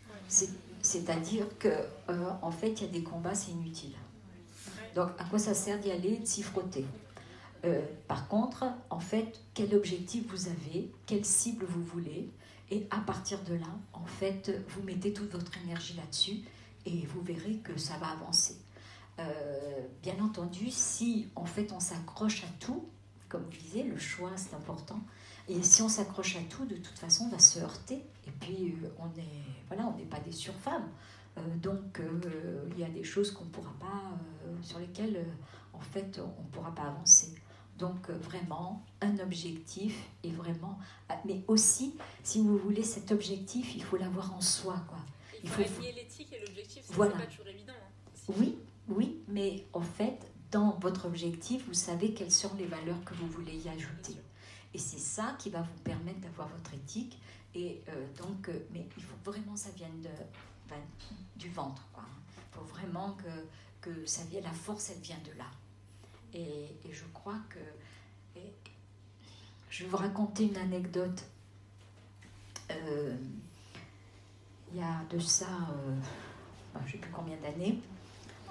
C'est-à-dire 0.82 1.46
que, 1.58 1.68
euh, 1.68 2.30
en 2.42 2.50
fait, 2.50 2.70
il 2.80 2.86
y 2.86 2.88
a 2.88 2.92
des 2.92 3.02
combats, 3.02 3.34
c'est 3.34 3.50
inutile. 3.52 3.94
Donc, 4.94 5.10
à 5.18 5.24
quoi 5.24 5.38
ça 5.38 5.54
sert 5.54 5.78
d'y 5.80 5.90
aller, 5.90 6.18
de 6.18 6.26
s'y 6.26 6.42
frotter? 6.42 6.84
Euh, 7.64 7.80
Par 8.06 8.28
contre, 8.28 8.64
en 8.90 9.00
fait, 9.00 9.40
quel 9.54 9.74
objectif 9.74 10.24
vous 10.28 10.46
avez, 10.48 10.92
quelle 11.06 11.24
cible 11.24 11.66
vous 11.68 11.82
voulez, 11.84 12.30
et 12.70 12.86
à 12.90 12.98
partir 12.98 13.42
de 13.44 13.54
là, 13.54 13.66
en 13.92 14.04
fait, 14.06 14.52
vous 14.68 14.82
mettez 14.82 15.12
toute 15.12 15.30
votre 15.32 15.56
énergie 15.64 15.94
là-dessus, 15.94 16.38
et 16.86 17.06
vous 17.06 17.20
verrez 17.22 17.56
que 17.56 17.76
ça 17.78 17.96
va 17.98 18.08
avancer. 18.08 18.56
Euh, 19.18 19.80
bien 20.02 20.14
entendu, 20.22 20.70
si 20.70 21.26
en 21.34 21.44
fait 21.44 21.72
on 21.72 21.80
s'accroche 21.80 22.44
à 22.44 22.48
tout, 22.60 22.84
comme 23.28 23.42
vous 23.42 23.56
disiez, 23.64 23.82
le 23.82 23.98
choix 23.98 24.30
c'est 24.36 24.54
important. 24.54 25.00
Et 25.48 25.62
si 25.62 25.80
on 25.82 25.88
s'accroche 25.88 26.36
à 26.36 26.40
tout, 26.50 26.64
de 26.66 26.76
toute 26.76 26.98
façon, 26.98 27.24
on 27.24 27.28
va 27.30 27.38
se 27.38 27.58
heurter. 27.58 28.04
Et 28.26 28.30
puis, 28.40 28.76
euh, 28.84 28.88
on 28.98 29.06
est, 29.18 29.24
voilà, 29.68 29.86
on 29.86 29.96
n'est 29.96 30.04
pas 30.04 30.20
des 30.20 30.32
surfemmes. 30.32 30.88
Euh, 31.38 31.40
donc, 31.62 32.00
euh, 32.00 32.68
il 32.72 32.78
y 32.80 32.84
a 32.84 32.88
des 32.90 33.04
choses 33.04 33.30
qu'on 33.30 33.46
pourra 33.46 33.72
pas, 33.80 34.02
euh, 34.46 34.54
sur 34.62 34.78
lesquelles, 34.78 35.24
en 35.72 35.80
fait, 35.80 36.20
on 36.20 36.42
ne 36.42 36.48
pourra 36.48 36.74
pas 36.74 36.82
avancer. 36.82 37.34
Donc, 37.78 38.10
vraiment, 38.10 38.84
un 39.00 39.18
objectif 39.20 39.96
et 40.24 40.30
vraiment. 40.30 40.78
ah, 41.08 41.16
Mais 41.24 41.42
aussi, 41.46 41.94
si 42.24 42.40
vous 42.42 42.58
voulez 42.58 42.82
cet 42.82 43.12
objectif, 43.12 43.74
il 43.76 43.82
faut 43.84 43.96
l'avoir 43.96 44.34
en 44.34 44.40
soi, 44.40 44.76
quoi. 44.88 44.98
Il 45.34 45.40
il 45.44 45.48
faut 45.48 45.62
faut- 45.62 45.82
l'éthique 45.82 46.32
et 46.32 46.40
l'objectif, 46.44 46.82
c'est 46.86 46.92
Voilà. 46.94 47.12
pas 47.12 47.26
toujours 47.26 47.46
évident. 47.46 47.72
hein. 47.74 48.22
Oui, 48.36 48.58
oui, 48.88 49.20
mais 49.28 49.64
en 49.72 49.80
fait, 49.80 50.18
dans 50.50 50.76
votre 50.80 51.06
objectif, 51.06 51.64
vous 51.68 51.74
savez 51.74 52.12
quelles 52.12 52.32
sont 52.32 52.50
les 52.58 52.66
valeurs 52.66 53.02
que 53.04 53.14
vous 53.14 53.28
voulez 53.28 53.54
y 53.56 53.68
ajouter. 53.68 54.16
Et 54.78 54.80
c'est 54.80 55.00
ça 55.00 55.34
qui 55.40 55.50
va 55.50 55.60
vous 55.60 55.80
permettre 55.82 56.20
d'avoir 56.20 56.46
votre 56.46 56.72
éthique. 56.72 57.18
Et 57.52 57.82
euh, 57.88 58.06
donc, 58.16 58.48
euh, 58.48 58.64
mais 58.70 58.86
il 58.96 59.02
faut 59.02 59.16
vraiment 59.24 59.54
que 59.54 59.58
ça 59.58 59.70
vienne 59.70 60.00
de, 60.02 60.08
ben, 60.68 60.78
du 61.34 61.50
ventre. 61.50 61.82
Il 61.96 62.56
faut 62.56 62.64
vraiment 62.64 63.14
que, 63.14 63.90
que 63.90 64.06
ça 64.06 64.22
vienne, 64.30 64.44
la 64.44 64.52
force, 64.52 64.90
elle 64.90 65.02
vient 65.02 65.18
de 65.24 65.36
là. 65.36 65.46
Et, 66.32 66.76
je 66.92 67.02
crois 67.12 67.40
que. 67.48 67.58
je 69.68 69.82
vais 69.82 69.90
vous 69.90 69.96
raconter 69.96 70.44
une 70.44 70.56
anecdote. 70.56 71.24
Euh, 72.70 73.16
il 74.70 74.78
y 74.78 74.80
a 74.80 75.02
de 75.10 75.18
ça, 75.18 75.48
ben, 76.72 76.80
je 76.82 76.86
ne 76.86 76.92
sais 76.92 76.98
plus 76.98 77.10
combien 77.10 77.36
d'années. 77.38 77.82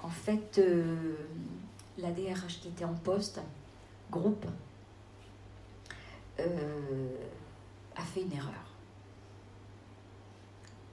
En 0.04 0.10
fait, 0.10 0.60
la 1.98 2.12
DRH 2.12 2.60
qui 2.60 2.68
était 2.68 2.84
en 2.84 2.96
poste, 2.96 3.40
groupe, 4.12 4.46
euh, 6.40 7.10
a 7.96 8.02
fait 8.02 8.22
une 8.22 8.34
erreur. 8.34 8.54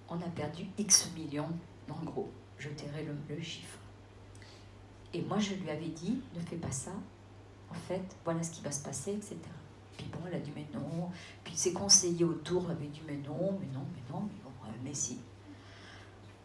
On 0.08 0.16
a 0.16 0.28
perdu 0.34 0.66
X 0.78 1.10
millions, 1.16 1.48
en 1.90 2.04
gros, 2.04 2.30
je 2.58 2.68
tairai 2.70 3.04
le, 3.04 3.14
le 3.34 3.42
chiffre. 3.42 3.78
Et 5.12 5.22
moi, 5.22 5.38
je 5.38 5.54
lui 5.54 5.70
avais 5.70 5.88
dit, 5.88 6.20
ne 6.34 6.40
fais 6.40 6.56
pas 6.56 6.70
ça. 6.70 6.92
En 7.70 7.74
fait, 7.74 8.16
voilà 8.24 8.42
ce 8.42 8.50
qui 8.50 8.62
va 8.62 8.70
se 8.70 8.82
passer, 8.82 9.12
etc. 9.12 9.36
Puis 9.96 10.06
bon, 10.12 10.18
elle 10.26 10.34
a 10.34 10.40
dit, 10.40 10.52
mais 10.54 10.66
non. 10.72 11.10
Puis 11.42 11.56
ses 11.56 11.72
conseillers 11.72 12.24
autour 12.24 12.70
avaient 12.70 12.86
dit, 12.86 13.02
mais 13.06 13.16
non, 13.16 13.58
mais 13.60 13.66
non, 13.72 13.84
mais 13.94 14.12
non, 14.12 14.22
mais 14.22 14.42
bon, 14.42 14.50
euh, 14.66 14.72
mais 14.82 14.94
si. 14.94 15.18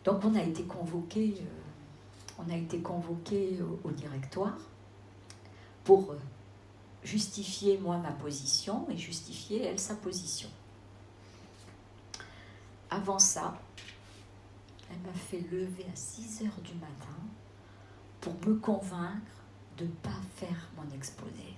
Donc 0.04 0.24
on 0.24 0.36
a 0.36 0.42
été 0.42 0.64
convoqué, 0.64 1.36
euh, 1.40 2.44
on 2.44 2.50
a 2.52 2.56
été 2.56 2.80
convoqué 2.80 3.60
au, 3.84 3.92
directoire 3.92 4.58
pour 5.84 6.16
justifier 7.04 7.78
moi 7.78 7.98
ma 7.98 8.12
position 8.12 8.88
et 8.90 8.98
justifier 8.98 9.64
elle 9.64 9.80
sa 9.80 9.96
position. 9.96 10.50
Avant 12.90 13.20
ça, 13.20 13.60
elle 14.92 15.00
m'a 15.00 15.14
fait 15.14 15.42
lever 15.52 15.86
à 15.92 15.96
6 15.96 16.44
heures 16.44 16.62
du 16.64 16.74
matin 16.74 17.16
pour 18.22 18.34
me 18.48 18.56
convaincre 18.56 19.44
de 19.78 19.86
ne 19.86 19.90
pas 19.90 20.10
faire 20.36 20.70
mon 20.76 20.96
exposé. 20.96 21.56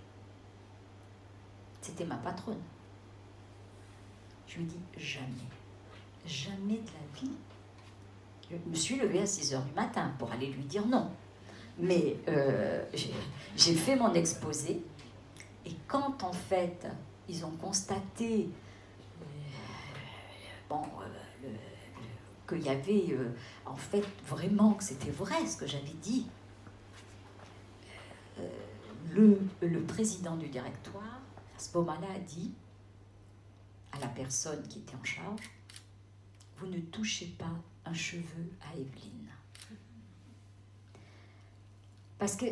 C'était 1.81 2.05
ma 2.05 2.17
patronne. 2.17 2.61
Je 4.47 4.57
lui 4.57 4.65
dis 4.65 4.79
jamais, 4.97 5.25
jamais 6.25 6.77
de 6.77 6.87
la 6.87 7.19
vie. 7.19 7.31
Je 8.51 8.69
me 8.69 8.75
suis 8.75 8.97
levée 8.97 9.21
à 9.21 9.25
6 9.25 9.53
heures 9.53 9.63
du 9.63 9.73
matin 9.73 10.13
pour 10.19 10.31
aller 10.31 10.47
lui 10.47 10.63
dire 10.63 10.85
non. 10.85 11.09
Mais 11.79 12.17
euh, 12.27 12.83
j'ai 13.55 13.73
fait 13.73 13.95
mon 13.95 14.13
exposé 14.13 14.83
et 15.65 15.75
quand 15.87 16.23
en 16.23 16.33
fait 16.33 16.87
ils 17.29 17.45
ont 17.45 17.51
constaté 17.51 18.49
euh, 19.21 19.25
bon, 20.69 20.83
euh, 21.43 21.47
qu'il 22.47 22.63
y 22.63 22.69
avait 22.69 23.13
euh, 23.13 23.35
en 23.65 23.75
fait 23.75 24.03
vraiment 24.27 24.73
que 24.73 24.83
c'était 24.83 25.11
vrai 25.11 25.45
ce 25.45 25.57
que 25.57 25.67
j'avais 25.67 25.93
dit, 26.01 26.27
le, 29.11 29.39
le 29.61 29.81
président 29.81 30.35
du 30.35 30.47
directoire 30.47 31.21
à 31.55 31.59
ce 31.59 31.77
moment-là 31.77 32.07
a 32.15 32.19
dit 32.19 32.51
à 33.91 33.99
la 33.99 34.07
personne 34.07 34.65
qui 34.67 34.79
était 34.79 34.95
en 34.95 35.03
charge, 35.03 35.51
vous 36.57 36.67
ne 36.67 36.79
touchez 36.79 37.27
pas 37.37 37.53
un 37.85 37.93
cheveu 37.93 38.51
à 38.61 38.73
Evelyne. 38.73 39.29
Parce 42.17 42.35
que 42.35 42.45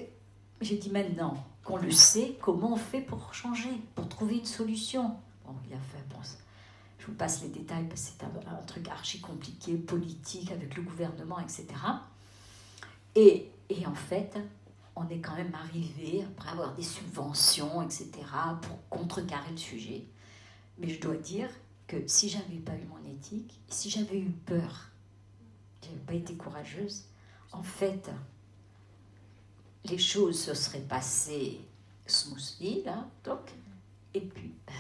j'ai 0.62 0.78
dit 0.78 0.89
maintenant 0.89 1.43
qu'on 1.64 1.78
le 1.78 1.91
sait, 1.91 2.38
comment 2.41 2.74
on 2.74 2.78
fait 2.78 3.01
pour 3.01 3.34
changer, 3.34 3.70
pour 3.95 4.07
trouver 4.10 4.38
une 4.38 4.45
solution? 4.45 5.16
Bon, 5.45 5.53
il 5.68 5.74
a 5.74 5.80
fait, 5.80 5.99
je 6.99 7.05
vous 7.05 7.14
passe 7.14 7.41
les 7.41 7.49
détails 7.49 7.86
parce 7.88 8.03
que 8.03 8.12
c'est 8.20 8.24
un, 8.24 8.51
un 8.51 8.62
truc 8.64 8.88
archi 8.89 9.20
compliqué, 9.20 9.76
politique, 9.76 10.51
avec 10.51 10.76
le 10.76 10.84
gouvernement, 10.84 11.39
etc. 11.39 11.66
Et, 13.16 13.49
et 13.70 13.88
en 13.88 13.95
fait, 13.95 14.38
on 14.95 15.07
est 15.07 15.20
quand 15.20 15.36
même 15.36 15.55
arrivé, 15.55 16.24
après 16.24 16.49
avoir 16.49 16.76
des 16.76 16.84
subventions, 16.84 17.82
etc., 17.82 18.10
pour 18.62 18.89
contrecarrer 18.89 19.51
le 19.51 19.57
sujet. 19.57 20.05
Mais 20.78 20.89
je 20.89 20.99
dois 20.99 21.16
dire 21.16 21.49
que 21.88 22.05
si 22.05 22.30
j'avais 22.30 22.57
pas 22.57 22.76
eu 22.76 22.86
mon 22.86 23.10
éthique, 23.10 23.60
si 23.70 23.89
j'avais 23.89 24.20
eu 24.20 24.30
peur, 24.30 24.89
j'avais 25.82 25.95
pas 26.05 26.14
été 26.14 26.36
courageuse, 26.36 27.05
en 27.53 27.64
fait, 27.64 28.12
les 29.86 29.97
choses 29.97 30.39
se 30.39 30.53
seraient 30.53 30.82
passées 30.82 31.59
smoothly, 32.05 32.84
là, 32.84 33.07
donc, 33.23 33.51
et 34.13 34.21
puis, 34.21 34.53
bah, 34.65 34.73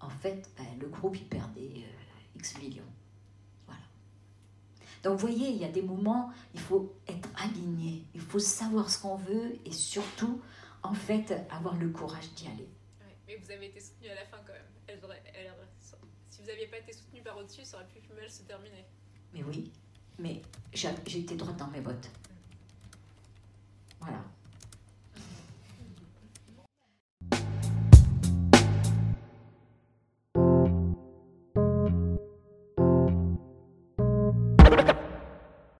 en 0.00 0.10
fait, 0.10 0.50
bah, 0.58 0.64
le 0.80 0.88
groupe, 0.88 1.16
il 1.16 1.26
perdait 1.26 1.60
euh, 1.60 2.36
X 2.36 2.58
millions. 2.58 2.82
Voilà. 3.66 3.80
Donc, 5.02 5.12
vous 5.14 5.26
voyez, 5.28 5.50
il 5.50 5.56
y 5.56 5.64
a 5.64 5.68
des 5.70 5.82
moments, 5.82 6.32
il 6.54 6.60
faut 6.60 6.92
être 7.06 7.28
aligné, 7.36 8.04
il 8.14 8.20
faut 8.20 8.38
savoir 8.40 8.90
ce 8.90 8.98
qu'on 9.00 9.16
veut, 9.16 9.58
et 9.64 9.72
surtout, 9.72 10.40
en 10.82 10.94
fait, 10.94 11.32
avoir 11.50 11.76
le 11.76 11.88
courage 11.90 12.30
d'y 12.34 12.46
aller. 12.48 12.68
Mais 13.26 13.36
vous 13.36 13.50
avez 13.50 13.66
été 13.66 13.80
soutenu 13.80 14.08
à 14.08 14.14
la 14.14 14.24
fin 14.26 14.38
quand 14.46 14.52
même. 14.52 14.62
Elle 14.88 15.00
elle 15.34 15.52
si 16.28 16.42
vous 16.42 16.48
n'aviez 16.48 16.66
pas 16.66 16.78
été 16.78 16.92
soutenu 16.92 17.22
par 17.22 17.38
au-dessus, 17.38 17.64
ça 17.64 17.78
aurait 17.78 17.86
pu 17.86 18.00
mal 18.12 18.30
se 18.30 18.42
terminer. 18.42 18.84
Mais 19.32 19.42
oui, 19.42 19.72
mais 20.18 20.42
j'a- 20.74 20.94
j'étais 21.06 21.34
droite 21.34 21.56
dans 21.56 21.68
mes 21.68 21.80
bottes. 21.80 22.10
Voilà. 24.06 24.35